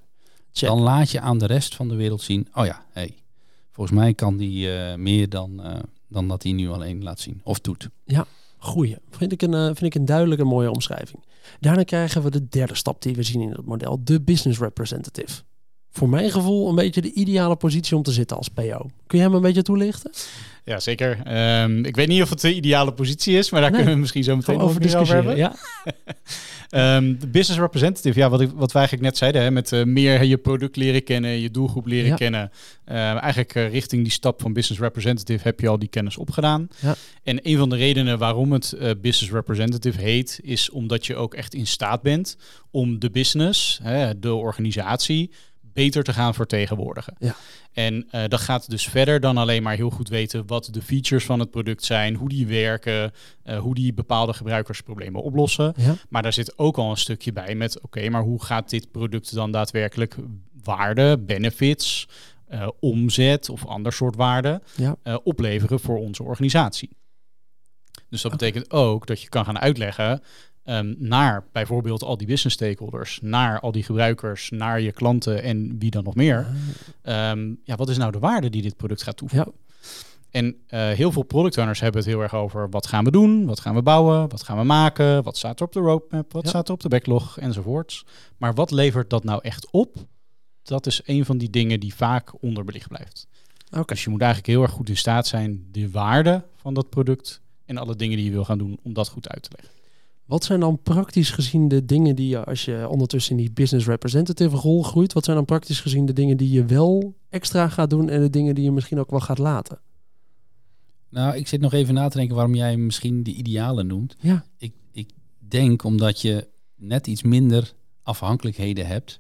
Dan 0.52 0.80
laat 0.80 1.12
je 1.12 1.20
aan 1.20 1.38
de 1.38 1.46
rest 1.46 1.76
van 1.76 1.88
de 1.88 1.96
wereld 1.96 2.22
zien, 2.22 2.48
oh 2.54 2.66
ja, 2.66 2.86
hey, 2.92 3.16
volgens 3.72 3.98
mij 3.98 4.14
kan 4.14 4.38
die 4.38 4.68
uh, 4.68 4.96
meer 4.96 5.30
dan, 5.30 5.62
uh, 5.66 5.74
dan 6.08 6.28
dat 6.28 6.44
hij 6.44 6.52
nu 6.52 6.70
alleen 6.70 7.04
laat 7.04 7.20
zien 7.20 7.42
of 7.44 7.60
doet. 7.60 7.90
Ja, 8.06 8.26
Goeie. 8.66 8.98
Vind 9.10 9.32
ik, 9.32 9.42
een, 9.42 9.54
uh, 9.54 9.66
vind 9.66 9.82
ik 9.82 9.96
een 9.96 10.06
duidelijke 10.06 10.44
mooie 10.44 10.72
omschrijving. 10.72 11.24
Daarna 11.60 11.84
krijgen 11.84 12.24
we 12.24 12.32
de 12.32 12.48
derde 12.48 12.76
stap 12.76 13.02
die 13.02 13.16
we 13.16 13.24
zien 13.24 13.42
in 13.42 13.52
het 13.52 13.66
model. 13.66 14.04
De 14.04 14.22
business 14.22 14.60
representative. 14.60 15.42
Voor 15.96 16.10
mijn 16.10 16.32
gevoel 16.32 16.70
een 16.70 16.76
beetje 16.76 17.02
de 17.02 17.14
ideale 17.14 17.56
positie 17.56 17.96
om 17.96 18.04
te 18.04 18.12
zitten 18.12 18.38
als 18.38 18.48
PO. 18.48 18.90
Kun 19.08 19.18
je 19.18 19.24
hem 19.24 19.34
een 19.34 19.42
beetje 19.42 19.62
toelichten? 19.62 20.12
Ja, 20.64 20.80
zeker. 20.80 21.18
Um, 21.62 21.86
ik 21.86 21.96
weet 21.96 22.08
niet 22.08 22.22
of 22.22 22.30
het 22.30 22.42
de 22.42 22.54
ideale 22.54 22.94
positie 22.94 23.38
is, 23.38 23.50
maar 23.50 23.62
daar 23.62 23.72
kunnen 23.72 23.94
we 23.94 24.00
misschien 24.00 24.24
zo 24.24 24.36
meteen 24.36 24.60
over, 24.60 24.82
discussiëren. 24.82 25.24
Over 25.24 25.38
ja. 25.38 25.56
um, 26.98 27.18
de 27.20 27.28
business 27.28 27.60
representative, 27.60 28.20
ja, 28.20 28.30
wat, 28.30 28.42
ik, 28.42 28.50
wat 28.56 28.72
wij 28.72 28.82
eigenlijk 28.82 29.10
net 29.10 29.18
zeiden, 29.18 29.42
hè, 29.42 29.52
met 29.52 29.72
uh, 29.72 29.84
meer 29.84 30.24
je 30.24 30.38
product 30.38 30.76
leren 30.76 31.04
kennen, 31.04 31.40
je 31.40 31.52
doelgroep 31.52 31.86
leren 31.86 32.16
kennen. 32.16 32.52
Uh, 32.88 32.96
eigenlijk 32.96 33.56
uh, 33.56 33.70
richting 33.70 34.04
die 34.04 34.12
stap 34.12 34.42
van 34.42 34.54
business 34.54 34.82
representative 34.82 35.44
heb 35.44 35.60
je 35.60 35.68
al 35.68 35.80
die 35.80 35.90
kennis 35.90 36.18
opgedaan. 36.18 36.68
Ja. 36.82 36.96
En 37.24 37.40
een 37.44 37.58
van 37.58 37.70
de 37.70 37.76
redenen 37.76 38.18
waarom 38.18 38.52
het 38.52 38.76
business 39.02 39.32
representative 39.32 40.02
heet, 40.02 40.40
is 40.44 40.70
omdat 40.70 41.06
je 41.06 41.16
ook 41.16 41.34
echt 41.34 41.54
in 41.54 41.68
staat 41.68 42.02
bent 42.02 42.38
om 42.72 43.00
de 43.00 43.10
business, 43.10 43.80
hè, 43.84 44.20
de 44.20 44.34
organisatie, 44.34 45.32
beter 45.76 46.04
te 46.04 46.14
gaan 46.14 46.34
vertegenwoordigen. 46.34 47.16
Ja. 47.20 47.36
En 47.72 48.08
uh, 48.12 48.24
dat 48.28 48.40
gaat 48.40 48.70
dus 48.70 48.88
verder 48.88 49.20
dan 49.20 49.38
alleen 49.38 49.64
maar 49.64 49.76
heel 49.76 49.90
goed 49.90 50.10
weten 50.10 50.48
wat 50.48 50.68
de 50.72 50.82
features 50.82 51.26
van 51.26 51.40
het 51.40 51.52
product 51.52 51.84
zijn, 51.84 52.16
hoe 52.16 52.30
die 52.30 52.48
werken, 52.48 53.12
uh, 53.46 53.58
hoe 53.58 53.76
die 53.76 53.94
bepaalde 53.94 54.34
gebruikersproblemen 54.34 55.22
oplossen. 55.24 55.74
Ja. 55.78 55.96
Maar 56.10 56.22
daar 56.22 56.34
zit 56.34 56.58
ook 56.58 56.78
al 56.78 56.90
een 56.90 56.98
stukje 56.98 57.34
bij 57.34 57.56
met, 57.56 57.82
oké, 57.82 58.10
maar 58.10 58.22
hoe 58.22 58.44
gaat 58.44 58.70
dit 58.70 58.92
product 58.92 59.34
dan 59.34 59.52
daadwerkelijk 59.52 60.16
waarde, 60.64 61.20
benefits, 61.20 62.08
uh, 62.50 62.68
omzet 62.80 63.50
of 63.50 63.66
ander 63.66 63.94
soort 63.94 64.16
waarde 64.16 64.62
Ja. 64.76 64.98
opleveren 65.24 65.80
voor 65.80 65.98
onze 65.98 66.24
organisatie? 66.24 66.90
Dus 68.10 68.22
dat 68.22 68.32
betekent 68.32 68.72
ook 68.72 69.08
dat 69.08 69.22
je 69.22 69.30
kan 69.30 69.46
gaan 69.46 69.60
uitleggen 69.60 70.22
um, 70.66 70.96
naar 71.00 71.46
bijvoorbeeld 71.52 72.04
al 72.04 72.18
die 72.18 72.28
business 72.28 72.56
stakeholders, 72.56 73.20
naar 73.22 73.60
al 73.60 73.72
die 73.72 73.84
gebruikers, 73.84 74.50
naar 74.50 74.82
je 74.82 74.92
klanten 74.92 75.44
en 75.44 75.80
wie 75.80 75.92
dan 75.92 76.04
nog 76.04 76.16
meer. 76.16 76.48
Um, 77.04 77.60
ja, 77.64 77.76
wat 77.76 77.90
is 77.90 77.98
nou 77.98 78.12
de 78.12 78.20
waarde 78.20 78.50
die 78.50 78.62
dit 78.62 78.78
product 78.78 79.04
gaat 79.04 79.18
toevoegen? 79.18 79.52
Ja. 79.56 79.64
En 80.32 80.46
uh, 80.46 80.56
heel 80.70 81.12
veel 81.12 81.24
product 81.24 81.58
owners 81.58 81.80
hebben 81.80 82.02
het 82.02 82.10
heel 82.10 82.22
erg 82.22 82.34
over 82.34 82.70
wat 82.70 82.88
gaan 82.88 83.04
we 83.04 83.12
doen, 83.12 83.46
wat 83.46 83.60
gaan 83.60 83.76
we 83.76 83.82
bouwen, 83.82 84.30
wat 84.30 84.44
gaan 84.44 84.58
we 84.58 84.64
maken, 84.64 85.24
wat 85.24 85.38
staat 85.38 85.60
er 85.60 85.66
op 85.66 85.72
de 85.74 85.80
roadmap, 85.80 86.34
wat 86.34 86.44
Ja. 86.44 86.50
staat 86.50 86.68
er 86.68 86.74
op 86.74 86.80
de 86.82 86.90
backlog 86.90 87.40
enzovoorts. 87.40 88.06
Maar 88.38 88.54
wat 88.54 88.72
levert 88.72 89.10
dat 89.10 89.24
nou 89.24 89.40
echt 89.44 89.68
op? 89.72 89.96
Dat 90.64 90.86
is 90.86 91.02
een 91.06 91.26
van 91.26 91.38
die 91.38 91.50
dingen 91.50 91.80
die 91.80 91.96
vaak 91.96 92.42
onderbelicht 92.44 92.88
blijft. 92.88 93.28
Oké. 93.72 93.94
Dus 93.94 94.04
je 94.04 94.10
moet 94.10 94.22
eigenlijk 94.22 94.52
heel 94.52 94.62
erg 94.62 94.72
goed 94.72 94.90
in 94.90 94.98
staat 94.98 95.28
zijn 95.28 95.68
de 95.72 95.92
waarde 95.92 96.44
van 96.56 96.74
dat 96.74 96.90
product 96.90 97.42
en 97.66 97.78
alle 97.78 97.96
dingen 97.96 98.18
die 98.18 98.26
je 98.26 98.32
wil 98.32 98.46
gaan 98.46 98.58
doen 98.58 98.80
om 98.84 98.94
dat 98.94 99.08
goed 99.10 99.30
uit 99.30 99.44
te 99.44 99.50
leggen. 99.56 99.74
Wat 100.26 100.44
zijn 100.44 100.60
dan 100.60 100.82
praktisch 100.82 101.30
gezien 101.30 101.68
de 101.68 101.86
dingen 101.86 102.16
die 102.16 102.28
je, 102.28 102.44
als 102.44 102.66
je 102.66 102.88
ondertussen 102.90 103.32
in 103.32 103.44
die 103.44 103.52
business 103.52 103.88
representative 103.88 104.56
rol 104.56 104.84
groeit, 104.84 105.14
wat 105.14 105.24
zijn 105.24 105.36
dan 105.36 105.46
praktisch 105.46 105.82
gezien 105.82 106.06
de 106.06 106.14
dingen 106.14 106.38
die 106.38 106.52
je 106.52 106.66
wel 106.66 107.16
extra 107.30 107.70
gaat 107.70 107.90
doen 107.90 108.10
en 108.10 108.22
de 108.22 108.30
dingen 108.30 108.56
die 108.56 108.64
je 108.64 108.72
misschien 108.72 109.00
ook 109.00 109.10
wel 109.10 109.20
gaat 109.20 109.38
laten? 109.38 109.80
Nou, 111.10 111.36
ik 111.36 111.48
zit 111.48 111.62
nog 111.62 111.74
even 111.74 111.94
na 111.94 112.08
te 112.08 112.18
denken 112.18 112.36
waarom 112.36 112.56
jij 112.56 112.78
misschien 112.78 113.24
de 113.24 113.34
ideale 113.34 113.84
noemt. 113.84 114.16
Ja. 114.20 114.46
Ik, 114.58 114.74
ik 114.92 115.10
denk 115.38 115.84
omdat 115.84 116.22
je 116.22 116.48
net 116.76 117.08
iets 117.08 117.24
minder 117.24 117.74
afhankelijkheden 118.04 118.88
hebt 118.88 119.20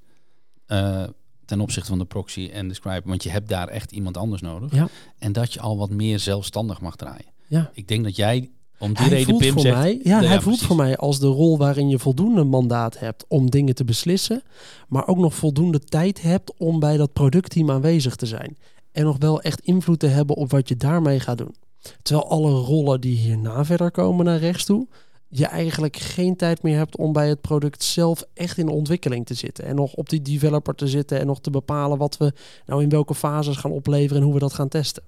eh, 0.65 1.03
ten 1.45 1.59
opzichte 1.59 1.89
van 1.89 1.97
de 1.97 2.05
proxy 2.05 2.50
en 2.53 2.67
de 2.67 2.74
scribe. 2.74 3.09
Want 3.09 3.24
je 3.24 3.29
hebt 3.29 3.50
daar 3.50 3.67
echt 3.67 3.91
iemand 3.91 4.17
anders 4.17 4.41
nodig. 4.41 4.74
Ja. 4.74 4.88
En 5.17 5.31
dat 5.31 5.53
je 5.53 5.59
al 5.59 5.77
wat 5.77 5.89
meer 5.89 6.19
zelfstandig 6.19 6.81
mag 6.81 6.95
draaien. 6.95 7.33
Ja. 7.47 7.71
Ik 7.74 7.88
denk 7.88 8.03
dat 8.03 8.15
jij 8.15 8.51
om 8.79 8.94
die 8.94 8.98
Hij 8.98 9.10
reden 9.10 9.25
voelt 9.25 9.41
Pim 9.41 9.51
voor 9.51 9.62
zegt... 9.62 9.77
mij, 9.77 10.00
ja, 10.03 10.22
Ja, 10.22 10.27
hij 10.27 10.41
voelt 10.41 10.62
voor 10.62 10.75
mij 10.75 10.98
als 10.98 11.20
de 11.20 11.27
rol 11.27 11.58
waarin 11.58 11.89
je 11.89 12.00
voldoende 12.00 12.44
mandaat 12.44 13.00
hebt 13.00 13.25
om 13.27 13.50
dingen 13.50 13.75
te 13.75 13.84
beslissen, 13.84 14.44
maar 14.88 15.08
ook 15.08 15.17
nog 15.17 15.36
voldoende 15.36 15.79
tijd 15.79 16.22
hebt 16.22 16.53
om 16.58 16.79
bij 16.79 16.98
dat 16.98 17.13
productteam 17.13 17.72
aanwezig 17.72 18.15
te 18.15 18.25
zijn. 18.25 18.58
En 18.91 19.03
nog 19.03 19.17
wel 19.20 19.41
echt 19.41 19.62
invloed 19.62 20.00
te 20.00 20.08
hebben 20.08 20.36
op 20.36 20.51
wat 20.51 20.70
je 20.70 20.75
daarmee 20.75 21.20
gaat 21.20 21.38
doen. 21.38 21.55
Terwijl 22.01 22.29
alle 22.29 22.51
rollen 22.51 23.01
die 23.01 23.17
hierna 23.17 23.65
verder 23.65 23.91
komen 23.91 24.25
naar 24.25 24.39
rechts 24.39 24.65
toe, 24.65 24.88
je 25.27 25.46
eigenlijk 25.46 25.98
geen 25.98 26.36
tijd 26.36 26.63
meer 26.63 26.77
hebt 26.77 26.98
om 26.98 27.13
bij 27.13 27.29
het 27.29 27.41
product 27.41 27.84
zelf 27.84 28.24
echt 28.34 28.58
in 28.58 28.65
de 28.65 28.72
ontwikkeling 28.72 29.25
te 29.25 29.34
zitten. 29.34 29.65
En 29.65 29.75
nog 29.75 29.94
op 29.94 30.10
die 30.10 30.22
developer 30.22 30.75
te 30.75 30.88
zitten 30.88 31.20
en 31.20 31.25
nog 31.25 31.41
te 31.41 31.50
bepalen 31.50 31.98
wat 31.98 32.17
we 32.17 32.34
nou 32.65 32.84
in 32.84 32.89
welke 32.89 33.15
fases 33.15 33.55
gaan 33.55 33.72
opleveren 33.72 34.17
en 34.17 34.24
hoe 34.24 34.34
we 34.34 34.39
dat 34.39 34.53
gaan 34.53 34.67
testen. 34.67 35.03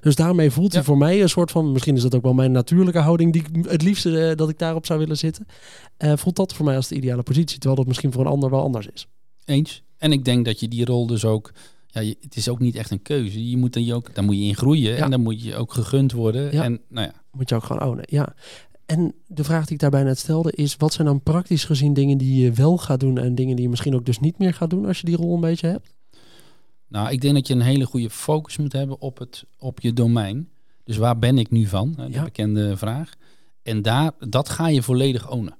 Dus 0.00 0.14
daarmee 0.14 0.50
voelt 0.50 0.72
hij 0.72 0.80
Ja. 0.80 0.86
voor 0.86 0.98
mij 0.98 1.22
een 1.22 1.28
soort 1.28 1.50
van, 1.50 1.72
misschien 1.72 1.96
is 1.96 2.02
dat 2.02 2.14
ook 2.14 2.22
wel 2.22 2.34
mijn 2.34 2.52
natuurlijke 2.52 2.98
houding, 3.00 3.32
die 3.32 3.42
ik 3.52 3.66
het 3.70 3.82
liefste 3.82 4.28
eh, 4.28 4.36
dat 4.36 4.48
ik 4.48 4.58
daarop 4.58 4.86
zou 4.86 4.98
willen 4.98 5.16
zitten. 5.18 5.46
Eh, 5.96 6.12
voelt 6.16 6.36
dat 6.36 6.54
voor 6.54 6.64
mij 6.64 6.76
als 6.76 6.88
de 6.88 6.94
ideale 6.94 7.22
positie, 7.22 7.54
terwijl 7.58 7.76
dat 7.76 7.86
misschien 7.86 8.12
voor 8.12 8.20
een 8.24 8.30
ander 8.32 8.50
wel 8.50 8.62
anders 8.62 8.86
is. 8.94 9.06
Eens. 9.44 9.82
En 9.98 10.12
ik 10.12 10.24
denk 10.24 10.44
dat 10.44 10.60
je 10.60 10.68
die 10.68 10.84
rol 10.84 11.06
dus 11.06 11.24
ook... 11.24 11.52
Ja, 11.86 12.00
je- 12.00 12.16
het 12.20 12.36
is 12.36 12.48
ook 12.48 12.58
niet 12.58 12.74
echt 12.74 12.90
een 12.90 13.02
keuze. 13.02 13.50
Je 13.50 13.56
moet 13.56 13.74
er 13.74 13.82
je 13.82 13.94
ook, 13.94 14.14
daar 14.14 14.24
moet 14.24 14.36
je 14.36 14.42
in 14.44 14.54
groeien 14.56 14.96
Ja. 14.96 15.04
en 15.04 15.10
dan 15.10 15.20
moet 15.22 15.42
je 15.42 15.56
ook 15.56 15.72
gegund 15.72 16.12
worden. 16.12 16.52
Ja. 16.52 16.62
En 16.64 16.80
nou 16.88 17.06
ja, 17.06 17.12
Moet 17.30 17.48
je 17.48 17.54
ook 17.54 17.64
gewoon 17.64 17.82
ownen, 17.88 18.04
ja. 18.08 18.34
En 18.86 19.14
de 19.26 19.44
vraag 19.44 19.64
die 19.64 19.74
ik 19.74 19.80
daarbij 19.80 20.02
net 20.02 20.18
stelde 20.18 20.52
is, 20.52 20.76
wat 20.76 20.92
zijn 20.92 21.06
dan 21.06 21.22
praktisch 21.22 21.64
gezien 21.64 21.92
dingen 21.94 22.18
die 22.18 22.42
je 22.44 22.52
wel 22.52 22.76
gaat 22.78 23.00
doen 23.00 23.18
en 23.18 23.34
dingen 23.34 23.54
die 23.54 23.64
je 23.64 23.70
misschien 23.70 23.94
ook 23.94 24.06
dus 24.06 24.18
niet 24.20 24.38
meer 24.38 24.54
gaat 24.54 24.70
doen 24.70 24.86
als 24.86 24.98
je 25.00 25.06
die 25.06 25.16
rol 25.16 25.34
een 25.34 25.40
beetje 25.40 25.66
hebt? 25.66 25.94
Nou, 26.88 27.10
ik 27.10 27.20
denk 27.20 27.34
dat 27.34 27.46
je 27.46 27.54
een 27.54 27.60
hele 27.60 27.86
goede 27.86 28.10
focus 28.10 28.56
moet 28.56 28.72
hebben 28.72 29.00
op, 29.00 29.18
het, 29.18 29.44
op 29.58 29.80
je 29.80 29.92
domein. 29.92 30.50
Dus 30.84 30.96
waar 30.96 31.18
ben 31.18 31.38
ik 31.38 31.50
nu 31.50 31.66
van? 31.66 31.92
De 31.92 32.06
Ja. 32.10 32.24
bekende 32.24 32.76
vraag. 32.76 33.12
En 33.62 33.82
daar, 33.82 34.12
dat 34.28 34.48
ga 34.48 34.68
je 34.68 34.82
volledig 34.82 35.30
ownen. 35.30 35.56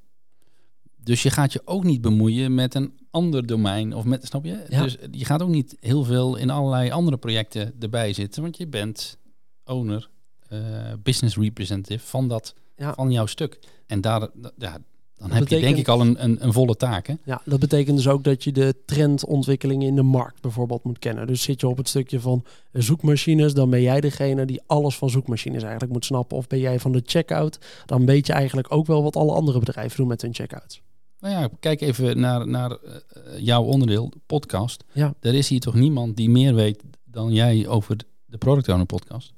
Dus 0.96 1.22
je 1.22 1.30
gaat 1.30 1.52
je 1.52 1.62
ook 1.64 1.84
niet 1.84 2.00
bemoeien 2.00 2.54
met 2.54 2.74
een 2.74 2.92
ander 3.10 3.46
domein. 3.46 3.94
Of 3.94 4.04
met, 4.04 4.26
snap 4.26 4.44
je? 4.44 4.64
Ja. 4.68 4.82
Dus 4.82 4.96
je 5.10 5.24
gaat 5.24 5.42
ook 5.42 5.48
niet 5.48 5.76
heel 5.80 6.04
veel 6.04 6.36
in 6.36 6.50
allerlei 6.50 6.90
andere 6.90 7.16
projecten 7.16 7.74
erbij 7.80 8.12
zitten. 8.12 8.42
Want 8.42 8.56
je 8.56 8.66
bent 8.66 9.18
owner, 9.64 10.10
eh, 10.48 10.58
business 11.02 11.36
representative 11.36 12.06
van, 12.06 12.28
dat, 12.28 12.54
Ja. 12.76 12.94
van 12.94 13.12
jouw 13.12 13.26
stuk. 13.26 13.58
En 13.86 14.00
daar, 14.00 14.28
ja, 14.58 14.78
dan 15.18 15.30
heb 15.30 15.48
je 15.48 15.60
denk 15.60 15.76
ik 15.76 15.88
al 15.88 16.00
een, 16.00 16.24
een, 16.24 16.44
een 16.44 16.52
volle 16.52 16.76
taak. 16.76 17.06
Hè? 17.06 17.14
Ja, 17.24 17.40
dat 17.44 17.60
betekent 17.60 17.96
dus 17.96 18.08
ook 18.08 18.24
dat 18.24 18.44
je 18.44 18.52
de 18.52 18.74
trendontwikkelingen 18.84 19.86
in 19.86 19.94
de 19.94 20.02
markt 20.02 20.40
bijvoorbeeld 20.40 20.84
moet 20.84 20.98
kennen. 20.98 21.26
Dus 21.26 21.42
zit 21.42 21.60
je 21.60 21.68
op 21.68 21.76
het 21.76 21.88
stukje 21.88 22.20
van 22.20 22.44
zoekmachines, 22.72 23.54
dan 23.54 23.70
ben 23.70 23.82
jij 23.82 24.00
degene 24.00 24.44
die 24.44 24.60
alles 24.66 24.96
van 24.96 25.10
zoekmachines 25.10 25.62
eigenlijk 25.62 25.92
moet 25.92 26.04
snappen. 26.04 26.36
Of 26.36 26.46
ben 26.46 26.58
jij 26.58 26.80
van 26.80 26.92
de 26.92 27.02
checkout, 27.04 27.58
dan 27.86 28.06
weet 28.06 28.26
je 28.26 28.32
eigenlijk 28.32 28.72
ook 28.72 28.86
wel 28.86 29.02
wat 29.02 29.16
alle 29.16 29.32
andere 29.32 29.58
bedrijven 29.58 29.96
doen 29.96 30.08
met 30.08 30.22
hun 30.22 30.34
checkouts. 30.34 30.82
Nou 31.20 31.34
ja, 31.34 31.48
kijk 31.60 31.80
even 31.80 32.20
naar, 32.20 32.48
naar 32.48 32.70
eh, 32.70 32.98
jouw 33.38 33.62
onderdeel, 33.62 34.08
de 34.10 34.20
podcast. 34.26 34.84
Ja. 34.92 35.14
Er 35.20 35.34
is 35.34 35.48
hier 35.48 35.60
toch 35.60 35.74
niemand 35.74 36.16
die 36.16 36.30
meer 36.30 36.54
weet 36.54 36.82
dan 37.04 37.32
jij 37.32 37.66
over 37.66 37.96
de 38.24 38.38
Product 38.38 38.68
Owner 38.68 38.86
podcast. 38.86 39.34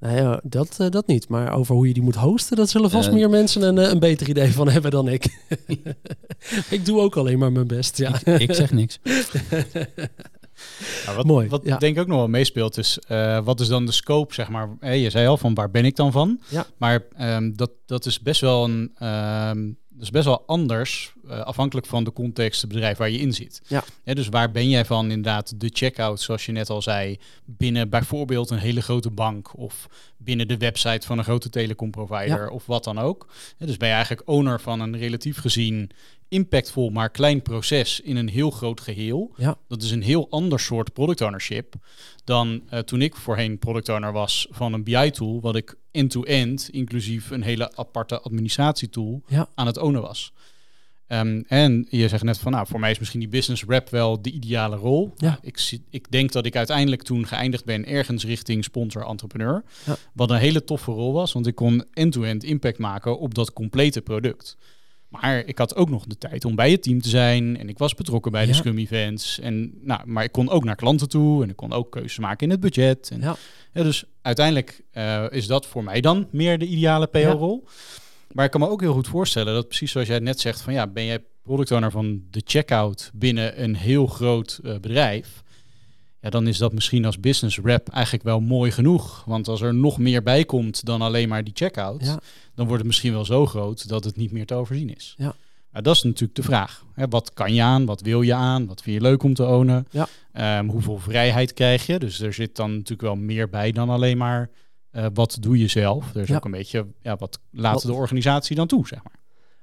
Nou 0.00 0.16
ja, 0.16 0.40
dat, 0.42 0.76
eh, 0.78 0.90
dat 0.90 1.06
niet. 1.06 1.28
Maar 1.28 1.52
over 1.52 1.74
hoe 1.74 1.86
je 1.86 1.94
die 1.94 2.02
moet 2.02 2.14
hosten, 2.14 2.56
dat 2.56 2.70
zullen 2.70 2.90
vast 2.90 3.08
Eh, 3.08 3.14
meer 3.14 3.30
mensen 3.30 3.62
een, 3.62 3.78
eh, 3.78 3.90
een 3.90 3.98
beter 3.98 4.28
idee 4.28 4.52
van 4.52 4.68
hebben 4.68 4.90
dan 4.90 5.08
ik. 5.08 5.24
ik 6.70 6.84
doe 6.84 7.00
ook 7.00 7.16
alleen 7.16 7.38
maar 7.38 7.52
mijn 7.52 7.66
best, 7.66 7.96
ja. 7.96 8.20
Ik, 8.24 8.40
ik 8.40 8.54
zeg 8.54 8.70
niks. 8.70 8.98
Nou, 11.04 11.16
wat 11.16 11.26
Mooi, 11.26 11.48
wat 11.48 11.60
ja. 11.64 11.76
denk 11.76 11.96
ik 11.96 12.02
ook 12.02 12.08
nog 12.08 12.16
wel 12.16 12.28
meespeelt 12.28 12.76
is, 12.76 12.98
eh, 12.98 13.44
wat 13.44 13.60
is 13.60 13.68
dan 13.68 13.86
de 13.86 13.92
scope, 13.92 14.34
zeg 14.34 14.48
maar. 14.48 14.76
Hé, 14.80 14.92
je 14.92 15.10
zei 15.10 15.26
al 15.26 15.36
van 15.36 15.54
waar 15.54 15.70
ben 15.70 15.84
ik 15.84 15.96
dan 15.96 16.12
van? 16.12 16.40
Ja. 16.48 16.66
Maar 16.76 17.06
ehm, 17.16 17.52
dat, 17.54 17.70
dat 17.86 18.06
is 18.06 18.20
best 18.20 18.40
wel 18.40 18.64
een, 18.64 18.90
ehm, 18.98 19.70
is 20.00 20.10
best 20.10 20.24
wel 20.24 20.42
anders, 20.46 21.12
eh, 21.28 21.40
afhankelijk 21.40 21.86
van 21.86 22.04
de 22.04 22.12
context, 22.12 22.60
het 22.60 22.70
bedrijf 22.70 22.98
waar 22.98 23.10
je 23.10 23.18
in 23.18 23.32
zit. 23.32 23.60
Ja. 23.66 23.84
Dus 24.04 24.28
waar 24.28 24.50
ben 24.50 24.68
jij 24.68 24.84
van 24.84 25.04
inderdaad 25.04 25.60
de 25.60 25.70
checkout, 25.72 26.20
zoals 26.20 26.46
je 26.46 26.52
net 26.52 26.70
al 26.70 26.82
zei, 26.82 27.18
binnen 27.44 27.88
bijvoorbeeld 27.88 28.50
een 28.50 28.58
hele 28.58 28.82
grote 28.82 29.10
bank 29.10 29.58
of 29.58 29.88
binnen 30.16 30.48
de 30.48 30.56
website 30.56 31.06
van 31.06 31.18
een 31.18 31.24
grote 31.24 31.50
telecomprovider 31.50 32.48
of 32.48 32.66
wat 32.66 32.84
dan 32.84 32.98
ook. 32.98 33.26
Dus 33.58 33.76
ben 33.76 33.88
je 33.88 33.94
eigenlijk 33.94 34.28
owner 34.28 34.60
van 34.60 34.80
een 34.80 34.98
relatief 34.98 35.38
gezien 35.38 35.90
impactvol 36.28 36.90
maar 36.90 37.10
klein 37.10 37.42
proces 37.42 38.00
in 38.00 38.16
een 38.16 38.28
heel 38.28 38.50
groot 38.50 38.80
geheel. 38.80 39.32
Ja. 39.36 39.56
Dat 39.68 39.82
is 39.82 39.90
een 39.90 40.02
heel 40.02 40.26
ander 40.30 40.60
soort 40.60 40.92
product 40.92 41.20
ownership 41.20 41.74
dan 42.24 42.62
eh, 42.68 42.78
toen 42.78 43.02
ik 43.02 43.16
voorheen 43.16 43.58
product 43.58 43.88
owner 43.88 44.12
was 44.12 44.46
van 44.50 44.72
een 44.72 44.84
BI-tool, 44.84 45.40
wat 45.40 45.56
ik 45.56 45.74
end-to-end, 45.98 46.68
inclusief 46.72 47.30
een 47.30 47.42
hele 47.42 47.76
aparte 47.76 48.20
administratietool, 48.20 49.22
Ja. 49.26 49.48
aan 49.54 49.66
het 49.66 49.76
ownen 49.78 50.02
was. 50.02 50.32
Ehm, 51.06 51.42
en 51.46 51.86
je 51.90 52.08
zegt 52.08 52.22
net 52.22 52.38
van, 52.38 52.52
nou, 52.52 52.66
voor 52.66 52.80
mij 52.80 52.90
is 52.90 52.98
misschien 52.98 53.20
die 53.20 53.28
business 53.28 53.64
rep 53.64 53.88
wel 53.90 54.22
de 54.22 54.30
ideale 54.30 54.76
rol. 54.76 55.12
Ja. 55.16 55.38
Ik, 55.42 55.58
zie- 55.58 55.84
ik 55.90 56.10
denk 56.10 56.32
dat 56.32 56.46
ik 56.46 56.56
uiteindelijk 56.56 57.02
toen 57.02 57.26
geëindigd 57.26 57.64
ben 57.64 57.86
ergens 57.86 58.24
richting 58.24 58.64
sponsor-entrepreneur. 58.64 59.62
Ja. 59.86 59.96
Wat 60.12 60.30
een 60.30 60.36
hele 60.38 60.64
toffe 60.64 60.90
rol 60.90 61.12
was, 61.12 61.32
want 61.32 61.46
ik 61.46 61.54
kon 61.54 61.84
end-to-end 61.92 62.44
impact 62.44 62.78
maken 62.78 63.18
op 63.18 63.34
dat 63.34 63.52
complete 63.52 64.00
product. 64.00 64.56
Maar 65.08 65.38
ik 65.46 65.58
had 65.58 65.76
ook 65.76 65.90
nog 65.90 66.06
de 66.06 66.18
tijd 66.18 66.44
om 66.44 66.54
bij 66.54 66.70
het 66.70 66.82
team 66.82 67.00
te 67.00 67.08
zijn. 67.08 67.58
En 67.58 67.68
ik 67.68 67.78
was 67.78 67.94
betrokken 67.94 68.32
bij 68.32 68.46
de. 68.46 68.52
Scrum 68.52 68.78
Events. 68.78 69.40
En, 69.40 69.78
nou, 69.82 70.00
maar 70.06 70.24
ik 70.24 70.32
kon 70.32 70.48
ook 70.48 70.64
naar 70.64 70.76
klanten 70.76 71.08
toe. 71.08 71.42
En 71.42 71.48
ik 71.48 71.56
kon 71.56 71.72
ook 71.72 71.90
keuzes 71.90 72.18
maken 72.18 72.46
in 72.46 72.50
het 72.50 72.60
budget. 72.60 73.10
En, 73.12 73.20
Ja. 73.20 73.36
ja, 73.72 73.82
dus 73.82 74.04
uiteindelijk 74.22 74.82
eh, 74.90 75.24
is 75.30 75.46
dat 75.46 75.66
voor 75.66 75.84
mij 75.84 76.00
dan 76.00 76.28
meer 76.30 76.58
de 76.58 76.66
ideale 76.66 77.06
PO-rol. 77.06 77.66
Maar 78.32 78.44
ik 78.44 78.50
kan 78.50 78.60
me 78.60 78.68
ook 78.68 78.80
heel 78.80 78.92
goed 78.92 79.08
voorstellen 79.08 79.54
dat 79.54 79.68
precies 79.68 79.90
zoals 79.90 80.08
jij 80.08 80.18
net 80.18 80.40
zegt... 80.40 80.60
van 80.60 80.72
ja, 80.72 80.86
ben 80.86 81.04
jij 81.04 81.24
product 81.42 81.72
owner 81.72 81.90
van 81.90 82.22
de 82.30 82.42
checkout 82.44 83.10
binnen 83.14 83.62
een 83.62 83.76
heel 83.76 84.06
groot 84.06 84.60
eh, 84.64 84.78
bedrijf... 84.78 85.42
Ja, 86.20 86.30
dan 86.30 86.46
is 86.46 86.58
dat 86.58 86.72
misschien 86.72 87.04
als 87.04 87.20
business 87.20 87.58
rep 87.58 87.88
eigenlijk 87.88 88.24
wel 88.24 88.40
mooi 88.40 88.70
genoeg. 88.70 89.22
Want 89.26 89.48
als 89.48 89.60
er 89.60 89.74
nog 89.74 89.98
meer 89.98 90.22
bij 90.22 90.44
komt 90.44 90.84
dan 90.84 91.02
alleen 91.02 91.28
maar 91.28 91.44
die 91.44 91.52
checkout 91.56 92.04
Ja. 92.04 92.20
dan 92.54 92.64
wordt 92.66 92.78
het 92.78 92.86
misschien 92.86 93.12
wel 93.12 93.24
zo 93.24 93.46
groot 93.46 93.88
dat 93.88 94.04
het 94.04 94.16
niet 94.16 94.32
meer 94.32 94.46
te 94.46 94.54
overzien 94.54 94.94
is. 94.96 95.14
Ja. 95.18 95.34
Maar 95.72 95.82
dat 95.82 95.96
is 95.96 96.02
natuurlijk 96.02 96.34
de 96.34 96.42
vraag. 96.42 96.84
Hè, 96.94 97.08
wat 97.08 97.32
kan 97.32 97.54
je 97.54 97.62
aan? 97.62 97.84
Wat 97.86 98.00
wil 98.00 98.22
je 98.22 98.34
aan? 98.34 98.66
Wat 98.66 98.82
vind 98.82 98.96
je 98.96 99.02
leuk 99.02 99.22
om 99.22 99.34
te 99.34 99.46
ownen? 99.46 99.86
Ja. 99.90 100.08
Ehm, 100.32 100.68
hoeveel 100.68 100.98
vrijheid 100.98 101.54
krijg 101.54 101.86
je? 101.86 101.98
Dus 101.98 102.20
er 102.20 102.32
zit 102.32 102.56
dan 102.56 102.70
natuurlijk 102.70 103.00
wel 103.02 103.16
meer 103.16 103.48
bij 103.48 103.72
dan 103.72 103.88
alleen 103.90 104.16
maar 104.18 104.50
eh, 104.90 105.06
wat 105.14 105.36
doe 105.40 105.58
je 105.58 105.68
zelf. 105.68 106.14
Er 106.14 106.20
is 106.22 106.28
Ja. 106.28 106.36
ook 106.36 106.44
een 106.44 106.50
beetje, 106.50 106.86
ja, 107.02 107.16
wat 107.16 107.38
laat 107.50 107.72
Wat- 107.74 107.82
de 107.82 107.92
organisatie 107.92 108.56
dan 108.56 108.66
toe, 108.66 108.86
zeg 108.86 109.00
maar. 109.02 109.16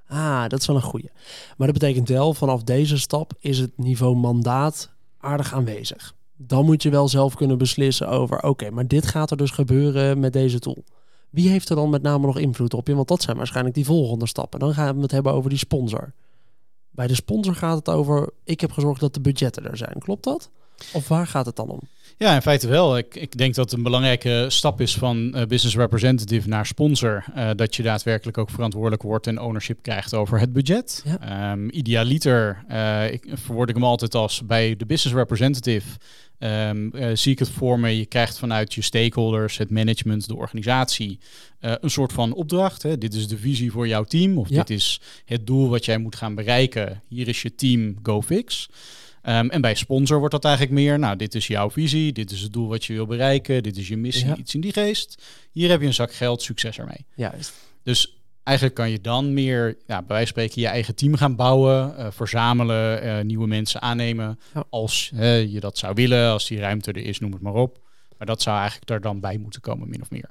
Ah, 0.08 0.48
dat 0.48 0.60
is 0.60 0.66
wel 0.66 0.76
een 0.76 0.82
goeie. 0.82 1.10
Maar 1.56 1.66
dat 1.66 1.78
betekent 1.78 2.08
wel, 2.08 2.34
vanaf 2.34 2.62
deze 2.62 2.98
stap 2.98 3.32
is 3.38 3.58
het 3.58 3.72
niveau 3.78 4.16
mandaat 4.16 4.90
aardig 5.18 5.52
aanwezig. 5.54 6.14
Dan 6.36 6.64
moet 6.64 6.82
je 6.82 6.90
wel 6.90 7.08
zelf 7.08 7.34
kunnen 7.34 7.58
beslissen 7.58 8.08
over, 8.08 8.42
oké, 8.42 8.70
maar 8.70 8.86
dit 8.86 9.06
gaat 9.06 9.30
er 9.30 9.36
dus 9.36 9.50
gebeuren 9.50 10.20
met 10.20 10.32
deze 10.32 10.58
tool. 10.58 10.84
Wie 11.30 11.48
heeft 11.48 11.68
er 11.68 11.76
dan 11.76 11.90
met 11.90 12.02
name 12.02 12.26
nog 12.26 12.38
invloed 12.38 12.74
op 12.74 12.86
je? 12.86 12.94
Want 12.94 13.08
dat 13.08 13.22
zijn 13.22 13.36
waarschijnlijk 13.36 13.74
die 13.74 13.84
volgende 13.84 14.26
stappen. 14.26 14.60
Dan 14.60 14.74
gaan 14.74 14.96
we 14.96 15.02
het 15.02 15.10
hebben 15.10 15.32
over 15.32 15.50
die 15.50 15.58
sponsor. 15.58 16.12
Bij 16.90 17.06
de 17.06 17.14
sponsor 17.14 17.54
gaat 17.54 17.76
het 17.76 17.88
over, 17.88 18.30
ik 18.44 18.60
heb 18.60 18.72
gezorgd 18.72 19.00
dat 19.00 19.14
de 19.14 19.20
budgetten 19.20 19.70
er 19.70 19.76
zijn. 19.76 19.98
Klopt 19.98 20.24
dat? 20.24 20.50
Of 20.92 21.08
waar 21.08 21.26
gaat 21.26 21.46
het 21.46 21.56
dan 21.56 21.68
om? 21.68 21.80
Ja, 22.18 22.34
in 22.34 22.42
feite 22.42 22.68
wel. 22.68 22.98
Ik, 22.98 23.14
ik 23.14 23.38
denk 23.38 23.54
dat 23.54 23.72
een 23.72 23.82
belangrijke 23.82 24.46
stap 24.48 24.80
is 24.80 24.94
van 24.94 25.16
uh, 25.18 25.44
business 25.44 25.76
representative 25.76 26.48
naar 26.48 26.66
sponsor. 26.66 27.24
Uh, 27.36 27.50
dat 27.56 27.76
je 27.76 27.82
daadwerkelijk 27.82 28.38
ook 28.38 28.50
verantwoordelijk 28.50 29.02
wordt 29.02 29.26
en 29.26 29.40
ownership 29.40 29.78
krijgt 29.82 30.14
over 30.14 30.40
het 30.40 30.52
budget. 30.52 31.04
Ja. 31.04 31.52
Um, 31.52 31.70
idealiter 31.70 32.64
uh, 32.70 33.12
ik, 33.12 33.26
verwoord 33.32 33.68
ik 33.68 33.74
hem 33.74 33.84
altijd 33.84 34.14
als 34.14 34.46
bij 34.46 34.76
de 34.76 34.86
business 34.86 35.16
representative. 35.16 35.98
Um, 36.38 36.90
zie 37.14 37.32
ik 37.32 37.38
het 37.38 37.50
voor 37.50 37.80
me, 37.80 37.98
je 37.98 38.06
krijgt 38.06 38.38
vanuit 38.38 38.74
je 38.74 38.82
stakeholders, 38.82 39.56
het 39.56 39.70
management, 39.70 40.26
de 40.26 40.36
organisatie, 40.36 41.18
een 41.60 41.90
soort 41.90 42.12
van 42.12 42.32
opdracht. 42.32 42.82
Hè. 42.82 42.98
Dit 42.98 43.14
is 43.14 43.28
de 43.28 43.38
visie 43.38 43.72
voor 43.72 43.88
jouw 43.88 44.04
team 44.04 44.38
of 44.38 44.48
ja. 44.48 44.56
dit 44.56 44.70
is 44.70 45.00
het 45.24 45.46
doel 45.46 45.68
wat 45.68 45.84
jij 45.84 45.98
moet 45.98 46.16
gaan 46.16 46.34
bereiken. 46.34 47.02
Hier 47.08 47.28
is 47.28 47.42
je 47.42 47.54
team, 47.54 47.96
go 48.02 48.22
fix. 48.22 48.68
Um, 49.28 49.50
en 49.50 49.60
bij 49.60 49.74
sponsor 49.74 50.18
wordt 50.18 50.32
dat 50.32 50.44
eigenlijk 50.44 50.74
meer, 50.74 50.98
nou, 50.98 51.16
dit 51.16 51.34
is 51.34 51.46
jouw 51.46 51.70
visie, 51.70 52.12
dit 52.12 52.30
is 52.30 52.40
het 52.40 52.52
doel 52.52 52.68
wat 52.68 52.84
je 52.84 52.92
wil 52.92 53.06
bereiken, 53.06 53.62
dit 53.62 53.76
is 53.76 53.88
je 53.88 53.96
missie, 53.96 54.26
ja. 54.26 54.36
iets 54.36 54.54
in 54.54 54.60
die 54.60 54.72
geest. 54.72 55.22
Hier 55.52 55.70
heb 55.70 55.80
je 55.80 55.86
een 55.86 55.94
zak 55.94 56.12
geld, 56.12 56.42
succes 56.42 56.78
ermee. 56.78 57.06
Juist. 57.14 57.52
Dus 57.82 58.20
eigenlijk 58.42 58.76
kan 58.76 58.90
je 58.90 59.00
dan 59.00 59.34
meer, 59.34 59.76
ja, 59.86 59.98
bij 59.98 60.06
wijze 60.06 60.32
van 60.32 60.42
spreken, 60.42 60.60
je 60.60 60.68
eigen 60.68 60.94
team 60.94 61.16
gaan 61.16 61.36
bouwen, 61.36 61.94
uh, 61.98 62.06
verzamelen, 62.10 63.04
uh, 63.04 63.20
nieuwe 63.20 63.46
mensen 63.46 63.82
aannemen. 63.82 64.40
Ja. 64.54 64.64
Als 64.70 65.10
uh, 65.14 65.52
je 65.52 65.60
dat 65.60 65.78
zou 65.78 65.94
willen, 65.94 66.30
als 66.30 66.46
die 66.46 66.58
ruimte 66.58 66.92
er 66.92 67.06
is, 67.06 67.18
noem 67.18 67.32
het 67.32 67.42
maar 67.42 67.54
op. 67.54 67.84
Maar 68.18 68.26
dat 68.26 68.42
zou 68.42 68.58
eigenlijk 68.58 68.90
er 68.90 69.00
dan 69.00 69.20
bij 69.20 69.38
moeten 69.38 69.60
komen, 69.60 69.88
min 69.88 70.02
of 70.02 70.10
meer. 70.10 70.30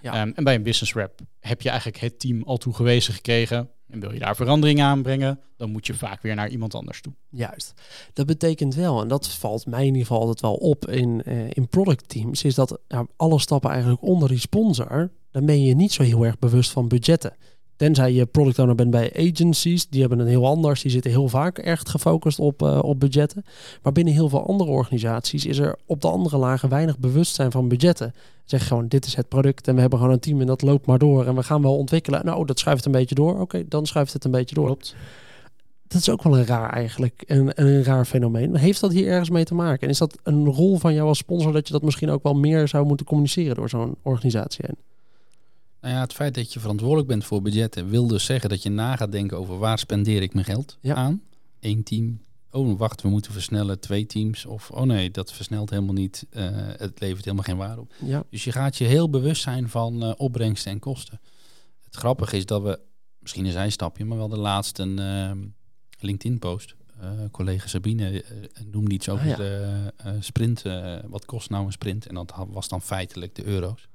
Ja. 0.00 0.22
Um, 0.22 0.32
en 0.34 0.44
bij 0.44 0.54
een 0.54 0.62
business 0.62 0.94
rep 0.94 1.20
heb 1.40 1.62
je 1.62 1.68
eigenlijk 1.68 2.00
het 2.00 2.20
team 2.20 2.42
al 2.42 2.56
toegewezen 2.56 3.14
gekregen. 3.14 3.70
En 3.92 4.00
wil 4.00 4.12
je 4.12 4.18
daar 4.18 4.36
verandering 4.36 4.82
aanbrengen, 4.82 5.40
dan 5.56 5.70
moet 5.70 5.86
je 5.86 5.94
vaak 5.94 6.22
weer 6.22 6.34
naar 6.34 6.48
iemand 6.48 6.74
anders 6.74 7.00
toe. 7.00 7.12
Juist. 7.28 7.72
Dat 8.12 8.26
betekent 8.26 8.74
wel, 8.74 9.00
en 9.00 9.08
dat 9.08 9.28
valt 9.28 9.66
mij 9.66 9.80
in 9.80 9.86
ieder 9.86 10.00
geval 10.00 10.20
altijd 10.20 10.40
wel 10.40 10.54
op 10.54 10.88
in, 10.90 11.22
uh, 11.24 11.50
in 11.50 11.68
product 11.68 12.08
teams, 12.08 12.44
is 12.44 12.54
dat 12.54 12.78
alle 13.16 13.40
stappen 13.40 13.70
eigenlijk 13.70 14.02
onder 14.02 14.28
die 14.28 14.38
sponsor, 14.38 15.10
dan 15.30 15.46
ben 15.46 15.62
je 15.62 15.74
niet 15.74 15.92
zo 15.92 16.02
heel 16.02 16.24
erg 16.24 16.38
bewust 16.38 16.70
van 16.70 16.88
budgetten. 16.88 17.36
Tenzij 17.76 18.12
je 18.12 18.26
product 18.26 18.58
owner 18.58 18.74
bent 18.74 18.90
bij 18.90 19.12
agencies, 19.16 19.88
die 19.88 20.00
hebben 20.00 20.18
een 20.18 20.26
heel 20.26 20.46
anders, 20.46 20.82
die 20.82 20.90
zitten 20.90 21.10
heel 21.10 21.28
vaak 21.28 21.58
echt 21.58 21.88
gefocust 21.88 22.38
op, 22.38 22.62
uh, 22.62 22.78
op 22.82 23.00
budgetten. 23.00 23.44
Maar 23.82 23.92
binnen 23.92 24.14
heel 24.14 24.28
veel 24.28 24.46
andere 24.46 24.70
organisaties 24.70 25.46
is 25.46 25.58
er 25.58 25.76
op 25.86 26.00
de 26.00 26.08
andere 26.08 26.36
lagen 26.36 26.68
weinig 26.68 26.98
bewustzijn 26.98 27.50
van 27.50 27.68
budgetten. 27.68 28.14
Zeg 28.44 28.66
gewoon, 28.66 28.88
dit 28.88 29.06
is 29.06 29.14
het 29.14 29.28
product 29.28 29.68
en 29.68 29.74
we 29.74 29.80
hebben 29.80 29.98
gewoon 29.98 30.14
een 30.14 30.20
team 30.20 30.40
en 30.40 30.46
dat 30.46 30.62
loopt 30.62 30.86
maar 30.86 30.98
door 30.98 31.26
en 31.26 31.34
we 31.34 31.42
gaan 31.42 31.62
wel 31.62 31.76
ontwikkelen. 31.76 32.24
Nou, 32.24 32.46
dat 32.46 32.58
schuift 32.58 32.84
een 32.84 32.92
beetje 32.92 33.14
door. 33.14 33.40
Oké, 33.40 33.68
dan 33.68 33.86
schuift 33.86 34.12
het 34.12 34.24
een 34.24 34.30
beetje 34.30 34.54
door. 34.54 34.66
Klopt. 34.66 34.94
Dat 35.92 36.00
is 36.00 36.08
ook 36.08 36.22
wel 36.22 36.38
een 36.38 36.46
raar 36.46 36.70
eigenlijk, 36.70 37.24
een, 37.26 37.50
een 37.54 37.84
raar 37.84 38.04
fenomeen. 38.04 38.56
Heeft 38.56 38.80
dat 38.80 38.92
hier 38.92 39.06
ergens 39.06 39.30
mee 39.30 39.44
te 39.44 39.54
maken? 39.54 39.80
En 39.80 39.88
is 39.88 39.98
dat 39.98 40.18
een 40.22 40.46
rol 40.46 40.78
van 40.78 40.94
jou 40.94 41.08
als 41.08 41.18
sponsor 41.18 41.52
dat 41.52 41.66
je 41.66 41.72
dat 41.72 41.82
misschien 41.82 42.10
ook 42.10 42.22
wel 42.22 42.34
meer 42.34 42.68
zou 42.68 42.86
moeten 42.86 43.06
communiceren 43.06 43.54
door 43.54 43.68
zo'n 43.68 43.96
organisatie 44.02 44.64
heen? 44.66 44.91
Nou 45.82 45.94
ja, 45.94 46.00
het 46.00 46.12
feit 46.12 46.34
dat 46.34 46.52
je 46.52 46.60
verantwoordelijk 46.60 47.08
bent 47.08 47.24
voor 47.24 47.42
budgetten 47.42 47.88
wil 47.88 48.06
dus 48.06 48.24
zeggen 48.24 48.48
dat 48.48 48.62
je 48.62 48.70
na 48.70 48.96
gaat 48.96 49.12
denken 49.12 49.38
over 49.38 49.58
waar 49.58 49.78
spendeer 49.78 50.22
ik 50.22 50.34
mijn 50.34 50.46
geld 50.46 50.78
ja. 50.80 50.94
aan. 50.94 51.22
Eén 51.60 51.82
team. 51.82 52.20
Oh, 52.50 52.78
wacht, 52.78 53.02
we 53.02 53.08
moeten 53.08 53.32
versnellen. 53.32 53.80
Twee 53.80 54.06
teams. 54.06 54.46
Of 54.46 54.70
oh 54.70 54.82
nee, 54.82 55.10
dat 55.10 55.32
versnelt 55.32 55.70
helemaal 55.70 55.94
niet. 55.94 56.26
Uh, 56.30 56.44
het 56.54 57.00
levert 57.00 57.24
helemaal 57.24 57.44
geen 57.44 57.56
waarde 57.56 57.80
op. 57.80 57.92
Ja. 58.04 58.24
Dus 58.30 58.44
je 58.44 58.52
gaat 58.52 58.76
je 58.76 58.84
heel 58.84 59.10
bewust 59.10 59.42
zijn 59.42 59.68
van 59.68 60.04
uh, 60.04 60.12
opbrengsten 60.16 60.72
en 60.72 60.78
kosten. 60.78 61.20
Het 61.84 61.96
grappige 61.96 62.36
is 62.36 62.46
dat 62.46 62.62
we, 62.62 62.80
misschien 63.18 63.44
een 63.44 63.52
zijstapje, 63.52 64.04
maar 64.04 64.18
wel 64.18 64.28
de 64.28 64.38
laatste 64.38 64.86
uh, 64.86 65.30
LinkedIn-post. 65.98 66.74
Uh, 67.00 67.10
collega 67.30 67.66
Sabine 67.66 68.24
noemde 68.70 68.94
iets 68.94 69.08
over 69.08 69.24
ah, 69.24 69.30
ja. 69.30 69.36
de 69.36 69.92
sprint. 70.20 70.62
wat 71.06 71.24
kost 71.24 71.50
nou 71.50 71.66
een 71.66 71.72
sprint? 71.72 72.06
En 72.06 72.14
dat 72.14 72.34
was 72.48 72.68
dan 72.68 72.82
feitelijk 72.82 73.34
de 73.34 73.44
euro's. 73.44 73.88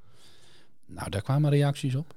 Nou, 0.88 1.10
daar 1.10 1.22
kwamen 1.22 1.50
reacties 1.50 1.96
op. 1.96 2.16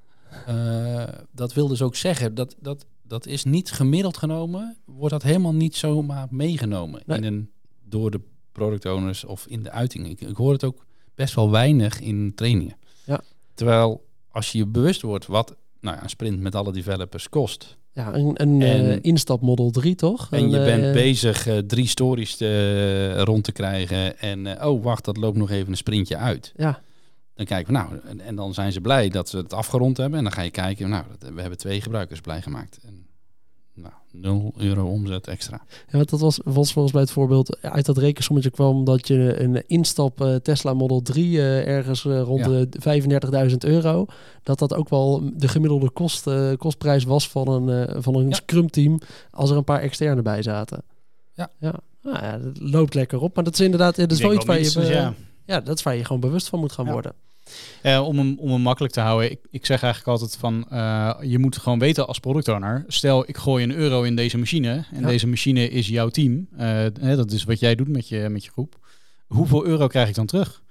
Uh, 0.48 1.04
dat 1.30 1.52
wil 1.52 1.68
dus 1.68 1.82
ook 1.82 1.96
zeggen 1.96 2.34
dat, 2.34 2.56
dat 2.60 2.86
dat 3.10 3.26
is 3.26 3.44
niet 3.44 3.70
gemiddeld 3.70 4.16
genomen, 4.16 4.76
wordt 4.84 5.12
dat 5.12 5.22
helemaal 5.22 5.54
niet 5.54 5.76
zomaar 5.76 6.26
meegenomen 6.30 7.02
nee. 7.06 7.18
in 7.18 7.24
een, 7.24 7.50
door 7.84 8.10
de 8.10 8.20
product 8.52 8.86
owners 8.86 9.24
of 9.24 9.46
in 9.46 9.62
de 9.62 9.70
uiting. 9.70 10.08
Ik, 10.08 10.20
ik 10.20 10.36
hoor 10.36 10.52
het 10.52 10.64
ook 10.64 10.84
best 11.14 11.34
wel 11.34 11.50
weinig 11.50 12.00
in 12.00 12.32
trainingen. 12.34 12.76
Ja. 13.04 13.20
Terwijl 13.54 14.06
als 14.28 14.52
je 14.52 14.58
je 14.58 14.66
bewust 14.66 15.02
wordt 15.02 15.26
wat 15.26 15.56
nou 15.80 15.96
ja, 15.96 16.02
een 16.02 16.10
sprint 16.10 16.40
met 16.40 16.54
alle 16.54 16.72
developers 16.72 17.28
kost. 17.28 17.78
Ja, 17.92 18.14
een, 18.14 18.42
een 18.42 18.62
en, 18.62 18.84
uh, 18.84 18.98
instapmodel 19.00 19.70
3 19.70 19.94
toch? 19.94 20.28
En 20.30 20.50
je 20.50 20.64
bent 20.64 20.84
uh, 20.84 20.92
bezig 20.92 21.48
uh, 21.48 21.58
drie 21.58 21.86
stories 21.86 22.36
te, 22.36 23.22
rond 23.22 23.44
te 23.44 23.52
krijgen. 23.52 24.18
En 24.18 24.64
oh, 24.64 24.82
wacht, 24.82 25.04
dat 25.04 25.16
loopt 25.16 25.36
nog 25.36 25.50
even 25.50 25.70
een 25.70 25.76
sprintje 25.76 26.16
uit. 26.16 26.52
Ja. 26.56 26.82
Dan 27.40 27.48
kijken 27.48 27.72
we, 27.72 27.78
nou, 27.78 28.00
en, 28.04 28.20
en, 28.20 28.36
dan 28.36 28.54
zijn 28.54 28.72
ze 28.72 28.80
blij 28.80 29.08
dat 29.08 29.28
ze 29.28 29.36
het 29.36 29.52
afgerond 29.52 29.96
hebben. 29.96 30.18
En 30.18 30.24
dan 30.24 30.32
ga 30.32 30.42
je 30.42 30.50
kijken, 30.50 30.88
nou, 30.88 31.04
we 31.34 31.40
hebben 31.40 31.58
twee 31.58 31.80
gebruikers 31.80 32.20
blij 32.20 32.42
gemaakt. 32.42 32.78
En, 32.86 33.06
nou, 33.74 33.92
0 34.10 34.54
euro 34.56 34.88
omzet 34.88 35.26
extra. 35.26 35.60
Ja, 35.66 35.96
want 35.96 36.10
dat 36.10 36.20
was, 36.20 36.40
was 36.44 36.72
volgens 36.72 36.94
mij 36.94 37.02
het 37.02 37.10
voorbeeld 37.10 37.62
uit 37.62 37.86
dat 37.86 37.98
rekensommetje 37.98 38.50
kwam 38.50 38.84
dat 38.84 39.08
je 39.08 39.40
een 39.40 39.68
instap 39.68 40.20
uh, 40.20 40.34
Tesla 40.34 40.74
Model 40.74 41.02
3 41.02 41.30
uh, 41.30 41.66
ergens 41.66 42.04
uh, 42.04 42.20
rond 42.20 42.44
ja. 42.44 42.64
de 42.68 43.50
35.000 43.50 43.56
euro, 43.58 44.06
dat 44.42 44.58
dat 44.58 44.74
ook 44.74 44.88
wel 44.88 45.30
de 45.34 45.48
gemiddelde 45.48 45.90
kost, 45.90 46.28
kostprijs 46.56 47.04
was 47.04 47.28
van 47.28 47.48
een, 47.48 48.02
van 48.02 48.14
een 48.14 48.28
ja. 48.28 48.34
Scrum 48.34 48.70
team 48.70 48.98
als 49.30 49.50
er 49.50 49.56
een 49.56 49.64
paar 49.64 49.80
externe 49.80 50.22
bij 50.22 50.42
zaten. 50.42 50.82
Ja. 51.34 51.50
Ja. 51.58 51.74
Nou 52.02 52.24
ja, 52.24 52.38
dat 52.38 52.58
loopt 52.60 52.94
lekker 52.94 53.20
op, 53.20 53.34
maar 53.34 53.44
dat 53.44 53.52
is 53.52 53.60
inderdaad, 53.60 53.96
dat 53.96 54.12
is 54.12 54.20
wel 54.20 54.34
iets 54.34 54.44
waar 54.44 54.60
je... 54.60 54.92
ja. 54.92 55.14
ja, 55.44 55.60
dat 55.60 55.76
is 55.76 55.82
waar 55.82 55.96
je 55.96 56.04
gewoon 56.04 56.20
bewust 56.20 56.48
van 56.48 56.58
moet 56.58 56.72
gaan 56.72 56.86
ja. 56.86 56.92
worden. 56.92 57.12
Uh, 57.82 58.06
om, 58.06 58.18
hem, 58.18 58.36
om 58.38 58.50
hem 58.50 58.60
makkelijk 58.60 58.92
te 58.92 59.00
houden, 59.00 59.30
ik, 59.30 59.38
ik 59.50 59.66
zeg 59.66 59.82
eigenlijk 59.82 60.20
altijd 60.20 60.40
van, 60.40 60.66
uh, 60.72 61.14
je 61.22 61.38
moet 61.38 61.56
gewoon 61.56 61.78
weten 61.78 62.06
als 62.06 62.18
product 62.18 62.48
owner, 62.48 62.84
stel 62.86 63.28
ik 63.28 63.36
gooi 63.36 63.64
een 63.64 63.74
euro 63.74 64.02
in 64.02 64.16
deze 64.16 64.38
machine 64.38 64.84
en 64.92 65.00
ja. 65.00 65.06
deze 65.06 65.26
machine 65.26 65.68
is 65.68 65.88
jouw 65.88 66.08
team, 66.08 66.48
uh, 66.52 66.60
hè, 67.00 67.16
dat 67.16 67.30
is 67.30 67.44
wat 67.44 67.60
jij 67.60 67.74
doet 67.74 67.88
met 67.88 68.08
je, 68.08 68.28
met 68.28 68.44
je 68.44 68.50
groep, 68.50 68.78
hoeveel 69.26 69.66
euro 69.66 69.86
krijg 69.86 70.08
ik 70.08 70.14
dan 70.14 70.26
terug? 70.26 70.62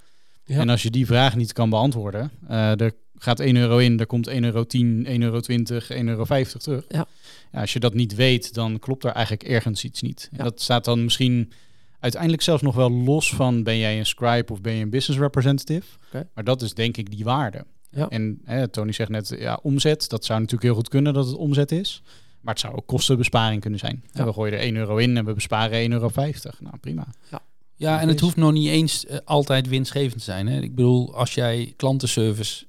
Ja. 0.44 0.58
En 0.58 0.68
als 0.68 0.82
je 0.82 0.90
die 0.90 1.06
vraag 1.06 1.36
niet 1.36 1.52
kan 1.52 1.70
beantwoorden, 1.70 2.30
er 2.48 2.92
gaat 3.18 3.40
1 3.40 3.56
euro 3.56 3.78
in, 3.78 3.98
er 4.00 4.06
komt 4.06 4.26
1 4.26 4.44
euro 4.44 4.64
10, 4.64 5.06
1 5.06 5.22
euro 5.22 5.40
20, 5.40 5.90
1 5.90 6.08
euro 6.08 6.24
50 6.24 6.60
terug. 6.60 6.84
Ja. 6.88 7.06
Ja, 7.52 7.60
als 7.60 7.72
je 7.72 7.80
dat 7.80 7.94
niet 7.94 8.14
weet, 8.14 8.54
dan 8.54 8.78
klopt 8.78 9.04
er 9.04 9.10
eigenlijk 9.10 9.48
ergens 9.48 9.84
iets 9.84 10.00
niet. 10.00 10.28
En 10.32 10.44
dat 10.44 10.60
staat 10.60 10.84
dan 10.84 11.04
misschien 11.04 11.52
uiteindelijk 12.00 12.42
zelfs 12.42 12.62
nog 12.62 12.74
wel 12.74 12.90
los 12.90 13.34
van 13.34 13.62
ben 13.62 13.78
jij 13.78 13.98
een 13.98 14.06
scribe 14.06 14.52
of 14.52 14.60
ben 14.60 14.72
je 14.72 14.82
een 14.82 14.90
business 14.90 15.20
representative. 15.20 15.86
Okay. 16.08 16.24
Maar 16.34 16.44
dat 16.44 16.62
is 16.62 16.74
denk 16.74 16.96
ik 16.96 17.10
die 17.10 17.24
waarde. 17.24 17.64
Ja. 17.90 18.08
En 18.08 18.40
hè, 18.44 18.68
Tony 18.68 18.92
zegt 18.92 19.10
net, 19.10 19.34
ja, 19.38 19.58
omzet, 19.62 20.08
dat 20.08 20.24
zou 20.24 20.38
natuurlijk 20.38 20.64
heel 20.64 20.74
goed 20.74 20.88
kunnen 20.88 21.14
dat 21.14 21.26
het 21.26 21.36
omzet 21.36 21.72
is. 21.72 22.02
Maar 22.40 22.54
het 22.54 22.62
zou 22.62 22.74
ook 22.74 22.86
kostenbesparing 22.86 23.60
kunnen 23.60 23.78
zijn. 23.78 24.04
Ja. 24.12 24.24
We 24.24 24.32
gooien 24.32 24.52
er 24.52 24.60
1 24.60 24.76
euro 24.76 24.96
in 24.96 25.16
en 25.16 25.24
we 25.24 25.34
besparen 25.34 25.90
1,50 25.90 25.92
euro. 25.92 26.10
Nou, 26.58 26.76
prima. 26.80 27.06
Ja. 27.30 27.40
Ja, 27.80 28.00
en 28.00 28.08
het 28.08 28.20
hoeft 28.20 28.36
nog 28.36 28.52
niet 28.52 28.68
eens 28.68 29.04
uh, 29.04 29.16
altijd 29.24 29.68
winstgevend 29.68 30.18
te 30.18 30.24
zijn. 30.24 30.46
Hè? 30.46 30.60
Ik 30.60 30.74
bedoel, 30.74 31.14
als 31.14 31.34
jij 31.34 31.72
klantenservice 31.76 32.64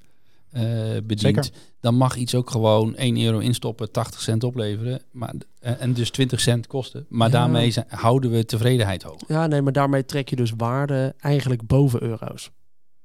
uh, 0.52 0.62
bedient, 1.04 1.20
Zeker. 1.20 1.50
dan 1.80 1.94
mag 1.94 2.16
iets 2.16 2.34
ook 2.34 2.50
gewoon 2.50 2.96
1 2.96 3.20
euro 3.20 3.38
instoppen, 3.38 3.90
80 3.90 4.20
cent 4.20 4.44
opleveren. 4.44 5.02
Maar, 5.10 5.34
uh, 5.62 5.82
en 5.82 5.92
dus 5.92 6.10
20 6.10 6.40
cent 6.40 6.66
kosten. 6.66 7.06
Maar 7.08 7.30
ja. 7.30 7.32
daarmee 7.32 7.70
zijn, 7.70 7.86
houden 7.88 8.30
we 8.30 8.44
tevredenheid 8.44 9.02
hoog. 9.02 9.20
Ja, 9.26 9.46
nee, 9.46 9.62
maar 9.62 9.72
daarmee 9.72 10.04
trek 10.04 10.28
je 10.28 10.36
dus 10.36 10.52
waarde 10.56 11.14
eigenlijk 11.18 11.66
boven 11.66 12.02
euro's. 12.02 12.50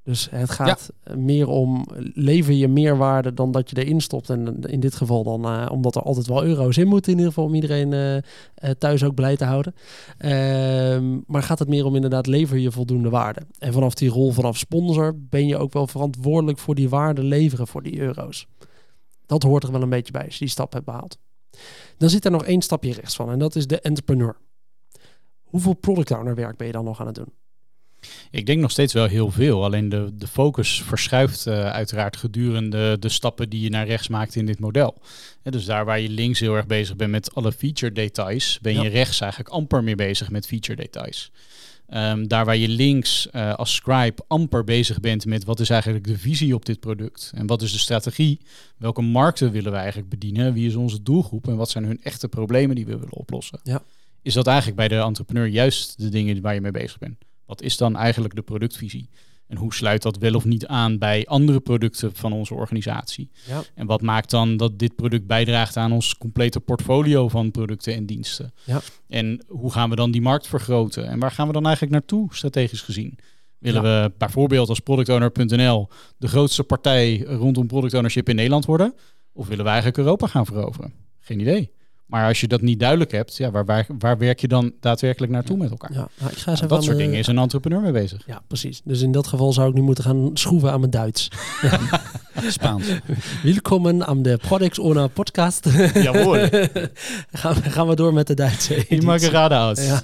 Dus 0.07 0.27
het 0.31 0.49
gaat 0.49 0.91
ja. 1.03 1.15
meer 1.15 1.47
om, 1.47 1.85
lever 2.13 2.53
je 2.53 2.67
meer 2.67 2.97
waarde 2.97 3.33
dan 3.33 3.51
dat 3.51 3.69
je 3.69 3.83
erin 3.83 4.01
stopt. 4.01 4.29
En 4.29 4.61
in 4.61 4.79
dit 4.79 4.95
geval 4.95 5.23
dan, 5.23 5.45
uh, 5.45 5.67
omdat 5.71 5.95
er 5.95 6.01
altijd 6.01 6.27
wel 6.27 6.43
euro's 6.43 6.77
in 6.77 6.87
moeten, 6.87 7.11
in 7.11 7.17
ieder 7.17 7.33
geval 7.33 7.47
om 7.49 7.55
iedereen 7.55 7.91
uh, 7.91 8.71
thuis 8.71 9.03
ook 9.03 9.15
blij 9.15 9.35
te 9.35 9.45
houden. 9.45 9.73
Ehm, 10.17 11.19
maar 11.25 11.43
gaat 11.43 11.59
het 11.59 11.67
meer 11.67 11.85
om 11.85 11.95
inderdaad, 11.95 12.27
lever 12.27 12.57
je 12.57 12.71
voldoende 12.71 13.09
waarde. 13.09 13.41
En 13.59 13.73
vanaf 13.73 13.93
die 13.93 14.09
rol 14.09 14.31
vanaf 14.31 14.57
sponsor 14.57 15.13
ben 15.17 15.47
je 15.47 15.57
ook 15.57 15.73
wel 15.73 15.87
verantwoordelijk 15.87 16.57
voor 16.57 16.75
die 16.75 16.89
waarde 16.89 17.23
leveren 17.23 17.67
voor 17.67 17.83
die 17.83 17.99
euro's. 17.99 18.47
Dat 19.25 19.43
hoort 19.43 19.63
er 19.63 19.71
wel 19.71 19.81
een 19.81 19.89
beetje 19.89 20.11
bij 20.11 20.25
als 20.25 20.33
je 20.33 20.39
die 20.39 20.49
stap 20.49 20.73
hebt 20.73 20.85
behaald. 20.85 21.17
Dan 21.97 22.09
zit 22.09 22.25
er 22.25 22.31
nog 22.31 22.45
één 22.45 22.61
stapje 22.61 22.93
rechts 22.93 23.15
van 23.15 23.31
en 23.31 23.39
dat 23.39 23.55
is 23.55 23.67
de 23.67 23.79
entrepreneur. 23.81 24.37
Hoeveel 25.43 25.73
product 25.73 26.11
owner 26.11 26.35
werk 26.35 26.57
ben 26.57 26.67
je 26.67 26.73
dan 26.73 26.85
nog 26.85 26.99
aan 26.99 27.07
het 27.07 27.15
doen? 27.15 27.33
Ik 28.31 28.45
denk 28.45 28.61
nog 28.61 28.71
steeds 28.71 28.93
wel 28.93 29.05
heel 29.05 29.31
veel. 29.31 29.63
Alleen 29.63 29.89
de, 29.89 30.11
de 30.13 30.27
focus 30.27 30.81
verschuift 30.83 31.47
uh, 31.47 31.69
uiteraard 31.69 32.17
gedurende 32.17 32.99
de 32.99 33.09
stappen 33.09 33.49
die 33.49 33.61
je 33.61 33.69
naar 33.69 33.87
rechts 33.87 34.07
maakt 34.07 34.35
in 34.35 34.45
dit 34.45 34.59
model. 34.59 35.01
Dus 35.43 35.65
daar 35.65 35.85
waar 35.85 35.99
je 35.99 36.09
links 36.09 36.39
heel 36.39 36.55
erg 36.55 36.67
bezig 36.67 36.95
bent 36.95 37.11
met 37.11 37.35
alle 37.35 37.51
feature 37.51 37.91
details, 37.91 38.59
ben 38.61 38.81
je 38.81 38.89
rechts 38.89 39.21
eigenlijk 39.21 39.51
amper 39.51 39.83
meer 39.83 39.95
bezig 39.95 40.29
met 40.29 40.47
feature 40.47 40.81
details. 40.81 41.31
Ehm, 41.87 42.27
daar 42.27 42.45
waar 42.45 42.57
je 42.57 42.67
links 42.67 43.27
uh, 43.31 43.53
als 43.53 43.75
scribe 43.75 44.23
amper 44.27 44.63
bezig 44.63 44.99
bent 44.99 45.25
met 45.25 45.43
wat 45.43 45.59
is 45.59 45.69
eigenlijk 45.69 46.07
de 46.07 46.17
visie 46.17 46.55
op 46.55 46.65
dit 46.65 46.79
product 46.79 47.31
en 47.35 47.47
wat 47.47 47.61
is 47.61 47.71
de 47.71 47.77
strategie, 47.77 48.39
welke 48.77 49.01
markten 49.01 49.51
willen 49.51 49.71
we 49.71 49.77
eigenlijk 49.77 50.09
bedienen, 50.09 50.53
wie 50.53 50.67
is 50.67 50.75
onze 50.75 51.03
doelgroep 51.03 51.47
en 51.47 51.55
wat 51.55 51.69
zijn 51.69 51.85
hun 51.85 51.99
echte 52.03 52.27
problemen 52.27 52.75
die 52.75 52.85
we 52.85 52.97
willen 52.97 53.17
oplossen. 53.17 53.59
Ja. 53.63 53.83
Is 54.21 54.33
dat 54.33 54.47
eigenlijk 54.47 54.77
bij 54.77 54.87
de 54.87 54.95
entrepreneur 54.95 55.47
juist 55.47 55.97
de 55.97 56.09
dingen 56.09 56.41
waar 56.41 56.53
je 56.53 56.61
mee 56.61 56.71
bezig 56.71 56.97
bent? 56.97 57.17
Wat 57.47 57.61
is 57.61 57.77
dan 57.77 57.95
eigenlijk 57.95 58.35
de 58.35 58.41
productvisie? 58.41 59.09
En 59.47 59.57
hoe 59.57 59.73
sluit 59.73 60.01
dat 60.01 60.17
wel 60.17 60.33
of 60.33 60.45
niet 60.45 60.67
aan 60.67 60.97
bij 60.97 61.25
andere 61.25 61.59
producten 61.59 62.15
van 62.15 62.33
onze 62.33 62.53
organisatie? 62.53 63.29
Ja. 63.47 63.63
En 63.75 63.85
wat 63.85 64.01
maakt 64.01 64.29
dan 64.29 64.57
dat 64.57 64.79
dit 64.79 64.95
product 64.95 65.27
bijdraagt 65.27 65.77
aan 65.77 65.91
ons 65.91 66.17
complete 66.17 66.59
portfolio 66.59 67.27
van 67.27 67.51
producten 67.51 67.93
en 67.93 68.05
diensten? 68.05 68.53
Ja. 68.63 68.81
En 69.07 69.43
hoe 69.47 69.71
gaan 69.71 69.89
we 69.89 69.95
dan 69.95 70.11
die 70.11 70.21
markt 70.21 70.47
vergroten? 70.47 71.07
En 71.07 71.19
waar 71.19 71.31
gaan 71.31 71.47
we 71.47 71.53
dan 71.53 71.63
eigenlijk 71.63 71.93
naartoe, 71.93 72.35
strategisch 72.35 72.81
gezien? 72.81 73.17
Willen 73.57 73.81
we 73.81 74.11
bijvoorbeeld 74.17 74.69
als 74.69 74.79
productowner.nl 74.79 75.87
de 76.17 76.27
grootste 76.27 76.63
partij 76.63 77.19
rondom 77.19 77.67
product 77.67 77.93
ownership 77.93 78.29
in 78.29 78.35
Nederland 78.35 78.65
worden? 78.65 78.93
Of 79.33 79.47
willen 79.47 79.63
we 79.63 79.69
eigenlijk 79.69 79.99
Europa 79.99 80.27
gaan 80.27 80.45
veroveren? 80.45 80.93
Geen 81.19 81.39
idee. 81.39 81.71
Maar 82.07 82.27
als 82.27 82.39
je 82.41 82.47
dat 82.47 82.61
niet 82.61 82.79
duidelijk 82.79 83.11
hebt, 83.11 83.37
ja, 83.37 83.51
waar, 83.51 83.65
waar, 83.65 83.85
waar 83.99 84.17
werk 84.17 84.39
je 84.39 84.47
dan 84.47 84.73
daadwerkelijk 84.79 85.31
naartoe 85.31 85.57
met 85.57 85.69
elkaar? 85.69 85.93
Ja, 85.93 86.07
nou, 86.19 86.31
ik 86.31 86.37
ga 86.37 86.51
eens 86.51 86.59
Nou, 86.59 86.73
dat 86.73 86.83
soort 86.83 86.97
de- 86.97 87.03
dingen 87.03 87.19
is 87.19 87.27
een 87.27 87.37
entrepreneur 87.37 87.81
mee 87.81 87.91
bezig. 87.91 88.23
Ja, 88.25 88.41
precies. 88.47 88.81
Dus 88.83 89.01
in 89.01 89.11
dat 89.11 89.27
geval 89.27 89.53
zou 89.53 89.69
ik 89.69 89.73
nu 89.75 89.81
moeten 89.81 90.03
gaan 90.03 90.29
schroeven 90.33 90.71
aan 90.71 90.79
mijn 90.79 90.91
Duits. 90.91 91.29
Spaans. 92.47 92.85
Welkom 93.43 94.01
aan 94.01 94.21
de 94.21 94.37
Products 94.37 94.79
Owner 94.79 95.09
podcast. 95.09 95.69
Jawohl. 95.93 96.33
gaan, 97.31 97.53
we, 97.53 97.69
gaan 97.69 97.87
we 97.87 97.95
door 97.95 98.13
met 98.13 98.27
de 98.27 98.33
Duitse 98.33 98.85
Die 98.89 99.01
maken 99.01 99.29
raden 99.29 99.57
uit. 99.57 99.85
Ja. 99.85 100.03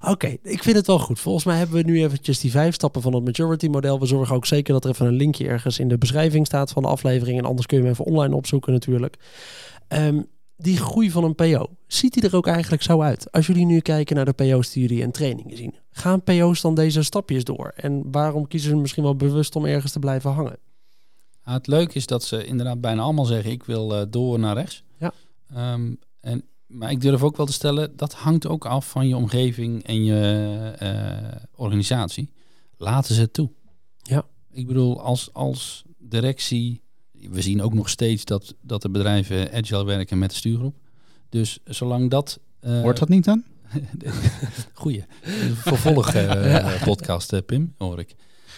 Oké, 0.00 0.36
ik 0.42 0.62
vind 0.62 0.76
het 0.76 0.86
wel 0.86 0.98
goed. 0.98 1.20
Volgens 1.20 1.44
mij 1.44 1.56
hebben 1.56 1.76
we 1.76 1.82
nu 1.90 2.02
eventjes 2.04 2.40
die 2.40 2.50
vijf 2.50 2.74
stappen 2.74 3.02
van 3.02 3.14
het 3.14 3.24
maturity 3.24 3.66
model. 3.66 4.00
We 4.00 4.06
zorgen 4.06 4.34
ook 4.36 4.46
zeker 4.46 4.72
dat 4.72 4.84
er 4.84 4.90
even 4.90 5.06
een 5.06 5.12
linkje 5.16 5.46
ergens 5.46 5.78
in 5.78 5.88
de 5.88 5.98
beschrijving 5.98 6.46
staat 6.46 6.70
van 6.70 6.82
de 6.82 6.88
aflevering. 6.88 7.38
En 7.38 7.44
anders 7.44 7.66
kun 7.66 7.76
je 7.76 7.82
hem 7.82 7.92
even 7.92 8.04
online 8.04 8.34
opzoeken 8.34 8.72
natuurlijk. 8.72 9.16
Ehm, 9.88 10.20
die 10.62 10.76
groei 10.76 11.10
van 11.10 11.24
een 11.24 11.34
PO, 11.34 11.66
ziet 11.86 12.12
die 12.14 12.22
er 12.22 12.36
ook 12.36 12.46
eigenlijk 12.46 12.82
zo 12.82 13.00
uit? 13.00 13.32
Als 13.32 13.46
jullie 13.46 13.66
nu 13.66 13.80
kijken 13.80 14.16
naar 14.16 14.24
de 14.24 14.32
PO-studie 14.32 15.02
en 15.02 15.10
trainingen 15.10 15.56
zien. 15.56 15.74
Gaan 15.90 16.22
PO's 16.22 16.60
dan 16.60 16.74
deze 16.74 17.02
stapjes 17.02 17.44
door? 17.44 17.72
En 17.76 18.10
waarom 18.10 18.48
kiezen 18.48 18.70
ze 18.70 18.76
misschien 18.76 19.02
wel 19.02 19.16
bewust 19.16 19.56
om 19.56 19.64
ergens 19.64 19.92
te 19.92 19.98
blijven 19.98 20.30
hangen? 20.30 20.58
Ja, 21.44 21.52
het 21.52 21.66
leuke 21.66 21.94
is 21.94 22.06
dat 22.06 22.24
ze 22.24 22.44
inderdaad 22.44 22.80
bijna 22.80 23.02
allemaal 23.02 23.24
zeggen: 23.24 23.50
ik 23.50 23.64
wil 23.64 23.96
eh, 23.96 24.06
door 24.10 24.38
naar 24.38 24.54
rechts. 24.54 24.82
Ja. 24.98 25.12
Ehm, 25.54 25.94
en, 26.20 26.44
maar 26.66 26.90
ik 26.90 27.00
durf 27.00 27.22
ook 27.22 27.36
wel 27.36 27.46
te 27.46 27.52
stellen, 27.52 27.96
dat 27.96 28.14
hangt 28.14 28.46
ook 28.46 28.66
af 28.66 28.88
van 28.88 29.08
je 29.08 29.16
omgeving 29.16 29.84
en 29.84 30.04
je 30.04 30.72
eh, 30.78 31.42
organisatie. 31.54 32.32
Laten 32.76 33.14
ze 33.14 33.20
het 33.20 33.32
toe. 33.32 33.50
Ja. 34.02 34.26
Ik 34.50 34.66
bedoel, 34.66 35.00
als, 35.00 35.32
als 35.32 35.84
directie, 35.98 36.81
we 37.30 37.42
zien 37.42 37.62
ook 37.62 37.74
nog 37.74 37.88
steeds 37.88 38.24
dat, 38.24 38.54
dat 38.60 38.82
de 38.82 38.90
bedrijven 38.90 39.52
agile 39.52 39.84
werken 39.84 40.18
met 40.18 40.30
de 40.30 40.36
stuurgroep. 40.36 40.74
Dus 41.28 41.58
zolang 41.64 42.10
dat... 42.10 42.38
eh, 42.60 42.80
Hoort 42.80 42.98
dat 42.98 43.08
niet 43.08 43.24
dan? 43.24 43.42
Goeie. 44.72 45.04
Vervolg 45.54 46.14
eh, 46.14 46.82
podcast, 46.82 47.32
eh, 47.32 47.40
Pim, 47.46 47.74
hoor 47.78 47.98
ik. 47.98 48.14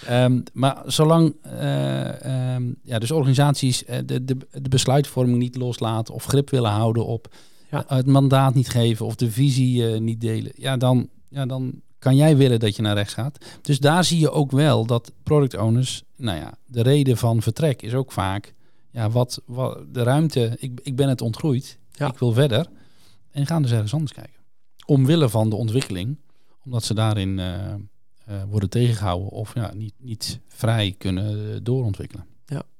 Ehm, 0.07 0.41
maar 0.53 0.83
zolang 0.87 1.35
eh, 1.43 2.55
ehm, 2.55 2.65
ja, 2.83 2.99
dus 2.99 3.11
organisaties 3.11 3.85
de, 4.05 4.25
de, 4.25 4.37
de 4.53 4.69
besluitvorming 4.69 5.39
niet 5.39 5.57
loslaten 5.57 6.15
of 6.15 6.25
grip 6.25 6.51
willen 6.51 6.71
houden 6.71 7.07
op 7.07 7.35
Ja. 7.71 7.85
het 7.87 8.07
mandaat 8.07 8.55
niet 8.55 8.69
geven 8.69 9.07
of 9.07 9.15
de 9.17 9.31
visie 9.31 9.83
niet 9.85 10.21
delen, 10.21 10.53
ja 10.57 10.77
dan, 10.77 11.09
ja, 11.29 11.47
dan 11.47 11.81
kan 11.99 12.17
jij 12.17 12.37
willen 12.37 12.61
dat 12.61 12.77
je 12.77 12.83
naar 12.83 12.95
rechts 12.95 13.15
gaat. 13.15 13.45
Dus 13.63 13.79
daar 13.79 14.05
zie 14.05 14.19
je 14.19 14.31
ook 14.31 14.51
wel 14.51 14.87
dat 14.87 15.13
product 15.23 15.57
owners, 15.57 16.03
nou 16.17 16.39
ja, 16.39 16.55
de 16.67 16.83
reden 16.83 17.17
van 17.17 17.43
vertrek 17.43 17.83
is 17.83 17.95
ook 17.95 18.13
vaak, 18.13 18.54
ja, 18.95 19.11
wat, 19.11 19.43
wat 19.47 19.95
de 19.95 20.03
ruimte, 20.03 20.57
ik, 20.59 20.81
ik 20.83 20.97
ben 20.97 21.09
het 21.09 21.21
ontgroeid, 21.21 21.79
Ja. 21.93 22.09
ik 22.09 22.19
wil 22.19 22.33
verder 22.33 22.67
en 23.31 23.47
gaan 23.47 23.63
dus 23.63 23.71
ergens 23.71 23.93
anders 23.93 24.13
kijken. 24.13 24.43
Omwille 24.87 25.29
van 25.29 25.51
de 25.51 25.57
ontwikkeling, 25.57 26.19
omdat 26.65 26.85
ze 26.85 26.95
daarin 26.95 27.39
eh, 27.39 27.73
eh, 27.73 27.79
worden 28.49 28.71
tegengehouden 28.71 29.29
of 29.29 29.55
ja, 29.55 29.73
niet, 29.75 29.95
niet 29.99 30.41
vrij 30.49 30.95
kunnen 30.99 31.55
eh, 31.55 31.59
doorontwikkelen. 31.63 32.27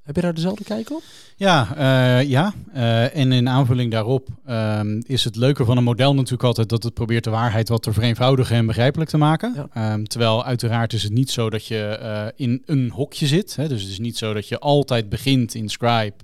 Heb 0.05 0.17
je 0.17 0.23
daar 0.23 0.35
dezelfde 0.35 0.65
kijk 0.65 0.91
op? 0.91 1.03
Ja, 1.37 1.77
eh, 1.77 2.29
ja. 2.29 2.55
Eh, 2.73 3.17
en 3.17 3.33
in 3.33 3.49
aanvulling 3.49 3.91
daarop 3.91 4.29
ehm, 4.47 5.01
is 5.07 5.25
het 5.25 5.37
leuke 5.37 5.65
van 5.65 5.77
een 5.77 5.85
model 5.85 6.15
natuurlijk 6.15 6.43
altijd 6.43 6.69
dat 6.69 6.83
het 6.83 6.95
probeert 6.95 7.25
de 7.25 7.31
waarheid 7.31 7.69
wat 7.69 7.83
te 7.83 7.93
vereenvoudigen 7.93 8.57
en 8.57 8.67
begrijpelijk 8.67 9.11
te 9.11 9.17
maken. 9.17 9.53
Ja. 9.55 9.67
Ehm, 9.73 10.05
terwijl 10.05 10.45
uiteraard 10.45 10.93
is 10.93 11.03
het 11.03 11.13
niet 11.13 11.31
zo 11.31 11.51
dat 11.51 11.67
je 11.67 11.85
eh, 11.85 12.27
in 12.37 12.63
een 12.67 12.91
hokje 12.91 13.27
zit. 13.27 13.57
Hè? 13.57 13.69
Dus 13.69 13.83
het 13.83 13.91
is 13.91 13.99
niet 13.99 14.17
zo 14.17 14.33
dat 14.33 14.49
je 14.49 14.59
altijd 14.59 15.09
begint 15.09 15.55
in 15.55 15.69
Scribe 15.69 16.15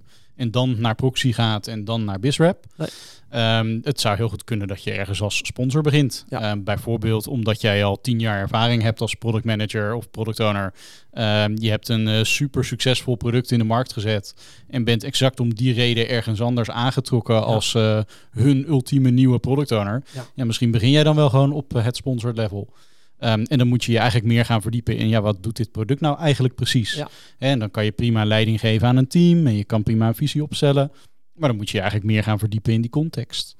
en 0.40 0.50
dan 0.50 0.76
naar 0.78 0.94
Proxy 0.94 1.32
gaat 1.32 1.66
en 1.66 1.84
dan 1.84 2.04
naar 2.04 2.20
BizRap. 2.20 2.64
Nee. 2.76 2.88
Ehm, 3.30 3.78
het 3.82 4.00
zou 4.00 4.16
heel 4.16 4.28
goed 4.28 4.44
kunnen 4.44 4.68
dat 4.68 4.82
je 4.82 4.92
ergens 4.92 5.22
als 5.22 5.36
sponsor 5.36 5.82
begint. 5.82 6.24
Ja. 6.28 6.40
Ehm, 6.40 6.62
bijvoorbeeld 6.62 7.26
omdat 7.26 7.60
jij 7.60 7.84
al 7.84 8.00
tien 8.00 8.20
jaar 8.20 8.40
ervaring 8.40 8.82
hebt 8.82 9.00
als 9.00 9.14
product 9.14 9.44
manager 9.44 9.94
of 9.94 10.10
product 10.10 10.40
owner. 10.40 10.72
Ehm, 11.12 11.56
je 11.58 11.70
hebt 11.70 11.88
een 11.88 12.08
eh, 12.08 12.22
super 12.22 12.64
succesvol 12.64 13.14
product 13.14 13.50
in 13.50 13.58
de 13.58 13.64
markt 13.64 13.92
gezet. 13.92 14.34
En 14.68 14.84
bent 14.84 15.04
exact 15.04 15.40
om 15.40 15.54
die 15.54 15.74
reden 15.74 16.08
ergens 16.08 16.40
anders 16.40 16.70
aangetrokken 16.70 17.44
als 17.44 17.74
eh, 17.74 18.00
hun 18.30 18.64
ultieme 18.68 19.10
nieuwe 19.10 19.38
product 19.38 19.72
owner. 19.72 20.02
Ja. 20.12 20.24
Ja. 20.34 20.44
misschien 20.44 20.70
begin 20.70 20.90
jij 20.90 21.04
dan 21.04 21.16
wel 21.16 21.30
gewoon 21.30 21.52
op 21.52 21.76
eh, 21.76 21.84
het 21.84 21.96
sponsored 21.96 22.36
level. 22.36 22.72
Ehm, 23.20 23.42
en 23.42 23.58
dan 23.58 23.68
moet 23.68 23.84
je 23.84 23.92
je 23.92 23.98
eigenlijk 23.98 24.28
meer 24.32 24.44
gaan 24.44 24.62
verdiepen 24.62 24.96
in 24.96 25.08
ja, 25.08 25.20
wat 25.20 25.42
doet 25.42 25.56
dit 25.56 25.70
product 25.70 26.00
nou 26.00 26.18
eigenlijk 26.18 26.54
precies? 26.54 26.94
Ja. 26.94 27.08
En 27.38 27.58
dan 27.58 27.70
kan 27.70 27.84
je 27.84 27.92
prima 27.92 28.24
leiding 28.24 28.60
geven 28.60 28.88
aan 28.88 28.96
een 28.96 29.08
team 29.08 29.46
en 29.46 29.56
je 29.56 29.64
kan 29.64 29.82
prima 29.82 30.06
een 30.08 30.14
visie 30.14 30.42
opstellen. 30.42 30.92
Maar 31.34 31.48
dan 31.48 31.58
moet 31.58 31.70
je 31.70 31.76
je 31.76 31.82
eigenlijk 31.82 32.12
meer 32.12 32.22
gaan 32.22 32.38
verdiepen 32.38 32.72
in 32.72 32.80
die 32.80 32.90
context. 32.90 33.56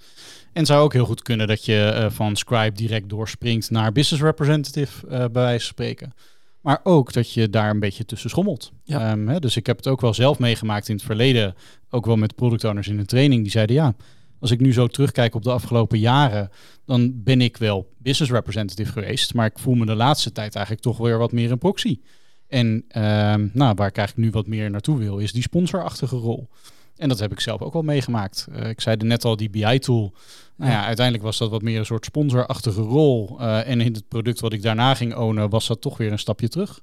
En 0.53 0.59
het 0.59 0.67
zou 0.67 0.83
ook 0.83 0.93
heel 0.93 1.05
goed 1.05 1.23
kunnen 1.23 1.47
dat 1.47 1.65
je 1.65 1.83
eh, 1.83 2.11
van 2.11 2.37
Scribe 2.37 2.77
direct 2.77 3.09
doorspringt 3.09 3.71
naar 3.71 3.93
business 3.93 4.23
representative, 4.23 5.07
eh, 5.07 5.19
bij 5.19 5.43
wijze 5.43 5.65
van 5.65 5.75
spreken. 5.75 6.15
Maar 6.61 6.81
ook 6.83 7.13
dat 7.13 7.33
je 7.33 7.51
daar 7.51 7.71
een 7.71 7.81
beetje 7.81 8.05
tussen 8.05 8.31
schommelt. 8.31 8.73
Ja. 8.85 9.11
Ehm, 9.11 9.27
hè, 9.27 9.39
dus 9.39 9.57
ik 9.57 9.67
heb 9.67 9.77
het 9.77 9.87
ook 9.87 10.01
wel 10.01 10.15
zelf 10.15 10.39
meegemaakt 10.39 10.89
in 10.89 10.95
het 10.95 11.05
verleden. 11.05 11.55
Ook 11.91 12.07
wel 12.07 12.17
met 12.17 12.35
product 12.35 12.65
owners 12.65 12.89
in 12.89 12.99
een 12.99 13.07
training. 13.07 13.43
Die 13.43 13.51
zeiden 13.51 13.77
ja, 13.77 13.95
als 14.41 14.51
ik 14.51 14.61
nu 14.61 14.73
zo 14.73 14.87
terugkijk 14.87 15.35
op 15.35 15.43
de 15.43 15.51
afgelopen 15.51 15.99
jaren, 15.99 16.51
dan 16.85 17.23
ben 17.23 17.41
ik 17.41 17.57
wel 17.57 17.93
business 17.99 18.33
representative 18.33 18.93
geweest. 18.93 19.35
Maar 19.35 19.47
ik 19.47 19.59
voel 19.59 19.75
me 19.75 19.87
de 19.87 19.95
laatste 19.95 20.33
tijd 20.33 20.55
eigenlijk 20.55 20.85
toch 20.85 20.99
weer 20.99 21.19
wat 21.19 21.33
meer 21.33 21.51
een 21.51 21.59
proxy. 21.59 22.01
En 22.49 22.85
ehm, 22.89 23.49
nou, 23.53 23.75
waar 23.75 23.89
ik 23.89 23.97
eigenlijk 23.97 24.17
nu 24.17 24.31
wat 24.31 24.47
meer 24.47 24.71
naartoe 24.71 24.99
wil, 24.99 25.19
is 25.19 25.33
die 25.33 25.43
sponsorachtige 25.43 26.17
rol. 26.17 26.49
En 26.97 27.09
dat 27.09 27.19
heb 27.19 27.33
ik 27.33 27.41
zelf 27.41 27.63
ook 27.63 27.73
wel 27.73 27.83
meegemaakt. 27.83 28.47
Eh, 28.53 28.69
ik 28.69 28.81
zei 28.81 28.97
er 28.97 29.07
net 29.07 29.25
al, 29.25 29.37
die 29.37 29.51
BI-tool. 29.51 30.15
Nou 30.57 30.71
ja, 30.71 30.85
uiteindelijk 30.85 31.25
was 31.25 31.39
dat 31.39 31.51
wat 31.51 31.63
meer 31.63 31.79
een 31.79 31.87
soort 31.87 32.05
sponsorachtige 32.05 32.81
rol. 32.81 33.37
Eh, 33.41 33.69
en 33.69 33.81
in 33.81 33.93
het 33.93 34.09
product 34.09 34.41
wat 34.41 34.53
ik 34.53 34.63
daarna 34.63 34.95
ging 34.95 35.15
ownen, 35.15 35.51
was 35.51 35.67
dat 35.67 35.81
toch 35.81 35.97
weer 35.97 36.13
een 36.13 36.19
stapje 36.19 36.49
terug. 36.49 36.81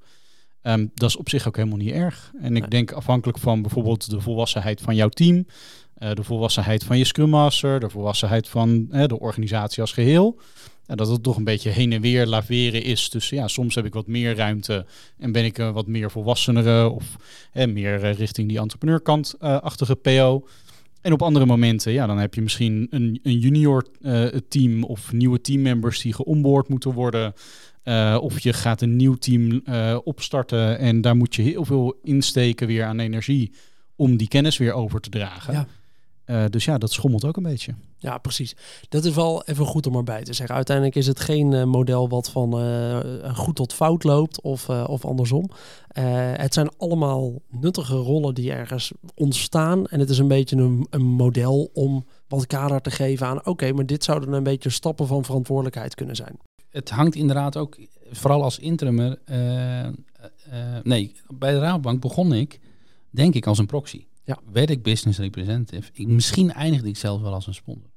Ehm, 0.61 0.87
dat 0.93 1.09
is 1.09 1.15
op 1.15 1.29
zich 1.29 1.47
ook 1.47 1.55
helemaal 1.55 1.77
niet 1.77 1.91
erg. 1.91 2.31
En 2.41 2.55
ik 2.55 2.71
denk 2.71 2.91
afhankelijk 2.91 3.37
van 3.37 3.61
bijvoorbeeld 3.61 4.09
de 4.09 4.21
volwassenheid 4.21 4.81
van 4.81 4.95
jouw 4.95 5.09
team, 5.09 5.45
eh, 5.99 6.11
de 6.11 6.23
volwassenheid 6.23 6.83
van 6.83 6.97
je 6.97 7.03
Scrum 7.03 7.29
Master, 7.29 7.79
de 7.79 7.89
volwassenheid 7.89 8.47
van 8.47 8.87
eh, 8.91 9.05
de 9.05 9.19
organisatie 9.19 9.81
als 9.81 9.91
geheel. 9.91 10.39
Ja, 10.85 10.95
dat 10.95 11.07
het 11.07 11.23
toch 11.23 11.37
een 11.37 11.43
beetje 11.43 11.69
heen 11.69 11.91
en 11.91 12.01
weer 12.01 12.25
laveren 12.25 12.83
is. 12.83 13.09
Dus 13.09 13.29
ja, 13.29 13.47
soms 13.47 13.75
heb 13.75 13.85
ik 13.85 13.93
wat 13.93 14.07
meer 14.07 14.35
ruimte 14.35 14.85
en 15.17 15.31
ben 15.31 15.45
ik 15.45 15.57
een 15.57 15.73
wat 15.73 15.87
meer 15.87 16.11
volwassenere 16.11 16.89
of 16.89 17.15
eh, 17.51 17.67
meer 17.67 18.03
eh, 18.03 18.13
richting 18.13 18.47
die 18.47 18.59
entrepreneurkant-achtige 18.59 19.95
PO. 19.95 20.45
En 21.01 21.13
op 21.13 21.21
andere 21.21 21.45
momenten, 21.45 21.91
ja, 21.91 22.05
dan 22.05 22.17
heb 22.17 22.33
je 22.33 22.41
misschien 22.41 22.87
een, 22.89 23.19
een 23.23 23.39
junior 23.39 23.87
eh, 24.01 24.25
team 24.25 24.83
of 24.83 25.11
nieuwe 25.11 25.41
teammembers 25.41 26.01
die 26.01 26.13
geonboard 26.13 26.69
moeten 26.69 26.93
worden. 26.93 27.33
Eh, 27.83 28.17
of 28.21 28.39
je 28.39 28.53
gaat 28.53 28.81
een 28.81 28.95
nieuw 28.95 29.15
team 29.15 29.61
eh, 29.65 29.97
opstarten 30.03 30.79
en 30.79 31.01
daar 31.01 31.15
moet 31.15 31.35
je 31.35 31.41
heel 31.41 31.65
veel 31.65 31.99
insteken 32.03 32.67
weer 32.67 32.85
aan 32.85 32.99
energie 32.99 33.51
om 33.95 34.17
die 34.17 34.27
kennis 34.27 34.57
weer 34.57 34.73
over 34.73 34.99
te 34.99 35.09
dragen. 35.09 35.53
Ja. 35.53 35.67
Eh, 36.27 36.43
dus 36.49 36.65
ja, 36.65 36.77
dat 36.77 36.91
schommelt 36.91 37.25
ook 37.25 37.37
een 37.37 37.43
beetje. 37.43 37.75
Ja, 37.97 38.17
precies. 38.17 38.55
Dat 38.89 39.05
is 39.05 39.13
wel 39.13 39.43
even 39.43 39.65
goed 39.65 39.87
om 39.87 39.95
erbij 39.95 40.23
te 40.23 40.33
zeggen. 40.33 40.55
Uiteindelijk 40.55 40.95
is 40.95 41.07
het 41.07 41.19
geen 41.19 41.53
eh, 41.53 41.63
model 41.63 42.09
wat 42.09 42.29
van 42.29 42.59
eh, 42.59 43.35
goed 43.35 43.55
tot 43.55 43.73
fout 43.73 44.03
loopt 44.03 44.41
of, 44.41 44.69
eh, 44.69 44.83
of 44.87 45.05
andersom. 45.05 45.49
Eh, 45.87 46.03
het 46.33 46.53
zijn 46.53 46.69
allemaal 46.77 47.33
nuttige 47.49 47.95
rollen 47.95 48.33
die 48.33 48.51
ergens 48.51 48.91
ontstaan. 49.15 49.85
En 49.87 49.99
het 49.99 50.09
is 50.09 50.17
een 50.17 50.27
beetje 50.27 50.55
een, 50.55 50.87
een 50.89 51.05
model 51.05 51.69
om 51.73 52.05
wat 52.27 52.47
kader 52.47 52.81
te 52.81 52.91
geven 52.91 53.27
aan... 53.27 53.45
oké, 53.45 53.71
maar 53.71 53.85
dit 53.85 54.03
zouden 54.03 54.33
een 54.33 54.43
beetje 54.43 54.69
stappen 54.69 55.07
van 55.07 55.25
verantwoordelijkheid 55.25 55.95
kunnen 55.95 56.15
zijn. 56.15 56.37
Het 56.69 56.89
hangt 56.89 57.15
inderdaad 57.15 57.57
ook, 57.57 57.77
vooral 58.11 58.43
als 58.43 58.59
interimmer. 58.59 59.19
eh, 59.25 59.79
eh, 59.85 59.89
eh, 60.49 60.83
nee, 60.83 61.11
bij 61.27 61.51
de 61.51 61.59
Rabobank 61.59 62.01
begon 62.01 62.33
ik, 62.33 62.59
denk 63.09 63.33
ik, 63.35 63.47
als 63.47 63.57
een 63.57 63.65
proxy. 63.65 64.05
Ja. 64.27 64.39
Werd 64.51 64.69
ik 64.69 64.83
business 64.83 65.19
representative. 65.19 65.89
Ik, 65.93 66.07
misschien 66.07 66.53
eindigde 66.53 66.87
ik 66.87 66.97
zelf 66.97 67.21
wel 67.21 67.33
als 67.33 67.47
een 67.47 67.53
sponsor. 67.53 67.89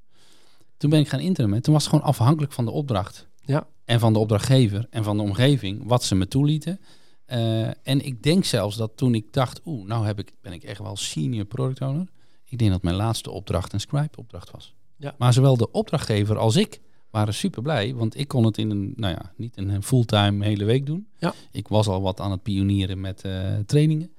Toen 0.76 0.90
ben 0.90 1.00
ik 1.00 1.08
gaan 1.08 1.20
interimmen. 1.20 1.62
Toen 1.62 1.72
was 1.72 1.82
het 1.82 1.92
gewoon 1.92 2.08
afhankelijk 2.08 2.52
van 2.52 2.64
de 2.64 2.70
opdracht. 2.70 3.28
Ja. 3.44 3.66
En 3.84 4.00
van 4.00 4.12
de 4.12 4.18
opdrachtgever 4.18 4.86
en 4.90 5.04
van 5.04 5.16
de 5.16 5.22
omgeving, 5.22 5.82
wat 5.86 6.04
ze 6.04 6.14
me 6.14 6.28
toelieten. 6.28 6.80
Eh, 7.24 7.66
en 7.66 8.04
ik 8.04 8.22
denk 8.22 8.44
zelfs 8.44 8.76
dat 8.76 8.96
toen 8.96 9.14
ik 9.14 9.32
dacht, 9.32 9.60
oeh, 9.64 9.86
nou 9.86 10.06
heb 10.06 10.18
ik, 10.18 10.32
ben 10.40 10.52
ik 10.52 10.62
echt 10.62 10.80
wel 10.80 10.96
senior 10.96 11.44
product 11.44 11.80
owner. 11.80 12.08
Ik 12.44 12.58
denk 12.58 12.70
dat 12.70 12.82
mijn 12.82 12.96
laatste 12.96 13.30
opdracht 13.30 13.72
een 13.72 13.80
scribe 13.80 14.16
opdracht 14.16 14.50
was. 14.50 14.74
Ja. 14.96 15.14
Maar 15.18 15.32
zowel 15.32 15.56
de 15.56 15.70
opdrachtgever 15.70 16.38
als 16.38 16.56
ik 16.56 16.80
waren 17.10 17.34
super 17.34 17.62
blij, 17.62 17.94
want 17.94 18.18
ik 18.18 18.28
kon 18.28 18.44
het 18.44 18.58
in 18.58 18.70
een, 18.70 18.92
nou 18.96 19.14
ja, 19.14 19.32
niet 19.36 19.56
in 19.56 19.68
een 19.68 19.82
fulltime 19.82 20.44
hele 20.44 20.64
week 20.64 20.86
doen. 20.86 21.06
Ja. 21.18 21.34
Ik 21.50 21.68
was 21.68 21.86
al 21.86 22.02
wat 22.02 22.20
aan 22.20 22.30
het 22.30 22.42
pionieren 22.42 23.00
met 23.00 23.22
eh, 23.22 23.54
trainingen. 23.66 24.10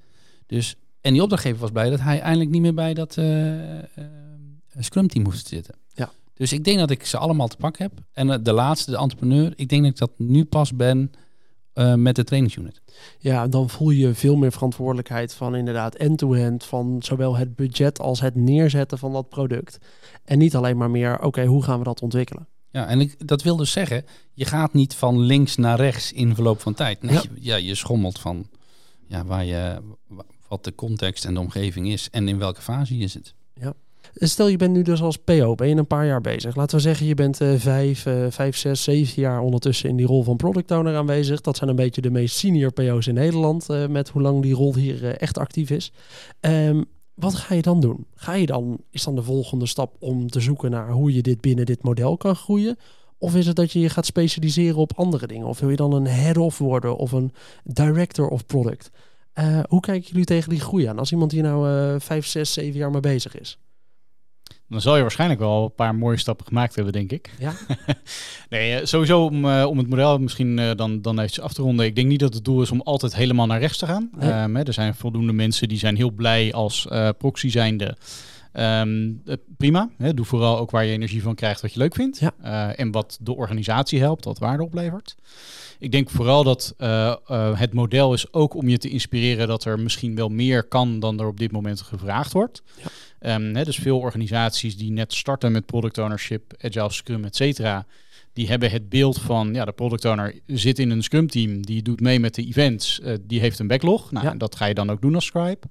Dus, 0.46 0.76
en 1.02 1.12
die 1.12 1.22
opdrachtgever 1.22 1.60
was 1.60 1.70
blij 1.70 1.90
dat 1.90 2.00
hij 2.00 2.20
eindelijk 2.20 2.50
niet 2.50 2.60
meer 2.62 2.74
bij 2.74 2.94
dat 2.94 3.16
eh, 3.16 3.52
Scrum 4.78 5.08
team 5.08 5.24
hoeft 5.24 5.42
te 5.42 5.54
zitten. 5.54 5.74
Ja. 5.94 6.10
Dus 6.34 6.52
ik 6.52 6.64
denk 6.64 6.78
dat 6.78 6.90
ik 6.90 7.04
ze 7.06 7.18
allemaal 7.18 7.48
te 7.48 7.56
pak 7.56 7.78
heb. 7.78 7.92
En 8.12 8.42
de 8.42 8.52
laatste, 8.52 8.90
de 8.90 8.96
entrepreneur, 8.96 9.52
ik 9.56 9.68
denk 9.68 9.82
dat 9.82 9.90
ik 9.92 9.98
dat 9.98 10.12
nu 10.16 10.44
pas 10.44 10.74
ben 10.74 11.10
met 11.96 12.16
de 12.16 12.24
trainingsunit. 12.24 12.80
Ja, 13.18 13.48
dan 13.48 13.70
voel 13.70 13.90
je 13.90 14.14
veel 14.14 14.36
meer 14.36 14.52
verantwoordelijkheid 14.52 15.34
van 15.34 15.56
inderdaad 15.56 15.94
end-to-end, 15.94 16.64
van 16.64 16.96
zowel 16.98 17.36
het 17.36 17.56
budget 17.56 17.98
als 18.00 18.20
het 18.20 18.34
neerzetten 18.34 18.98
van 18.98 19.12
dat 19.12 19.28
product. 19.28 19.78
En 20.24 20.38
niet 20.38 20.56
alleen 20.56 20.76
maar 20.76 20.90
meer, 20.90 21.22
oké, 21.22 21.44
hoe 21.44 21.62
gaan 21.62 21.78
we 21.78 21.84
dat 21.84 22.02
ontwikkelen? 22.02 22.46
Ja, 22.70 22.86
en 22.86 23.00
ik, 23.00 23.28
dat 23.28 23.42
wil 23.42 23.56
dus 23.56 23.70
zeggen, 23.72 24.04
je 24.32 24.44
gaat 24.44 24.72
niet 24.72 24.94
van 24.94 25.20
links 25.20 25.56
naar 25.56 25.76
rechts 25.76 26.12
in 26.12 26.34
verloop 26.34 26.60
van 26.60 26.74
tijd. 26.74 27.02
Nee, 27.02 27.14
Ja. 27.14 27.20
je, 27.22 27.28
ja, 27.40 27.56
je 27.56 27.74
schommelt 27.74 28.18
van 28.18 28.46
ja, 29.06 29.24
waar 29.24 29.44
je, 29.44 29.78
wat 30.52 30.64
de 30.64 30.74
context 30.74 31.24
en 31.24 31.34
de 31.34 31.40
omgeving 31.40 31.88
is 31.88 32.08
en 32.10 32.28
in 32.28 32.38
welke 32.38 32.62
fase 32.62 32.98
je 32.98 33.06
zit. 33.06 33.34
Stel, 34.14 34.48
je 34.48 34.56
bent 34.56 34.72
nu 34.72 34.82
dus 34.82 35.02
als 35.02 35.16
PO, 35.16 35.54
ben 35.54 35.68
je 35.68 35.74
een 35.74 35.86
paar 35.86 36.06
jaar 36.06 36.20
bezig. 36.20 36.56
Laten 36.56 36.76
we 36.76 36.82
zeggen, 36.82 37.06
je 37.06 37.14
bent 37.14 37.40
eh, 37.40 37.54
vijf, 37.56 38.06
eh, 38.06 38.26
vijf, 38.28 38.56
zes, 38.56 38.82
zeven 38.82 39.22
jaar 39.22 39.40
ondertussen 39.40 39.88
in 39.88 39.96
die 39.96 40.06
rol 40.06 40.22
van 40.22 40.36
product 40.36 40.70
owner 40.70 40.96
aanwezig. 40.96 41.40
Dat 41.40 41.56
zijn 41.56 41.70
een 41.70 41.76
beetje 41.76 42.00
de 42.00 42.10
meest 42.10 42.36
senior 42.36 42.72
PO's 42.72 43.06
in 43.06 43.14
Nederland, 43.14 43.68
eh, 43.68 43.86
met 43.86 44.08
hoe 44.08 44.22
lang 44.22 44.42
die 44.42 44.54
rol 44.54 44.74
hier 44.74 45.16
echt 45.16 45.38
actief 45.38 45.70
is. 45.70 45.92
Ehm, 46.40 46.82
wat 47.14 47.34
ga 47.34 47.54
je 47.54 47.62
dan 47.62 47.80
doen? 47.80 48.06
Ga 48.14 48.34
je 48.34 48.46
dan, 48.46 48.78
is 48.90 49.04
dan 49.04 49.14
de 49.14 49.22
volgende 49.22 49.66
stap 49.66 49.96
om 49.98 50.28
te 50.28 50.40
zoeken 50.40 50.70
naar 50.70 50.90
hoe 50.90 51.14
je 51.14 51.22
dit 51.22 51.40
binnen 51.40 51.66
dit 51.66 51.82
model 51.82 52.16
kan 52.16 52.36
groeien? 52.36 52.76
Of 53.18 53.34
is 53.34 53.46
het 53.46 53.56
dat 53.56 53.72
je 53.72 53.80
je 53.80 53.88
gaat 53.88 54.06
specialiseren 54.06 54.76
op 54.76 54.92
andere 54.94 55.26
dingen? 55.26 55.46
Of 55.46 55.60
wil 55.60 55.70
je 55.70 55.76
dan 55.76 55.92
een 55.92 56.06
head-off 56.06 56.58
worden 56.58 56.96
of 56.96 57.12
een 57.12 57.32
director 57.64 58.28
of 58.28 58.46
product? 58.46 58.90
Eh, 59.32 59.60
hoe 59.68 59.80
kijken 59.80 60.08
jullie 60.08 60.24
tegen 60.24 60.50
die 60.50 60.60
groei 60.60 60.84
aan 60.84 60.98
als 60.98 61.12
iemand 61.12 61.32
hier 61.32 61.42
nou 61.42 61.68
eh, 61.68 62.00
vijf, 62.00 62.26
zes, 62.26 62.52
zeven 62.52 62.78
jaar 62.78 62.90
mee 62.90 63.00
bezig 63.00 63.38
is? 63.38 63.58
Dan 64.68 64.80
zal 64.80 64.96
je 64.96 65.02
waarschijnlijk 65.02 65.40
wel 65.40 65.64
een 65.64 65.74
paar 65.74 65.94
mooie 65.94 66.16
stappen 66.16 66.46
gemaakt 66.46 66.74
hebben, 66.74 66.92
denk 66.92 67.12
ik. 67.12 67.30
Ja. 67.38 67.52
nee, 68.50 68.74
eh, 68.74 68.84
sowieso 68.84 69.24
om, 69.24 69.44
om 69.44 69.78
het 69.78 69.88
model 69.88 70.18
misschien 70.18 70.56
dan, 70.76 71.02
dan 71.02 71.18
eventjes 71.18 71.44
af 71.44 71.52
te 71.52 71.62
ronden. 71.62 71.86
Ik 71.86 71.94
denk 71.94 72.08
niet 72.08 72.20
dat 72.20 72.34
het 72.34 72.44
doel 72.44 72.62
is 72.62 72.70
om 72.70 72.80
altijd 72.80 73.14
helemaal 73.14 73.46
naar 73.46 73.60
rechts 73.60 73.78
te 73.78 73.86
gaan. 73.86 74.10
Nee. 74.18 74.30
Ehm, 74.30 74.54
hè, 74.54 74.62
er 74.62 74.72
zijn 74.72 74.94
voldoende 74.94 75.32
mensen 75.32 75.68
die 75.68 75.78
zijn 75.78 75.96
heel 75.96 76.10
blij 76.10 76.52
als 76.52 76.88
proxy 77.18 77.50
zijnde. 77.50 77.96
Ehm, 78.52 79.12
eh, 79.24 79.36
prima, 79.56 79.90
hè, 79.98 80.14
doe 80.14 80.24
vooral 80.24 80.58
ook 80.58 80.70
waar 80.70 80.84
je 80.84 80.92
energie 80.92 81.22
van 81.22 81.34
krijgt 81.34 81.60
wat 81.60 81.72
je 81.72 81.78
leuk 81.78 81.94
vindt. 81.94 82.18
Ja. 82.18 82.32
Eh, 82.42 82.80
en 82.80 82.90
wat 82.90 83.18
de 83.20 83.34
organisatie 83.36 84.00
helpt, 84.00 84.24
wat 84.24 84.38
waarde 84.38 84.62
oplevert. 84.62 85.14
Ik 85.78 85.92
denk 85.92 86.10
vooral 86.10 86.44
dat 86.44 86.74
eh, 86.76 87.14
het 87.58 87.72
model 87.72 88.12
is 88.12 88.32
ook 88.32 88.54
om 88.54 88.68
je 88.68 88.78
te 88.78 88.88
inspireren 88.88 89.48
dat 89.48 89.64
er 89.64 89.80
misschien 89.80 90.14
wel 90.14 90.28
meer 90.28 90.62
kan 90.64 91.00
dan 91.00 91.20
er 91.20 91.26
op 91.26 91.38
dit 91.38 91.52
moment 91.52 91.80
gevraagd 91.80 92.32
wordt. 92.32 92.62
Ja. 92.82 92.88
Ehm, 93.18 93.54
hè, 93.54 93.64
dus 93.64 93.76
veel 93.76 93.98
organisaties 93.98 94.76
die 94.76 94.90
net 94.92 95.14
starten 95.14 95.52
met 95.52 95.66
product 95.66 95.98
ownership, 95.98 96.54
agile 96.60 96.92
scrum, 96.92 97.24
et 97.24 97.36
cetera, 97.36 97.86
die 98.32 98.48
hebben 98.48 98.70
het 98.70 98.88
beeld 98.88 99.20
van 99.20 99.54
ja, 99.54 99.64
de 99.64 99.72
product 99.72 100.04
owner 100.04 100.40
zit 100.46 100.78
in 100.78 100.90
een 100.90 101.02
scrum 101.02 101.26
team, 101.26 101.66
die 101.66 101.82
doet 101.82 102.00
mee 102.00 102.20
met 102.20 102.34
de 102.34 102.46
events, 102.46 103.00
die 103.20 103.40
heeft 103.40 103.58
een 103.58 103.66
backlog. 103.66 104.10
Nou, 104.10 104.24
Ja. 104.26 104.32
en 104.32 104.38
dat 104.38 104.56
ga 104.56 104.66
je 104.66 104.74
dan 104.74 104.90
ook 104.90 105.00
doen 105.02 105.14
als 105.14 105.24
scribe. 105.26 105.66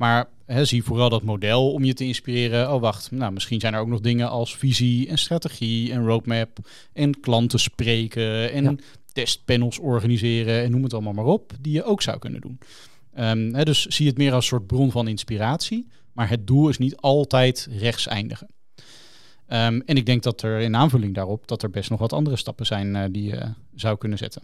Maar 0.00 0.28
hè, 0.46 0.64
zie 0.64 0.82
vooral 0.84 1.08
dat 1.08 1.22
model 1.22 1.72
om 1.72 1.84
je 1.84 1.94
te 1.94 2.04
inspireren. 2.04 2.74
Oh, 2.74 2.80
wacht, 2.80 3.10
nou, 3.10 3.32
misschien 3.32 3.60
zijn 3.60 3.74
er 3.74 3.80
ook 3.80 3.88
nog 3.88 4.00
dingen 4.00 4.30
als 4.30 4.56
visie 4.56 5.08
en 5.08 5.18
strategie 5.18 5.92
en 5.92 6.04
roadmap 6.06 6.58
en 6.92 7.20
klanten 7.20 7.58
spreken 7.60 8.52
en 8.52 8.64
Ja. 8.64 8.74
testpanels 9.12 9.78
organiseren 9.78 10.62
en 10.62 10.70
noem 10.70 10.82
het 10.82 10.92
allemaal 10.94 11.12
maar 11.12 11.24
op, 11.24 11.52
die 11.60 11.72
je 11.72 11.84
ook 11.84 12.02
zou 12.02 12.18
kunnen 12.18 12.40
doen. 12.40 12.58
Ehm, 13.14 13.54
hè, 13.54 13.64
dus 13.64 13.86
zie 13.86 14.06
het 14.06 14.16
meer 14.16 14.32
als 14.32 14.42
een 14.44 14.48
soort 14.50 14.66
bron 14.66 14.90
van 14.90 15.08
inspiratie, 15.08 15.86
maar 16.12 16.28
het 16.28 16.46
doel 16.46 16.68
is 16.68 16.78
niet 16.78 16.96
altijd 16.96 17.68
rechts 17.78 18.06
eindigen. 18.06 18.48
Ehm, 19.46 19.80
en 19.86 19.96
ik 19.96 20.06
denk 20.06 20.22
dat 20.22 20.42
er 20.42 20.60
in 20.60 20.76
aanvulling 20.76 21.14
daarop 21.14 21.48
dat 21.48 21.62
er 21.62 21.70
best 21.70 21.90
nog 21.90 21.98
wat 21.98 22.12
andere 22.12 22.36
stappen 22.36 22.66
zijn 22.66 22.96
eh, 22.96 23.04
die 23.10 23.24
je 23.24 23.52
zou 23.74 23.98
kunnen 23.98 24.18
zetten. 24.18 24.42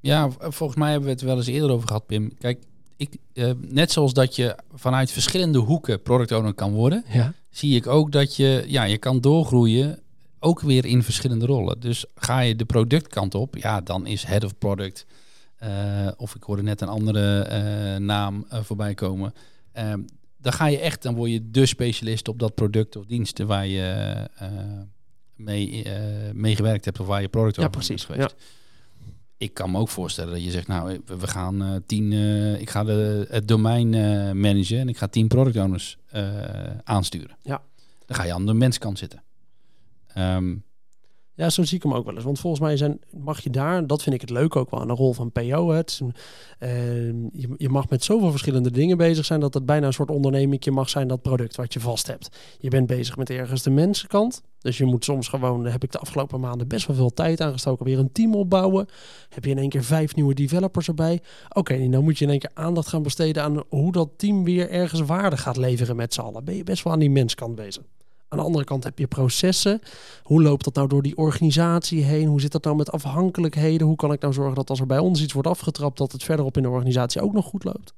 Ja, 0.00 0.30
v- 0.30 0.36
volgens 0.40 0.78
mij 0.78 0.88
hebben 0.90 1.08
we 1.08 1.14
het 1.14 1.22
wel 1.24 1.36
eens 1.36 1.46
eerder 1.46 1.70
over 1.70 1.86
gehad, 1.86 2.06
Pim. 2.06 2.34
Kijk, 2.38 2.62
ik, 2.98 3.16
eh, 3.32 3.50
net 3.60 3.92
zoals 3.92 4.12
dat 4.12 4.36
je 4.36 4.56
vanuit 4.74 5.10
verschillende 5.10 5.58
hoeken 5.58 6.02
product 6.02 6.32
owner 6.32 6.54
kan 6.54 6.72
worden, 6.72 7.04
Ja. 7.12 7.32
zie 7.50 7.76
ik 7.76 7.86
ook 7.86 8.12
dat 8.12 8.36
je, 8.36 8.64
ja, 8.66 8.82
je 8.84 8.98
kan 8.98 9.20
doorgroeien, 9.20 9.98
ook 10.40 10.60
weer 10.60 10.84
in 10.84 11.02
verschillende 11.02 11.46
rollen. 11.46 11.80
Dus 11.80 12.04
ga 12.14 12.40
je 12.40 12.56
de 12.56 12.64
productkant 12.64 13.34
op, 13.34 13.56
ja, 13.56 13.80
dan 13.80 14.06
is 14.06 14.24
head 14.24 14.44
of 14.44 14.58
product, 14.58 15.06
eh, 15.56 16.08
of 16.16 16.34
ik 16.34 16.42
hoorde 16.42 16.62
net 16.62 16.80
een 16.80 16.88
andere 16.88 17.40
eh, 17.40 17.96
naam 17.96 18.46
voorbij 18.50 18.94
komen. 18.94 19.32
Ehm, 19.72 20.00
dan 20.40 20.52
ga 20.52 20.66
je 20.66 20.78
echt, 20.78 21.02
dan 21.02 21.14
word 21.14 21.30
je 21.30 21.50
de 21.50 21.66
specialist 21.66 22.28
op 22.28 22.38
dat 22.38 22.54
product 22.54 22.96
of 22.96 23.04
diensten 23.06 23.46
waar 23.46 23.66
je 23.66 24.16
mee, 25.36 25.86
mee 26.32 26.56
gewerkt 26.56 26.84
hebt 26.84 27.00
of 27.00 27.06
waar 27.06 27.20
je 27.20 27.28
product 27.28 27.56
Ja, 27.56 27.62
owner 27.62 27.76
precies. 27.76 28.06
bent 28.06 28.18
geweest. 28.20 28.34
Ik 29.38 29.54
kan 29.54 29.70
me 29.70 29.78
ook 29.78 29.88
voorstellen 29.88 30.32
dat 30.32 30.44
je 30.44 30.50
zegt, 30.50 30.66
nou, 30.66 31.00
we 31.06 31.16
we 31.16 31.26
gaan 31.26 31.62
eh, 31.62 31.74
tien, 31.86 32.12
eh, 32.12 32.60
ik 32.60 32.70
ga 32.70 32.84
de, 32.84 33.26
het 33.30 33.48
domein 33.48 33.94
eh, 33.94 34.32
managen 34.32 34.78
en 34.78 34.88
ik 34.88 34.96
ga 34.96 35.06
tien 35.06 35.28
product 35.28 35.56
owners 35.56 35.98
aansturen. 36.84 37.36
Ja. 37.42 37.62
Dan 38.06 38.16
ga 38.16 38.24
je 38.24 38.32
aan 38.32 38.46
de 38.46 38.54
menskant 38.54 38.98
zitten. 38.98 39.22
Ehm, 40.06 40.56
Ja, 41.38 41.50
zo 41.50 41.64
zie 41.64 41.76
ik 41.76 41.82
hem 41.82 41.94
ook 41.94 42.04
wel 42.04 42.14
eens. 42.14 42.24
Want 42.24 42.40
volgens 42.40 42.62
mij 42.62 42.76
zijn, 42.76 43.00
mag 43.10 43.40
je 43.40 43.50
daar, 43.50 43.86
dat 43.86 44.02
vind 44.02 44.14
ik 44.14 44.20
het 44.20 44.30
leuk 44.30 44.56
ook 44.56 44.70
wel 44.70 44.80
aan 44.80 44.86
de 44.86 44.94
rol 44.94 45.12
van 45.12 45.32
PO. 45.32 45.70
Het 45.70 46.00
ehm, 46.58 47.22
je, 47.32 47.48
je 47.56 47.68
mag 47.68 47.88
met 47.88 48.04
zoveel 48.04 48.30
verschillende 48.30 48.70
dingen 48.70 48.96
bezig 48.96 49.24
zijn 49.24 49.40
dat 49.40 49.54
het 49.54 49.66
bijna 49.66 49.86
een 49.86 49.92
soort 49.92 50.10
onderneming 50.10 50.70
mag 50.70 50.88
zijn, 50.88 51.08
dat 51.08 51.22
product 51.22 51.56
wat 51.56 51.72
je 51.72 51.80
vast 51.80 52.06
hebt. 52.06 52.36
Je 52.58 52.68
bent 52.68 52.86
bezig 52.86 53.16
met 53.16 53.30
ergens 53.30 53.62
de 53.62 53.70
mensenkant. 53.70 54.42
Dus 54.58 54.78
je 54.78 54.84
moet 54.84 55.04
soms 55.04 55.28
gewoon, 55.28 55.66
heb 55.66 55.84
ik 55.84 55.92
de 55.92 55.98
afgelopen 55.98 56.40
maanden 56.40 56.68
best 56.68 56.86
wel 56.86 56.96
veel 56.96 57.14
tijd 57.14 57.40
aangestoken, 57.40 57.84
weer 57.84 57.98
een 57.98 58.12
team 58.12 58.34
opbouwen. 58.34 58.86
Heb 59.28 59.44
je 59.44 59.50
in 59.50 59.58
één 59.58 59.68
keer 59.68 59.84
vijf 59.84 60.14
nieuwe 60.14 60.34
developers 60.34 60.88
erbij. 60.88 61.20
Oké, 61.48 61.88
dan 61.88 62.04
moet 62.04 62.18
je 62.18 62.24
in 62.24 62.30
één 62.30 62.40
keer 62.40 62.50
aandacht 62.54 62.88
gaan 62.88 63.02
besteden 63.02 63.42
aan 63.42 63.62
hoe 63.68 63.92
dat 63.92 64.08
team 64.16 64.44
weer 64.44 64.70
ergens 64.70 65.00
waarde 65.00 65.36
gaat 65.36 65.56
leveren 65.56 65.96
met 65.96 66.14
z'n 66.14 66.20
allen. 66.20 66.44
Ben 66.44 66.56
je 66.56 66.64
best 66.64 66.82
wel 66.82 66.92
aan 66.92 66.98
die 66.98 67.10
menskant 67.10 67.54
bezig. 67.54 67.82
Aan 68.28 68.38
de 68.38 68.44
andere 68.44 68.64
kant 68.64 68.84
heb 68.84 68.98
je 68.98 69.06
processen. 69.06 69.80
Hoe 70.22 70.42
loopt 70.42 70.64
dat 70.64 70.74
nou 70.74 70.88
door 70.88 71.02
die 71.02 71.16
organisatie 71.16 72.02
heen? 72.02 72.26
Hoe 72.26 72.40
zit 72.40 72.52
dat 72.52 72.64
nou 72.64 72.76
met 72.76 72.92
afhankelijkheden? 72.92 73.86
Hoe 73.86 73.96
kan 73.96 74.12
ik 74.12 74.20
nou 74.20 74.32
zorgen 74.32 74.54
dat 74.54 74.70
als 74.70 74.80
er 74.80 74.86
bij 74.86 74.98
ons 74.98 75.22
iets 75.22 75.32
wordt 75.32 75.48
afgetrapt, 75.48 75.98
dat 75.98 76.12
het 76.12 76.24
verderop 76.24 76.56
in 76.56 76.62
de 76.62 76.68
organisatie 76.68 77.20
ook 77.20 77.32
nog 77.32 77.44
goed 77.44 77.64
loopt? 77.64 77.94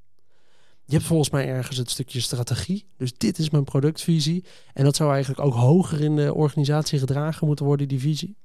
Je 0.84 0.96
hebt 0.96 1.08
volgens 1.08 1.30
mij 1.30 1.48
ergens 1.48 1.76
het 1.76 1.90
stukje 1.90 2.20
strategie. 2.20 2.86
Dus 2.96 3.12
dit 3.16 3.38
is 3.38 3.50
mijn 3.50 3.64
productvisie. 3.64 4.44
En 4.72 4.84
dat 4.84 4.96
zou 4.96 5.12
eigenlijk 5.12 5.40
ook 5.40 5.54
hoger 5.54 6.00
in 6.00 6.16
de 6.16 6.34
organisatie 6.34 6.98
gedragen 6.98 7.46
moeten 7.46 7.64
worden, 7.64 7.88
die 7.88 8.00
visie. 8.00 8.36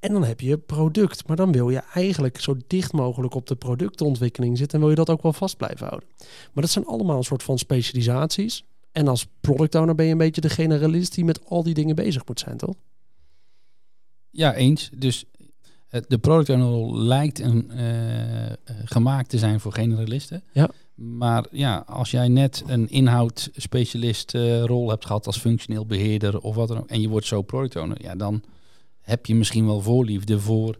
En 0.00 0.12
dan 0.12 0.24
heb 0.24 0.40
je 0.40 0.58
product. 0.58 1.26
Maar 1.26 1.36
dan 1.36 1.52
wil 1.52 1.70
je 1.70 1.82
eigenlijk 1.94 2.40
zo 2.40 2.56
dicht 2.66 2.92
mogelijk 2.92 3.34
op 3.34 3.46
de 3.46 3.56
productontwikkeling 3.56 4.58
zitten. 4.58 4.74
En 4.74 4.80
wil 4.80 4.90
je 4.90 5.04
dat 5.04 5.10
ook 5.10 5.22
wel 5.22 5.32
vast 5.32 5.56
blijven 5.56 5.86
houden. 5.86 6.08
Maar 6.52 6.62
dat 6.62 6.70
zijn 6.70 6.86
allemaal 6.86 7.16
een 7.16 7.24
soort 7.24 7.42
van 7.42 7.58
specialisaties. 7.58 8.64
En 8.92 9.08
als 9.08 9.26
product 9.40 9.74
owner 9.74 9.94
ben 9.94 10.06
je 10.06 10.12
een 10.12 10.18
beetje 10.18 10.40
de 10.40 10.48
generalist 10.48 11.14
die 11.14 11.24
met 11.24 11.46
al 11.48 11.62
die 11.62 11.74
dingen 11.74 11.94
bezig 11.94 12.26
moet 12.26 12.40
zijn, 12.40 12.56
toch? 12.56 12.74
ja, 14.30 14.54
eens. 14.54 14.90
Dus 14.94 15.24
eh, 15.88 16.00
de 16.08 16.18
product 16.18 16.48
owner 16.48 17.02
lijkt 17.02 17.38
een, 17.38 17.70
eh, 17.70 18.46
eh, 18.46 18.56
gemaakt 18.84 19.28
te 19.28 19.38
zijn 19.38 19.60
voor 19.60 19.72
generalisten. 19.72 20.42
Ja. 20.52 20.70
Maar 20.94 21.46
ja, 21.50 21.84
als 21.86 22.10
jij 22.10 22.28
net 22.28 22.62
een 22.66 22.88
inhoudspecialist 22.88 24.34
eh, 24.34 24.62
rol 24.62 24.90
hebt 24.90 25.06
gehad 25.06 25.26
als 25.26 25.38
functioneel 25.38 25.86
beheerder 25.86 26.40
of 26.40 26.54
wat 26.54 26.68
dan 26.68 26.78
ook, 26.78 26.88
en 26.88 27.00
je 27.00 27.08
wordt 27.08 27.26
zo 27.26 27.42
product 27.42 27.76
owner, 27.76 28.02
ja, 28.02 28.14
dan 28.14 28.42
heb 29.00 29.26
je 29.26 29.34
misschien 29.34 29.66
wel 29.66 29.80
voorliefde 29.80 30.40
voor 30.40 30.78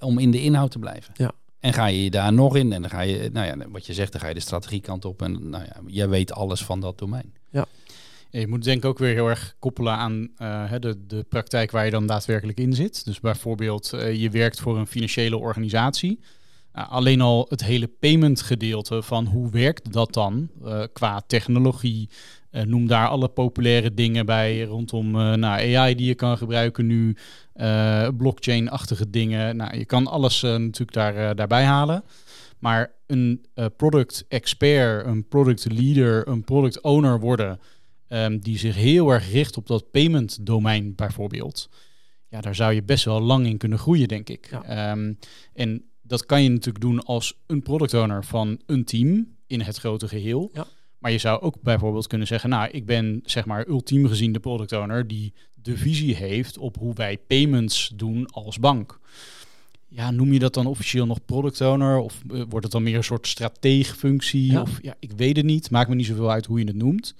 om 0.00 0.18
in 0.18 0.30
de 0.30 0.42
inhoud 0.42 0.70
te 0.70 0.78
blijven. 0.78 1.14
Ja. 1.16 1.32
En 1.64 1.72
ga 1.72 1.86
je 1.86 2.10
daar 2.10 2.32
nog 2.32 2.56
in 2.56 2.72
en 2.72 2.80
dan 2.80 2.90
ga 2.90 3.00
je, 3.00 3.30
nou 3.32 3.46
ja, 3.46 3.68
wat 3.68 3.86
je 3.86 3.94
zegt, 3.94 4.12
dan 4.12 4.20
ga 4.20 4.28
je 4.28 4.34
de 4.34 4.40
strategiekant 4.40 5.04
op 5.04 5.22
en 5.22 5.48
nou 5.48 5.64
ja, 5.64 5.76
jij 5.86 6.08
weet 6.08 6.32
alles 6.32 6.64
van 6.64 6.80
dat 6.80 6.98
domein. 6.98 7.34
Ja, 7.50 7.66
je 8.30 8.46
moet 8.46 8.64
denk 8.64 8.78
ik 8.78 8.84
ook 8.84 8.98
weer 8.98 9.14
heel 9.14 9.28
erg 9.28 9.54
koppelen 9.58 9.92
aan 9.92 10.28
eh, 10.36 10.70
hè, 10.70 10.78
de, 10.78 11.06
de 11.06 11.24
praktijk 11.28 11.70
waar 11.70 11.84
je 11.84 11.90
dan 11.90 12.06
daadwerkelijk 12.06 12.58
in 12.58 12.72
zit. 12.72 13.04
Dus 13.04 13.20
bijvoorbeeld, 13.20 13.92
eh, 13.92 14.14
je 14.20 14.30
werkt 14.30 14.60
voor 14.60 14.78
een 14.78 14.86
financiële 14.86 15.36
organisatie. 15.36 16.20
Nou, 16.72 16.88
alleen 16.88 17.20
al 17.20 17.46
het 17.48 17.64
hele 17.64 17.86
payment 17.86 18.42
gedeelte 18.42 19.02
van 19.02 19.26
hoe 19.26 19.50
werkt 19.50 19.92
dat 19.92 20.12
dan 20.12 20.48
eh, 20.64 20.82
qua 20.92 21.22
technologie, 21.26 22.08
noem 22.66 22.86
daar 22.86 23.08
alle 23.08 23.28
populaire 23.28 23.94
dingen 23.94 24.26
bij 24.26 24.62
rondom 24.62 25.10
nou, 25.10 25.76
AI 25.76 25.94
die 25.94 26.06
je 26.06 26.14
kan 26.14 26.38
gebruiken 26.38 26.86
nu, 26.86 27.16
blockchain-achtige 28.16 29.10
dingen. 29.10 29.56
Nou, 29.56 29.78
je 29.78 29.84
kan 29.84 30.06
alles 30.06 30.42
natuurlijk 30.42 30.92
daar, 30.92 31.36
daarbij 31.36 31.64
halen. 31.64 32.04
Maar 32.58 32.92
een 33.06 33.46
product 33.76 34.24
expert, 34.28 35.06
een 35.06 35.28
product 35.28 35.66
leader, 35.72 36.28
een 36.28 36.44
product 36.44 36.80
owner 36.80 37.20
worden, 37.20 37.60
um, 38.08 38.38
die 38.38 38.58
zich 38.58 38.74
heel 38.74 39.10
erg 39.10 39.32
richt 39.32 39.56
op 39.56 39.66
dat 39.66 39.90
payment 39.90 40.46
domein 40.46 40.94
bijvoorbeeld 40.94 41.68
ja, 42.34 42.40
daar 42.40 42.54
zou 42.54 42.72
je 42.72 42.82
best 42.82 43.04
wel 43.04 43.20
lang 43.20 43.46
in 43.46 43.56
kunnen 43.56 43.78
groeien, 43.78 44.08
denk 44.08 44.28
ik. 44.28 44.50
Ehm, 44.66 45.12
en 45.52 45.84
dat 46.02 46.26
kan 46.26 46.42
je 46.42 46.48
natuurlijk 46.48 46.84
doen 46.84 47.04
als 47.04 47.38
een 47.46 47.62
product 47.62 47.94
owner 47.94 48.24
van 48.24 48.60
een 48.66 48.84
team 48.84 49.36
in 49.46 49.60
het 49.60 49.76
grote 49.76 50.08
geheel. 50.08 50.50
Ja. 50.52 50.66
Maar 51.04 51.12
je 51.12 51.18
zou 51.18 51.40
ook 51.40 51.56
bijvoorbeeld 51.62 52.06
kunnen 52.06 52.26
zeggen, 52.26 52.50
nou, 52.50 52.70
ik 52.70 52.86
ben 52.86 53.20
zeg 53.24 53.44
maar 53.44 53.68
ultiem 53.68 54.08
gezien 54.08 54.32
de 54.32 54.40
product 54.40 54.72
owner 54.72 55.06
die 55.06 55.32
de 55.54 55.76
visie 55.76 56.14
heeft 56.14 56.58
op 56.58 56.76
hoe 56.76 56.94
wij 56.94 57.18
payments 57.26 57.92
doen 57.94 58.30
als 58.30 58.58
bank. 58.58 58.98
Ja, 59.88 60.10
noem 60.10 60.32
je 60.32 60.38
dat 60.38 60.54
dan 60.54 60.66
officieel 60.66 61.06
nog 61.06 61.24
product 61.24 61.60
owner? 61.60 61.98
Of 61.98 62.20
eh, 62.30 62.42
wordt 62.48 62.64
het 62.64 62.70
dan 62.70 62.82
meer 62.82 62.96
een 62.96 63.04
soort 63.04 63.26
strateegfunctie? 63.26 64.52
Ja. 64.52 64.60
Of 64.60 64.78
ja, 64.82 64.94
ik 64.98 65.12
weet 65.16 65.36
het 65.36 65.44
niet. 65.44 65.70
Maakt 65.70 65.88
me 65.88 65.94
niet 65.94 66.06
zoveel 66.06 66.30
uit 66.30 66.46
hoe 66.46 66.58
je 66.58 66.66
het 66.66 66.76
noemt. 66.76 67.14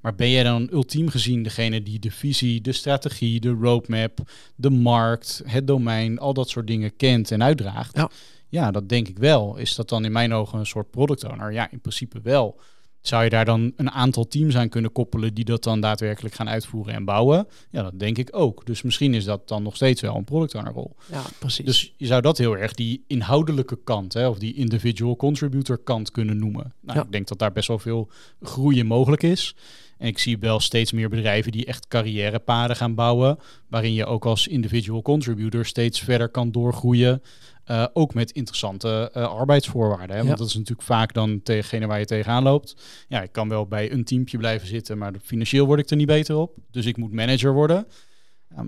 Maar 0.00 0.14
ben 0.14 0.30
jij 0.30 0.42
dan 0.42 0.68
ultiem 0.72 1.08
gezien 1.08 1.42
degene 1.42 1.82
die 1.82 1.98
de 1.98 2.10
visie, 2.10 2.60
de 2.60 2.72
strategie, 2.72 3.40
de 3.40 3.50
roadmap, 3.60 4.30
de 4.54 4.70
markt, 4.70 5.42
het 5.44 5.66
domein, 5.66 6.18
al 6.18 6.34
dat 6.34 6.48
soort 6.48 6.66
dingen 6.66 6.96
kent 6.96 7.30
en 7.30 7.42
uitdraagt? 7.42 7.96
Ja. 7.96 8.10
ja, 8.48 8.70
dat 8.70 8.88
denk 8.88 9.08
ik 9.08 9.18
wel. 9.18 9.56
Is 9.56 9.74
dat 9.74 9.88
dan 9.88 10.04
in 10.04 10.12
mijn 10.12 10.32
ogen 10.32 10.58
een 10.58 10.66
soort 10.66 10.90
product 10.90 11.24
owner? 11.24 11.52
Ja, 11.52 11.70
in 11.70 11.80
principe 11.80 12.20
wel. 12.22 12.60
Zou 13.00 13.24
je 13.24 13.30
daar 13.30 13.44
dan 13.44 13.72
een 13.76 13.90
aantal 13.90 14.26
teams 14.26 14.56
aan 14.56 14.68
kunnen 14.68 14.92
koppelen 14.92 15.34
die 15.34 15.44
dat 15.44 15.62
dan 15.62 15.80
daadwerkelijk 15.80 16.34
gaan 16.34 16.48
uitvoeren 16.48 16.94
en 16.94 17.04
bouwen? 17.04 17.46
Ja, 17.70 17.82
dat 17.82 17.98
denk 17.98 18.18
ik 18.18 18.28
ook. 18.32 18.66
Dus 18.66 18.82
misschien 18.82 19.14
is 19.14 19.24
dat 19.24 19.48
dan 19.48 19.62
nog 19.62 19.76
steeds 19.76 20.00
wel 20.00 20.16
een 20.16 20.24
product 20.24 20.54
owner 20.54 20.72
rol. 20.72 20.96
Ja, 21.10 21.22
precies. 21.38 21.64
Dus 21.64 21.94
je 21.96 22.06
zou 22.06 22.22
dat 22.22 22.38
heel 22.38 22.56
erg 22.56 22.74
die 22.74 23.04
inhoudelijke 23.06 23.78
kant, 23.84 24.12
hè, 24.12 24.28
of 24.28 24.38
die 24.38 24.54
individual 24.54 25.16
contributor 25.16 25.78
kant 25.78 26.10
kunnen 26.10 26.38
noemen. 26.38 26.74
Nou, 26.80 26.98
ja. 26.98 27.04
ik 27.04 27.12
denk 27.12 27.28
dat 27.28 27.38
daar 27.38 27.52
best 27.52 27.68
wel 27.68 27.78
veel 27.78 28.10
groeien 28.40 28.86
mogelijk 28.86 29.22
is. 29.22 29.54
En 29.98 30.06
ik 30.06 30.18
zie 30.18 30.38
wel 30.38 30.60
steeds 30.60 30.92
meer 30.92 31.08
bedrijven 31.08 31.52
die 31.52 31.64
echt 31.64 31.88
carrièrepaden 31.88 32.76
gaan 32.76 32.94
bouwen, 32.94 33.38
waarin 33.68 33.92
je 33.92 34.06
ook 34.06 34.24
als 34.24 34.46
individual 34.46 35.02
contributor 35.02 35.66
steeds 35.66 36.00
verder 36.00 36.28
kan 36.28 36.52
doorgroeien. 36.52 37.22
Uh, 37.70 37.86
ook 37.92 38.14
met 38.14 38.30
interessante 38.30 39.12
uh, 39.16 39.22
arbeidsvoorwaarden. 39.28 40.16
Hè? 40.16 40.24
Want 40.24 40.38
dat 40.38 40.46
is 40.46 40.54
natuurlijk 40.54 40.82
vaak 40.82 41.14
dan 41.14 41.42
tegengene 41.42 41.86
waar 41.86 41.98
je 41.98 42.04
tegenaan 42.04 42.42
loopt. 42.42 42.76
Ja, 43.08 43.22
ik 43.22 43.32
kan 43.32 43.48
wel 43.48 43.66
bij 43.66 43.92
een 43.92 44.04
teampje 44.04 44.38
blijven 44.38 44.68
zitten, 44.68 44.98
maar 44.98 45.12
financieel 45.22 45.66
word 45.66 45.80
ik 45.80 45.90
er 45.90 45.96
niet 45.96 46.06
beter 46.06 46.36
op. 46.36 46.56
Dus 46.70 46.86
ik 46.86 46.96
moet 46.96 47.12
manager 47.12 47.52
worden. 47.52 47.86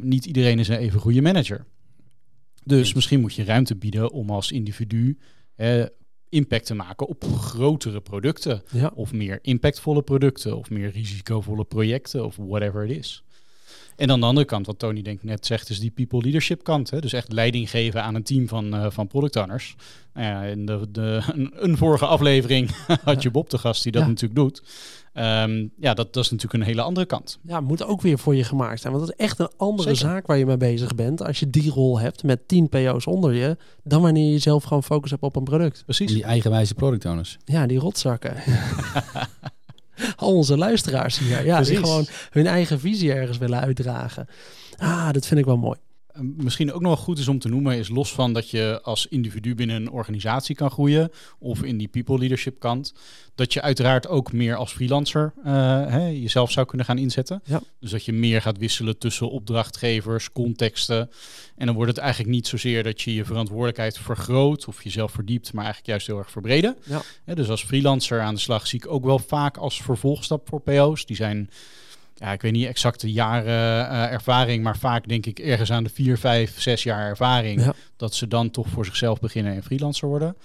niet 0.00 0.24
iedereen 0.24 0.59
is 0.59 0.68
een 0.68 0.76
even 0.76 1.00
goede 1.00 1.22
manager. 1.22 1.64
Dus 2.64 2.94
misschien 2.94 3.20
moet 3.20 3.34
je 3.34 3.44
ruimte 3.44 3.76
bieden 3.76 4.11
om 4.11 4.30
als 4.30 4.53
individu 4.53 5.18
impact 6.28 6.66
te 6.66 6.74
maken 6.74 7.07
op 7.07 7.24
grotere 7.24 8.00
producten. 8.00 8.62
Of 8.94 9.12
meer 9.12 9.38
impactvolle 9.42 10.03
producten, 10.03 10.57
of 10.57 10.70
meer 10.70 10.90
risicovolle 10.90 11.64
projecten, 11.64 12.24
of 12.24 12.36
whatever 12.36 12.84
it 12.84 12.96
is. 12.96 13.24
En 13.97 14.07
dan 14.07 14.20
de 14.20 14.26
andere 14.26 14.47
kant, 14.47 14.66
wat 14.66 14.78
Tony 14.78 15.03
denk 15.03 15.16
ik 15.16 15.24
net 15.24 15.47
zegt, 15.47 15.68
is 15.68 15.80
die 15.80 15.90
people 15.90 16.20
leadership 16.20 16.64
kant. 16.64 16.90
Hè? 16.90 17.01
Dus 17.01 17.12
echt 17.12 17.32
leiding 17.32 17.70
geven 17.70 18.03
aan 18.03 18.14
een 18.14 18.22
team 18.22 18.49
van, 18.49 18.74
uh, 18.74 18.86
van 18.90 19.07
product 19.07 19.36
owners. 19.36 19.74
Nou 20.14 20.26
ja, 20.26 20.43
in 20.43 20.66
de, 20.66 20.88
de, 20.90 21.22
een, 21.53 21.76
vorige 21.76 22.07
aflevering 22.07 22.70
had 23.05 23.22
je 23.22 23.30
Bob 23.30 23.51
de 23.51 23.59
gast 23.59 23.82
die 23.82 23.93
dat 23.93 24.07
natuurlijk 24.07 24.34
doet. 24.34 24.62
Ehm, 25.12 25.66
ja, 25.76 25.95
dat, 25.95 26.12
dat 26.12 26.24
is 26.24 26.30
natuurlijk 26.30 26.62
een 26.62 26.68
hele 26.68 26.82
andere 26.82 27.07
kant. 27.07 27.38
Ja, 27.43 27.61
moet 27.61 27.84
ook 27.84 28.01
weer 28.01 28.18
voor 28.18 28.34
je 28.34 28.45
gemaakt 28.45 28.80
zijn. 28.80 28.93
Want 28.93 29.07
dat 29.07 29.14
is 29.18 29.24
echt 29.24 29.38
een 29.38 29.51
andere 29.57 29.95
zaak 29.95 30.26
waar 30.26 30.38
je 30.38 30.47
mee 30.47 30.57
bezig 30.57 30.95
bent. 30.95 31.22
Als 31.22 31.40
je 31.40 31.51
die 31.51 31.70
rol 31.70 31.99
hebt 31.99 32.22
met 32.22 32.49
10 32.49 32.68
PO's 32.68 33.07
onder 33.07 33.34
je, 33.34 33.57
dan 33.82 34.03
wanneer 34.03 34.32
je 34.32 34.38
zelf 34.38 34.64
gewoon 34.64 34.82
focus 34.82 35.11
hebt 35.11 35.22
op 35.22 35.36
een 35.36 35.45
product. 35.45 35.82
Precies. 35.84 36.12
die 36.12 36.24
eigenwijze 36.24 36.74
product 36.74 37.05
owners. 37.05 37.38
Ja, 37.45 37.66
die 37.66 37.78
rotzakken. 37.78 38.34
Al 40.16 40.34
onze 40.34 40.57
luisteraars 40.57 41.18
hier. 41.18 41.45
Ja, 41.45 41.62
die 41.62 41.76
gewoon 41.76 42.07
hun 42.30 42.47
eigen 42.47 42.80
visie 42.80 43.12
ergens 43.12 43.38
willen 43.38 43.61
uitdragen. 43.61 44.28
Ah, 44.76 45.12
dat 45.12 45.26
vind 45.26 45.40
ik 45.40 45.47
wel 45.47 45.57
mooi. 45.57 45.78
Misschien 46.21 46.73
ook 46.73 46.81
nog 46.81 47.01
goed 47.01 47.19
is 47.19 47.29
om 47.29 47.39
te 47.39 47.49
noemen, 47.49 47.79
is 47.79 47.89
los 47.89 48.13
van 48.13 48.33
dat 48.33 48.51
je 48.51 48.81
als 48.83 49.07
individu 49.07 49.55
binnen 49.55 49.77
een 49.77 49.91
organisatie 49.91 50.55
kan 50.55 50.71
groeien, 50.71 51.11
of 51.39 51.63
in 51.63 51.79
die 51.79 51.89
people 51.89 52.19
leadership 52.19 52.59
kant, 52.59 52.95
dat 53.35 53.53
je 53.53 53.63
uiteraard 53.63 54.09
ook 54.09 54.33
meer 54.33 54.57
als 54.57 54.73
freelancer 54.73 55.33
uh, 55.39 55.45
hè, 55.87 56.07
jezelf 56.07 56.51
zou 56.51 56.67
kunnen 56.67 56.87
gaan 56.87 56.99
inzetten. 56.99 57.43
Ja. 57.45 57.63
Dus 57.81 57.91
dat 57.91 58.05
je 58.05 58.13
meer 58.13 58.43
gaat 58.43 58.59
wisselen 58.59 58.99
tussen 58.99 59.31
opdrachtgevers, 59.31 60.33
contexten. 60.33 61.11
En 61.57 61.67
dan 61.67 61.75
wordt 61.75 61.91
het 61.91 62.01
eigenlijk 62.01 62.31
niet 62.31 62.47
zozeer 62.47 62.83
dat 62.83 63.01
je 63.01 63.15
je 63.15 63.25
verantwoordelijkheid 63.25 63.99
vergroot 63.99 64.67
of 64.67 64.85
jezelf 64.85 65.13
verdiept, 65.13 65.53
maar 65.53 65.65
eigenlijk 65.65 65.91
juist 65.91 66.07
heel 66.07 66.19
erg 66.19 66.31
verbreden. 66.31 66.77
Ja. 66.85 67.35
dus 67.35 67.49
als 67.49 67.65
freelancer 67.65 68.21
aan 68.21 68.35
de 68.35 68.41
slag 68.41 68.67
zie 68.67 68.79
ik 68.79 68.91
ook 68.91 69.05
wel 69.05 69.19
vaak 69.19 69.57
als 69.57 69.83
vervolgstap 69.83 70.49
voor 70.49 70.61
PO's. 70.61 71.07
Die 71.07 71.17
zijn 71.17 71.51
ja, 72.15 72.33
ik 72.33 72.43
weet 72.43 72.53
niet 72.53 72.67
exact 72.67 73.01
de 73.01 73.13
jaren 73.13 73.91
uh, 73.93 74.13
ervaring, 74.13 74.63
maar 74.63 74.77
vaak 74.77 75.09
denk 75.09 75.27
ik 75.27 75.39
ergens 75.39 75.73
aan 75.73 75.85
de 75.85 75.91
vier, 75.91 76.19
vijf, 76.19 76.61
zes 76.61 76.83
jaar 76.83 77.09
ervaring, 77.09 77.73
dat 77.97 78.15
ze 78.15 78.29
dan 78.29 78.51
toch 78.51 78.69
voor 78.69 78.85
zichzelf 78.85 79.21
beginnen 79.21 79.55
en 79.55 79.63
freelancer 79.63 80.09
worden. 80.09 80.37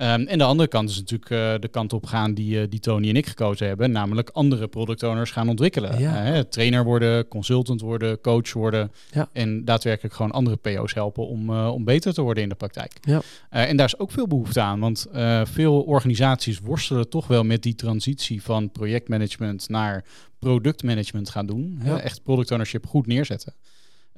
Um, 0.00 0.26
en 0.26 0.38
de 0.38 0.44
andere 0.44 0.68
kant 0.68 0.90
is 0.90 0.96
natuurlijk 0.96 1.30
uh, 1.30 1.54
de 1.60 1.68
kant 1.68 1.92
op 1.92 2.06
gaan 2.06 2.34
die, 2.34 2.60
uh, 2.60 2.66
die 2.68 2.80
Tony 2.80 3.08
en 3.08 3.16
ik 3.16 3.26
gekozen 3.26 3.66
hebben, 3.66 3.90
namelijk 3.90 4.30
andere 4.30 4.68
product 4.68 5.02
owners 5.02 5.30
gaan 5.30 5.48
ontwikkelen. 5.48 5.98
Ja. 5.98 6.44
trainer 6.44 6.84
worden, 6.84 7.28
consultant 7.28 7.80
worden, 7.80 8.20
coach 8.20 8.52
worden 8.52 8.92
ja. 9.10 9.28
en 9.32 9.64
daadwerkelijk 9.64 10.14
gewoon 10.14 10.30
andere 10.30 10.56
PO's 10.56 10.94
helpen 10.94 11.26
om, 11.26 11.50
om 11.50 11.84
beter 11.84 12.14
te 12.14 12.22
worden 12.22 12.42
in 12.42 12.48
de 12.48 12.54
praktijk. 12.54 12.92
Ja. 13.00 13.22
en 13.50 13.76
daar 13.76 13.86
is 13.86 13.98
ook 13.98 14.10
veel 14.10 14.26
behoefte 14.26 14.60
aan, 14.60 14.80
want 14.80 15.06
veel 15.44 15.80
organisaties 15.80 16.58
worstelen 16.58 17.08
toch 17.08 17.26
wel 17.26 17.44
met 17.44 17.62
die 17.62 17.74
transitie 17.74 18.42
van 18.42 18.70
projectmanagement 18.70 19.68
naar 19.68 20.04
productmanagement 20.38 21.30
gaan 21.30 21.46
doen. 21.46 21.80
Echt 22.02 22.22
product 22.22 22.50
ownership 22.50 22.86
goed 22.86 23.06
neerzetten. 23.06 23.54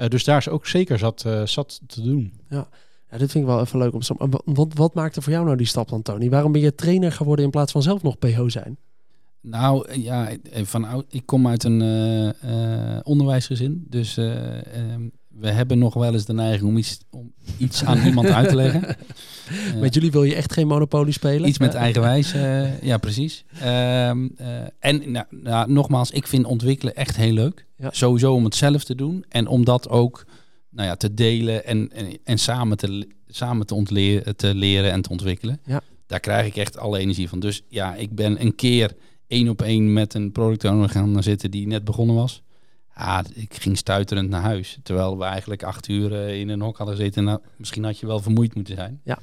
Dus 0.08 0.24
daar 0.24 0.38
is 0.38 0.48
ook 0.48 0.66
zeker 0.66 0.98
zat, 0.98 1.26
zat 1.44 1.80
te 1.86 2.02
doen. 2.02 2.32
Ja. 2.48 2.68
Ja, 3.10 3.18
dit 3.18 3.30
vind 3.30 3.44
ik 3.44 3.50
wel 3.50 3.60
even 3.60 3.78
leuk 3.78 3.94
om 3.94 4.00
te 4.00 4.40
wat, 4.44 4.72
wat 4.74 4.94
maakte 4.94 5.22
voor 5.22 5.32
jou 5.32 5.44
nou 5.44 5.56
die 5.56 5.66
stap 5.66 5.88
dan, 5.88 6.02
Tony? 6.02 6.30
Waarom 6.30 6.52
ben 6.52 6.60
je 6.60 6.74
trainer 6.74 7.12
geworden 7.12 7.44
in 7.44 7.50
plaats 7.50 7.72
van 7.72 7.82
zelf 7.82 8.02
nog 8.02 8.18
PO 8.18 8.48
zijn? 8.48 8.76
Nou 9.42 10.00
ja, 10.00 10.28
van, 10.52 11.04
ik 11.08 11.26
kom 11.26 11.48
uit 11.48 11.64
een 11.64 11.80
uh, 12.44 12.98
onderwijsgezin. 13.02 13.86
Dus 13.88 14.16
ehm, 14.16 15.08
we 15.28 15.50
hebben 15.50 15.78
nog 15.78 15.94
wel 15.94 16.12
eens 16.12 16.24
de 16.24 16.32
neiging 16.32 16.68
om 16.68 16.76
iets, 16.76 16.98
om 17.10 17.32
iets 17.58 17.84
aan 17.84 17.98
iemand 18.06 18.28
uit 18.28 18.48
te 18.48 18.54
leggen. 18.54 18.96
met 19.80 19.94
jullie 19.94 20.10
wil 20.10 20.24
je 20.24 20.34
echt 20.34 20.52
geen 20.52 20.66
monopolie 20.66 21.12
spelen? 21.12 21.48
Iets 21.48 21.58
met 21.58 21.74
eigenwijs, 21.84 22.34
ja 22.82 22.98
precies. 22.98 23.44
Ehm, 23.60 24.28
eh, 24.36 24.46
en 24.78 25.10
nou, 25.10 25.26
nou, 25.30 25.72
nogmaals, 25.72 26.10
ik 26.10 26.26
vind 26.26 26.44
ontwikkelen 26.44 26.94
echt 26.94 27.16
heel 27.16 27.32
leuk. 27.32 27.66
Sowieso 27.90 28.34
om 28.34 28.44
het 28.44 28.54
zelf 28.54 28.84
te 28.84 28.94
doen 28.94 29.24
en 29.28 29.46
om 29.46 29.64
dat 29.64 29.88
ook 29.88 30.24
nou 30.70 30.88
ja, 30.88 30.96
te 30.96 31.14
delen 31.14 31.64
en, 31.64 31.92
en, 31.92 32.18
en 32.24 32.38
samen, 32.38 32.76
te, 32.76 33.08
samen 33.26 33.66
te, 33.66 33.74
ontleren, 33.74 34.36
te 34.36 34.54
leren 34.54 34.92
en 34.92 35.02
te 35.02 35.10
ontwikkelen. 35.10 35.60
Ja. 35.64 35.80
Daar 36.06 36.20
krijg 36.20 36.46
ik 36.46 36.56
echt 36.56 36.78
alle 36.78 36.98
energie 36.98 37.28
van. 37.28 37.40
Dus 37.40 37.62
ja, 37.68 37.94
ik 37.94 38.14
ben 38.14 38.40
een 38.40 38.54
keer 38.54 38.92
één 39.26 39.48
op 39.48 39.62
één 39.62 39.92
met 39.92 40.14
een 40.14 40.32
product 40.32 40.64
owner 40.64 40.88
gaan 40.88 41.22
zitten 41.22 41.50
die 41.50 41.66
net 41.66 41.84
begonnen 41.84 42.16
was. 42.16 42.42
Ja, 42.94 43.24
ik 43.34 43.54
ging 43.54 43.78
stuiterend 43.78 44.28
naar 44.28 44.42
huis. 44.42 44.78
Terwijl 44.82 45.18
we 45.18 45.24
eigenlijk 45.24 45.62
acht 45.62 45.88
uur 45.88 46.14
eh, 46.14 46.40
in 46.40 46.48
een 46.48 46.60
hok 46.60 46.76
hadden 46.76 46.96
zitten. 46.96 47.24
Nou, 47.24 47.40
misschien 47.56 47.84
had 47.84 47.98
je 47.98 48.06
wel 48.06 48.20
vermoeid 48.20 48.54
moeten 48.54 48.74
zijn. 48.74 49.00
Ja. 49.04 49.18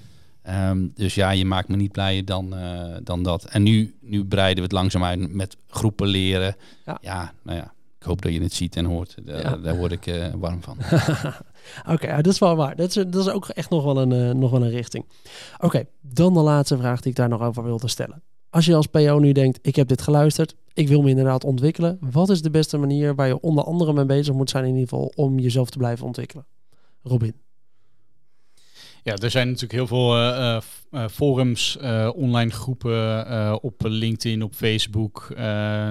Um, 0.70 0.92
dus 0.96 1.16
ja, 1.16 1.32
je 1.32 1.46
maakt 1.46 1.68
me 1.68 1.76
niet 1.76 1.92
blijer 1.92 2.26
dan, 2.26 2.54
uh, 2.54 2.96
dan 3.04 3.24
dat. 3.24 3.46
En 3.46 3.64
nu, 3.64 3.96
nu 4.02 4.26
breiden 4.26 4.56
we 4.56 4.64
het 4.64 4.72
langzaam 4.72 5.04
uit 5.04 5.34
met 5.34 5.58
groepen 5.68 6.08
leren. 6.08 6.56
Ja. 6.86 6.98
ja, 7.02 7.34
nou 7.44 7.58
ja. 7.58 7.74
Ik 8.00 8.04
hoop 8.04 8.22
dat 8.22 8.34
je 8.34 8.42
het 8.42 8.54
ziet 8.54 8.76
en 8.76 8.86
hoort. 8.86 9.16
Daar, 9.24 9.62
daar 9.62 9.78
word 9.78 9.92
ik 9.92 10.06
uh, 10.06 10.34
warm 10.34 10.64
van. 10.64 10.78
Oké, 11.94 12.16
dat 12.16 12.34
is 12.34 12.40
wel 12.40 12.56
waar. 12.56 12.76
Dat 12.76 12.88
is, 12.88 12.94
dat 12.94 13.16
is 13.16 13.30
ook 13.30 13.48
echt 13.48 13.70
nog 13.70 13.84
wel 13.84 13.98
een, 13.98 14.12
uh, 14.12 14.32
nog 14.32 14.52
wel 14.52 14.64
een 14.64 14.70
richting. 14.70 15.06
Oké, 15.60 15.84
dan 16.02 16.34
de 16.34 16.40
laatste 16.40 16.78
vraag 16.78 17.02
die 17.02 17.12
ik 17.12 17.18
daar 17.18 17.30
nog 17.30 17.42
over 17.42 17.64
wilde 17.64 17.88
stellen. 17.88 18.24
Als 18.50 18.66
je 18.66 18.76
als 18.76 18.88
PO 18.88 19.20
nu 19.20 19.32
denkt, 19.32 19.60
ik 19.62 19.76
heb 19.76 19.88
dit 19.88 20.02
geluisterd, 20.02 20.56
ik 20.74 20.88
wil 20.88 21.02
me 21.02 21.10
inderdaad 21.10 21.44
ontwikkelen. 21.44 21.98
Wat 22.12 22.30
is 22.30 22.42
de 22.42 22.50
beste 22.50 22.78
manier 22.78 23.16
waar 23.16 23.28
je 23.28 23.40
onder 23.40 23.64
andere 23.64 23.94
mee 23.94 24.06
bezig 24.06 24.34
moet 24.34 24.50
zijn 24.50 24.64
in 24.64 24.74
ieder 24.74 24.90
geval 24.90 25.12
om 25.16 25.40
jezelf 25.40 25.70
te 25.70 25.78
blijven 25.78 26.06
ontwikkelen? 26.06 26.46
Robin. 27.02 27.47
Ja, 29.08 29.16
er 29.16 29.32
zijn 29.32 29.48
natuurlijk 29.48 29.74
heel 29.74 29.88
veel 29.88 30.18
uh, 30.18 30.58
uh, 30.92 31.08
forums, 31.12 31.78
online 32.16 32.52
groepen 32.52 33.64
op 33.64 33.74
LinkedIn, 33.86 34.44
op 34.44 34.54
Facebook. 34.54 35.34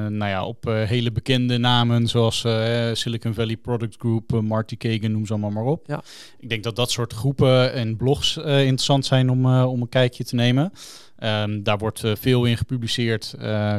nou 0.08 0.26
ja, 0.26 0.46
op 0.46 0.64
hele 0.64 1.12
bekende 1.12 1.58
namen 1.58 2.06
zoals 2.06 2.44
Silicon 2.92 3.34
Valley 3.34 3.56
Product 3.56 3.96
Group, 3.98 4.40
Marty 4.42 4.76
Kagan, 4.76 5.12
noem 5.12 5.26
ze 5.26 5.32
allemaal 5.32 5.50
maar 5.50 5.64
op. 5.64 5.86
Ja. 5.86 6.02
Ik 6.38 6.48
denk 6.48 6.62
dat 6.62 6.76
dat 6.76 6.90
soort 6.90 7.12
groepen 7.12 7.72
en 7.72 7.96
blogs 7.96 8.36
interessant 8.36 9.06
zijn 9.06 9.30
om, 9.30 9.46
om 9.62 9.80
een 9.80 9.88
kijkje 9.88 10.24
te 10.24 10.34
nemen. 10.34 10.72
Um, 11.18 11.62
daar 11.62 11.78
wordt 11.78 12.02
veel 12.04 12.44
in 12.44 12.56
gepubliceerd, 12.56 13.34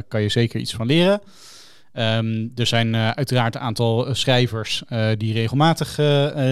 kan 0.08 0.22
je 0.22 0.30
zeker 0.30 0.60
iets 0.60 0.74
van 0.74 0.86
leren. 0.86 1.22
Ehm, 1.98 2.48
er 2.56 2.66
zijn 2.66 2.96
uiteraard 2.96 3.56
een 3.56 3.62
aantal 3.62 4.16
schrijvers 4.16 4.84
die 5.18 5.34
regelmatig 5.34 6.00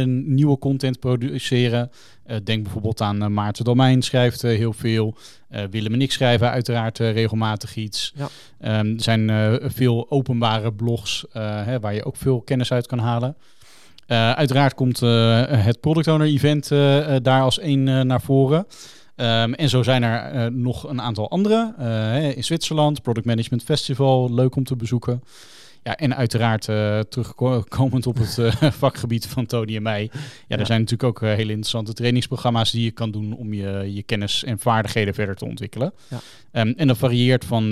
nieuwe 0.05 0.57
content 0.57 0.99
produceren. 0.99 1.91
denk 2.43 2.63
bijvoorbeeld 2.63 3.01
aan 3.01 3.33
Maarten 3.33 3.65
Domein 3.65 4.01
schrijft 4.01 4.41
heel 4.41 4.73
veel. 4.73 5.17
Willem 5.69 5.93
en 5.93 6.01
ik 6.01 6.11
schrijven 6.11 6.49
uiteraard 6.49 6.97
regelmatig 6.97 7.75
iets. 7.75 8.13
Ja. 8.15 8.27
Ehm, 8.59 8.93
er 8.93 9.01
zijn 9.01 9.31
veel 9.63 10.11
openbare 10.11 10.73
blogs 10.73 11.25
hè, 11.31 11.79
waar 11.79 11.93
je 11.93 12.05
ook 12.05 12.17
veel 12.17 12.41
kennis 12.41 12.71
uit 12.71 12.87
kan 12.87 12.99
halen. 12.99 13.35
Uiteraard 14.07 14.73
komt 14.73 14.99
het 14.99 15.79
Product 15.79 16.07
Owner 16.07 16.27
Event 16.27 16.67
daar 17.23 17.41
als 17.41 17.59
één 17.59 18.07
naar 18.07 18.21
voren. 18.21 18.65
Um, 19.17 19.53
en 19.53 19.69
zo 19.69 19.83
zijn 19.83 20.03
er 20.03 20.51
nog 20.51 20.89
een 20.89 21.01
aantal 21.01 21.29
andere. 21.29 21.73
in 22.35 22.43
Zwitserland, 22.43 23.01
Product 23.01 23.25
Management 23.25 23.63
Festival, 23.63 24.33
leuk 24.33 24.55
om 24.55 24.63
te 24.63 24.75
bezoeken. 24.75 25.23
Ja, 25.85 25.95
en 25.95 26.15
uiteraard 26.15 26.67
uh, 26.67 26.99
terugkomend 26.99 28.07
op 28.07 28.17
het 28.17 28.37
uh, 28.37 28.53
vakgebied 28.83 29.27
van 29.27 29.45
Tony 29.45 29.75
en 29.75 29.81
mij. 29.81 30.09
Ja, 30.47 30.57
er 30.57 30.65
zijn 30.65 30.79
natuurlijk 30.79 31.09
ook 31.09 31.21
uh, 31.21 31.29
hele 31.29 31.49
interessante 31.49 31.93
trainingsprogramma's 31.93 32.71
die 32.71 32.83
je 32.83 32.91
kan 32.91 33.11
doen 33.11 33.37
om 33.37 33.53
je, 33.53 33.93
je 33.93 34.03
kennis 34.03 34.43
en 34.43 34.59
vaardigheden 34.59 35.13
verder 35.13 35.35
te 35.35 35.45
ontwikkelen. 35.45 35.93
Ja. 36.09 36.19
Um, 36.61 36.73
en 36.77 36.87
dat 36.87 36.97
varieert 36.97 37.45
van 37.45 37.63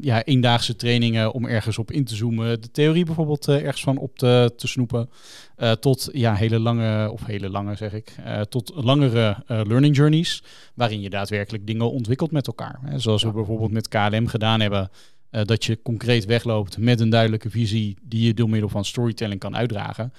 ja, 0.00 0.24
eendaagse 0.24 0.76
trainingen 0.76 1.32
om 1.32 1.46
ergens 1.46 1.78
op 1.78 1.90
in 1.90 2.04
te 2.04 2.14
zoomen, 2.14 2.60
de 2.60 2.70
theorie 2.70 3.04
bijvoorbeeld 3.04 3.48
ergens 3.48 3.82
van 3.82 3.98
op 3.98 4.18
te, 4.18 4.52
te 4.56 4.66
snoepen, 4.66 5.10
tot 5.80 6.08
ja, 6.12 6.34
hele 6.34 6.58
lange, 6.58 7.10
of 7.10 7.26
hele 7.26 7.50
lange 7.50 7.76
zeg 7.76 7.92
ik, 7.92 8.14
tot 8.48 8.72
langere 8.74 9.36
learning 9.46 9.96
journeys, 9.96 10.42
waarin 10.74 11.00
je 11.00 11.10
daadwerkelijk 11.10 11.66
dingen 11.66 11.90
ontwikkelt 11.90 12.30
met 12.30 12.46
elkaar. 12.46 12.78
Hè, 12.82 12.98
zoals 12.98 13.22
we 13.22 13.32
bijvoorbeeld 13.32 13.72
met 13.72 13.88
KLM 13.88 14.26
gedaan 14.26 14.60
hebben. 14.60 14.90
Uh, 15.32 15.42
dat 15.44 15.64
je 15.64 15.82
concreet 15.82 16.24
wegloopt 16.24 16.78
met 16.78 17.00
een 17.00 17.10
duidelijke 17.10 17.50
visie 17.50 17.96
die 18.02 18.26
je 18.26 18.34
door 18.34 18.48
middel 18.48 18.68
van 18.68 18.84
storytelling 18.84 19.40
kan 19.40 19.56
uitdragen. 19.56 20.12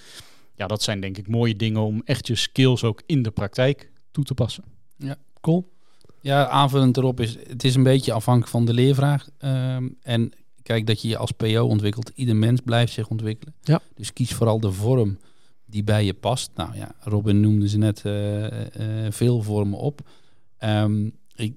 Ja, 0.56 0.68
dat 0.68 0.84
zijn 0.84 1.00
denk 1.00 1.18
ik 1.18 1.28
mooie 1.28 1.56
dingen 1.56 1.82
om 1.82 2.02
echt 2.06 2.28
je 2.28 2.36
skills 2.36 2.84
ook 2.84 3.02
in 3.06 3.24
de 3.24 3.32
praktijk 3.32 3.92
toe 4.12 4.24
te 4.24 4.34
passen. 4.34 4.64
Ja, 4.98 5.16
cool. 5.42 5.72
Ja, 6.22 6.48
aanvullend 6.48 6.98
erop 6.98 7.20
is, 7.20 7.38
het 7.48 7.64
is 7.64 7.76
een 7.76 7.84
beetje 7.84 8.14
afhankelijk 8.14 8.52
van 8.52 8.66
de 8.66 8.74
leervraag. 8.74 9.30
Um, 9.40 9.98
en 10.02 10.32
kijk 10.62 10.88
dat 10.88 11.02
je 11.02 11.08
je 11.08 11.18
als 11.18 11.32
PO 11.32 11.66
ontwikkelt. 11.68 12.12
Ieder 12.16 12.36
mens 12.36 12.62
blijft 12.62 12.94
zich 12.94 13.10
ontwikkelen. 13.10 13.54
Ja. 13.62 13.82
Dus 13.96 14.14
kies 14.14 14.34
vooral 14.34 14.60
de 14.60 14.72
vorm 14.72 15.18
die 15.66 15.84
bij 15.84 16.06
je 16.06 16.14
past. 16.14 16.52
Nou 16.56 16.76
ja, 16.76 16.92
Robin 17.00 17.40
noemde 17.40 17.70
ze 17.70 17.78
net 17.78 18.04
uh, 18.06 18.44
uh, 18.44 18.52
veel 19.10 19.42
vormen 19.42 19.80
op. 19.80 20.02
Um, 20.60 21.12
ik, 21.36 21.54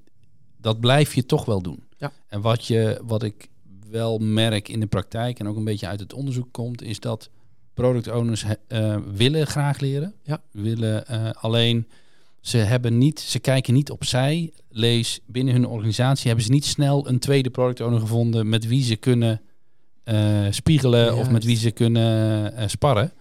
dat 0.56 0.80
blijf 0.80 1.14
je 1.14 1.26
toch 1.26 1.44
wel 1.44 1.62
doen. 1.62 1.82
Ja. 1.96 2.12
En 2.28 2.40
wat, 2.40 2.66
je, 2.66 3.00
wat 3.04 3.22
ik 3.22 3.48
wel 3.90 4.18
merk 4.18 4.68
in 4.68 4.80
de 4.80 4.86
praktijk 4.86 5.38
en 5.38 5.48
ook 5.48 5.56
een 5.56 5.64
beetje 5.64 5.86
uit 5.86 6.00
het 6.00 6.12
onderzoek 6.12 6.48
komt, 6.52 6.82
is 6.82 7.00
dat 7.00 7.30
product 7.74 8.08
owners 8.08 8.44
uh, 8.68 8.96
willen 9.14 9.46
graag 9.46 9.78
leren. 9.78 10.14
Ja. 10.22 10.42
Willen 10.50 11.04
uh, 11.10 11.30
alleen 11.32 11.88
ze 12.40 12.56
hebben 12.56 12.98
niet, 12.98 13.20
ze 13.20 13.38
kijken 13.38 13.74
niet 13.74 13.90
opzij. 13.90 14.52
Lees 14.68 15.20
binnen 15.26 15.54
hun 15.54 15.66
organisatie 15.66 16.26
hebben 16.26 16.44
ze 16.44 16.52
niet 16.52 16.64
snel 16.64 17.08
een 17.08 17.18
tweede 17.18 17.50
product 17.50 17.80
owner 17.80 18.00
gevonden 18.00 18.48
met 18.48 18.66
wie 18.66 18.82
ze 18.82 18.96
kunnen 18.96 19.40
uh, 20.04 20.46
spiegelen 20.50 21.16
of 21.16 21.30
met 21.30 21.44
wie 21.44 21.56
ze 21.56 21.70
kunnen 21.70 22.70
sparren. 22.70 23.12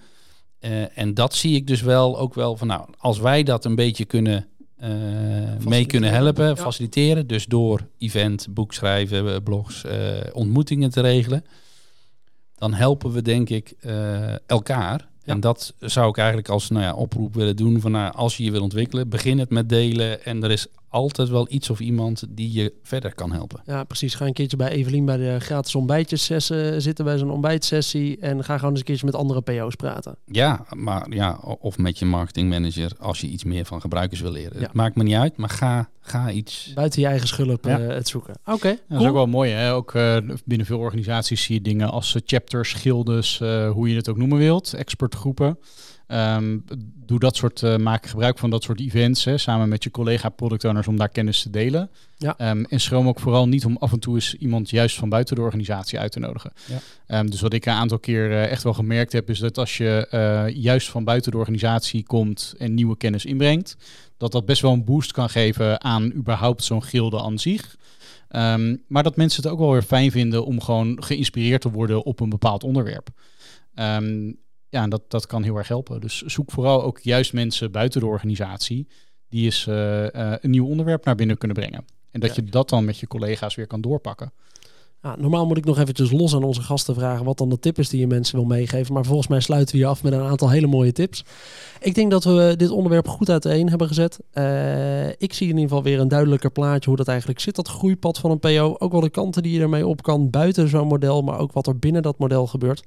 en 0.93 1.13
dat 1.13 1.35
zie 1.35 1.55
ik 1.55 1.67
dus 1.67 1.81
wel 1.81 2.19
ook 2.19 2.33
wel 2.33 2.57
van 2.57 2.67
nou, 2.67 2.89
als 2.97 3.19
wij 3.19 3.43
dat 3.43 3.65
een 3.65 3.75
beetje 3.75 4.05
kunnen 4.05 4.47
mee 5.67 5.85
kunnen 5.85 6.11
helpen, 6.11 6.57
faciliteren. 6.57 7.27
Dus 7.27 7.45
door 7.45 7.87
event, 7.97 8.47
boekschrijven, 8.49 9.33
eh, 9.33 9.41
blogs, 9.43 9.83
uh, 9.85 9.91
ontmoetingen 10.33 10.89
te 10.89 11.01
regelen. 11.01 11.45
Dan 12.55 12.73
helpen 12.73 13.11
we 13.11 13.21
denk 13.21 13.49
ik 13.49 13.73
elkaar. 14.45 15.07
En 15.23 15.39
dat 15.39 15.73
zou 15.79 16.09
ik 16.09 16.17
eigenlijk 16.17 16.49
als 16.49 16.69
nou 16.69 16.83
ja, 16.83 16.93
oproep 16.93 17.33
willen 17.33 17.55
doen. 17.55 17.81
Van, 17.81 17.91
nou, 17.91 18.13
als 18.13 18.37
je 18.37 18.43
je 18.43 18.51
wil 18.51 18.61
ontwikkelen, 18.61 19.09
begin 19.09 19.39
het 19.39 19.49
met 19.49 19.69
delen. 19.69 20.25
En 20.25 20.43
er 20.43 20.51
is 20.51 20.67
altijd 20.95 21.29
wel 21.29 21.47
iets 21.49 21.69
of 21.69 21.79
iemand 21.79 22.23
die 22.29 22.51
je 22.51 22.73
verder 22.83 23.15
kan 23.15 23.31
helpen. 23.31 23.61
Ja, 23.65 23.83
precies. 23.83 24.15
Ga 24.15 24.25
een 24.25 24.33
keertje 24.33 24.57
bij 24.57 24.69
Evelien 24.69 25.05
bij 25.05 25.17
de 25.17 25.39
gratis 25.39 25.75
ontbijtjes 25.75 26.25
zitten 26.77 27.05
bij 27.05 27.17
zo'n 27.17 27.31
ontbijtsessie. 27.31 28.17
En 28.19 28.43
ga 28.43 28.55
gewoon 28.55 28.69
eens 28.69 28.79
een 28.79 28.85
keertje 28.85 29.05
met 29.05 29.15
andere 29.15 29.41
PO's 29.41 29.75
praten. 29.75 30.17
Ja, 30.25 30.65
maar 30.75 31.05
ja, 31.09 31.39
of 31.59 31.77
met 31.77 31.99
je 31.99 32.05
marketingmanager 32.05 32.91
als 32.99 33.21
je 33.21 33.27
iets 33.27 33.43
meer 33.43 33.65
van 33.65 33.81
gebruikers 33.81 34.21
wil 34.21 34.31
leren. 34.31 34.61
Het 34.61 34.73
maakt 34.73 34.95
me 34.95 35.03
niet 35.03 35.15
uit, 35.15 35.37
maar 35.37 35.49
ga, 35.49 35.89
ga 36.01 36.31
iets... 36.31 36.71
Buiten 36.73 37.01
je 37.01 37.07
eigen 37.07 37.27
schulp 37.27 37.65
ja. 37.65 37.79
uh, 37.79 37.87
het 37.87 38.07
zoeken. 38.07 38.35
Oké, 38.45 38.51
okay, 38.51 38.79
Dat 38.89 39.01
is 39.01 39.07
ook 39.07 39.13
wel 39.13 39.27
mooi. 39.27 39.51
Hè? 39.51 39.73
Ook 39.73 39.93
uh, 39.93 40.17
binnen 40.45 40.67
veel 40.67 40.79
organisaties 40.79 41.43
zie 41.43 41.55
je 41.55 41.61
dingen 41.61 41.91
als 41.91 42.15
uh, 42.15 42.21
chapters, 42.25 42.73
gildes, 42.73 43.37
hoe 43.71 43.89
je 43.89 43.95
het 43.95 44.09
ook 44.09 44.17
noemen 44.17 44.37
wilt. 44.37 44.73
Expertgroepen. 44.73 45.57
Um, 46.07 46.63
doe 47.05 47.19
dat 47.19 47.35
soort, 47.35 47.61
uh, 47.61 47.77
maak 47.77 48.05
gebruik 48.05 48.37
van 48.37 48.49
dat 48.49 48.63
soort 48.63 48.79
events 48.79 49.23
hè, 49.23 49.37
samen 49.37 49.69
met 49.69 49.83
je 49.83 49.91
collega 49.91 50.29
product 50.29 50.65
owners 50.65 50.87
om 50.87 50.97
daar 50.97 51.09
kennis 51.09 51.41
te 51.41 51.49
delen. 51.49 51.89
Ja. 52.17 52.51
Um, 52.51 52.65
en 52.65 52.79
schroom 52.79 53.07
ook 53.07 53.19
vooral 53.19 53.47
niet 53.47 53.65
om 53.65 53.77
af 53.77 53.91
en 53.91 53.99
toe 53.99 54.15
eens 54.15 54.35
iemand 54.35 54.69
juist 54.69 54.95
van 54.95 55.09
buiten 55.09 55.35
de 55.35 55.41
organisatie 55.41 55.99
uit 55.99 56.11
te 56.11 56.19
nodigen. 56.19 56.51
Ja. 57.07 57.19
Um, 57.19 57.29
dus 57.29 57.41
wat 57.41 57.53
ik 57.53 57.65
een 57.65 57.73
aantal 57.73 57.99
keer 57.99 58.29
uh, 58.29 58.51
echt 58.51 58.63
wel 58.63 58.73
gemerkt 58.73 59.11
heb, 59.11 59.29
is 59.29 59.39
dat 59.39 59.57
als 59.57 59.77
je 59.77 60.07
uh, 60.11 60.55
juist 60.55 60.89
van 60.89 61.03
buiten 61.03 61.31
de 61.31 61.37
organisatie 61.37 62.03
komt 62.03 62.53
en 62.57 62.73
nieuwe 62.73 62.97
kennis 62.97 63.25
inbrengt, 63.25 63.77
dat 64.17 64.31
dat 64.31 64.45
best 64.45 64.61
wel 64.61 64.73
een 64.73 64.85
boost 64.85 65.11
kan 65.11 65.29
geven 65.29 65.83
aan 65.83 66.13
überhaupt 66.13 66.63
zo'n 66.63 66.83
gilde 66.83 67.21
aan 67.21 67.39
zich. 67.39 67.75
Maar 68.87 69.03
dat 69.03 69.15
mensen 69.15 69.43
het 69.43 69.51
ook 69.51 69.59
wel 69.59 69.71
weer 69.71 69.81
fijn 69.81 70.11
vinden 70.11 70.45
om 70.45 70.61
gewoon 70.61 71.03
geïnspireerd 71.03 71.61
te 71.61 71.71
worden 71.71 72.03
op 72.03 72.19
een 72.19 72.29
bepaald 72.29 72.63
onderwerp. 72.63 73.09
Um, 73.75 74.37
ja, 74.69 74.87
dat, 74.87 75.01
dat 75.07 75.27
kan 75.27 75.43
heel 75.43 75.55
erg 75.57 75.67
helpen. 75.67 76.01
Dus 76.01 76.21
zoek 76.21 76.51
vooral 76.51 76.83
ook 76.83 76.99
juist 76.99 77.33
mensen 77.33 77.71
buiten 77.71 77.99
de 77.99 78.07
organisatie 78.07 78.87
die 79.29 79.45
eens 79.45 79.65
uh, 79.67 80.03
uh, 80.03 80.33
een 80.39 80.49
nieuw 80.49 80.65
onderwerp 80.65 81.05
naar 81.05 81.15
binnen 81.15 81.37
kunnen 81.37 81.57
brengen. 81.57 81.85
En 82.11 82.19
dat 82.19 82.35
je 82.35 82.43
dat 82.43 82.69
dan 82.69 82.85
met 82.85 82.99
je 82.99 83.07
collega's 83.07 83.55
weer 83.55 83.67
kan 83.67 83.81
doorpakken. 83.81 84.33
Normaal 85.17 85.45
moet 85.45 85.57
ik 85.57 85.65
nog 85.65 85.79
eventjes 85.79 86.11
los 86.11 86.35
aan 86.35 86.43
onze 86.43 86.61
gasten 86.61 86.95
vragen 86.95 87.25
wat 87.25 87.37
dan 87.37 87.49
de 87.49 87.59
tip 87.59 87.79
is 87.79 87.89
die 87.89 87.99
je 87.99 88.07
mensen 88.07 88.35
wil 88.35 88.45
meegeven. 88.45 88.93
Maar 88.93 89.05
volgens 89.05 89.27
mij 89.27 89.39
sluiten 89.39 89.75
we 89.75 89.81
hier 89.81 89.89
af 89.89 90.03
met 90.03 90.13
een 90.13 90.21
aantal 90.21 90.49
hele 90.49 90.67
mooie 90.67 90.91
tips. 90.91 91.23
Ik 91.79 91.95
denk 91.95 92.11
dat 92.11 92.23
we 92.23 92.53
dit 92.57 92.69
onderwerp 92.69 93.07
goed 93.07 93.29
uiteen 93.29 93.69
hebben 93.69 93.87
gezet. 93.87 94.19
Uh, 94.33 95.07
ik 95.07 95.33
zie 95.33 95.47
in 95.47 95.53
ieder 95.53 95.69
geval 95.69 95.83
weer 95.83 95.99
een 95.99 96.07
duidelijker 96.07 96.51
plaatje 96.51 96.89
hoe 96.89 96.97
dat 96.97 97.07
eigenlijk 97.07 97.39
zit, 97.39 97.55
dat 97.55 97.67
groeipad 97.67 98.17
van 98.17 98.31
een 98.31 98.39
PO. 98.39 98.75
Ook 98.77 98.91
wel 98.91 99.01
de 99.01 99.09
kanten 99.09 99.43
die 99.43 99.53
je 99.53 99.59
ermee 99.59 99.87
op 99.87 100.01
kan 100.01 100.29
buiten 100.29 100.67
zo'n 100.67 100.87
model, 100.87 101.21
maar 101.21 101.39
ook 101.39 101.51
wat 101.51 101.67
er 101.67 101.79
binnen 101.79 102.01
dat 102.01 102.17
model 102.17 102.47
gebeurt. 102.47 102.83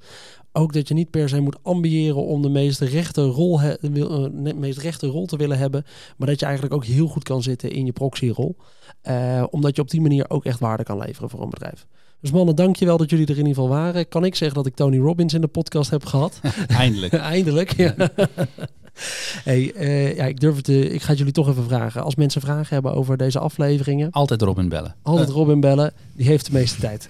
Ook 0.51 0.73
dat 0.73 0.87
je 0.87 0.93
niet 0.93 1.09
per 1.09 1.29
se 1.29 1.39
moet 1.39 1.57
ambiëren 1.61 2.25
om 2.25 2.41
de 2.41 2.49
meest 2.49 2.81
rechte 2.81 3.21
rol, 3.21 3.59
he, 3.59 3.75
uh, 3.81 4.53
meest 4.53 4.79
rechte 4.79 5.07
rol 5.07 5.25
te 5.25 5.37
willen 5.37 5.57
hebben. 5.57 5.85
Maar 6.17 6.27
dat 6.27 6.39
je 6.39 6.45
eigenlijk 6.45 6.75
ook 6.75 6.85
heel 6.85 7.07
goed 7.07 7.23
kan 7.23 7.43
zitten 7.43 7.71
in 7.71 7.85
je 7.85 7.91
proxyrol. 7.91 8.55
Uh, 9.03 9.43
omdat 9.49 9.75
je 9.75 9.81
op 9.81 9.89
die 9.89 10.01
manier 10.01 10.29
ook 10.29 10.45
echt 10.45 10.59
waarde 10.59 10.83
kan 10.83 10.97
leveren 10.97 11.29
voor 11.29 11.41
een 11.41 11.49
bedrijf. 11.49 11.85
Dus 12.21 12.31
mannen, 12.31 12.55
dankjewel 12.55 12.97
dat 12.97 13.09
jullie 13.09 13.25
er 13.25 13.31
in 13.31 13.37
ieder 13.37 13.53
geval 13.53 13.69
waren. 13.69 14.07
Kan 14.07 14.25
ik 14.25 14.35
zeggen 14.35 14.57
dat 14.57 14.65
ik 14.65 14.75
Tony 14.75 14.97
Robbins 14.97 15.33
in 15.33 15.41
de 15.41 15.47
podcast 15.47 15.89
heb 15.89 16.05
gehad? 16.05 16.39
Eindelijk. 16.67 17.13
Eindelijk, 17.35 17.71
ja. 17.71 17.95
hey, 19.43 19.73
uh, 19.75 20.15
ja, 20.15 20.25
ik 20.25 20.39
durf 20.39 20.55
het, 20.55 20.67
uh, 20.67 20.93
ik 20.93 21.01
ga 21.01 21.09
het 21.09 21.17
jullie 21.17 21.33
toch 21.33 21.49
even 21.49 21.63
vragen. 21.63 22.03
Als 22.03 22.15
mensen 22.15 22.41
vragen 22.41 22.73
hebben 22.73 22.93
over 22.93 23.17
deze 23.17 23.39
afleveringen... 23.39 24.11
Altijd 24.11 24.41
Robin 24.41 24.69
bellen. 24.69 24.95
Altijd 25.01 25.29
Robin 25.29 25.59
bellen. 25.59 25.93
Die 26.13 26.27
heeft 26.27 26.45
de 26.45 26.51
meeste 26.51 26.79
tijd. 26.79 27.09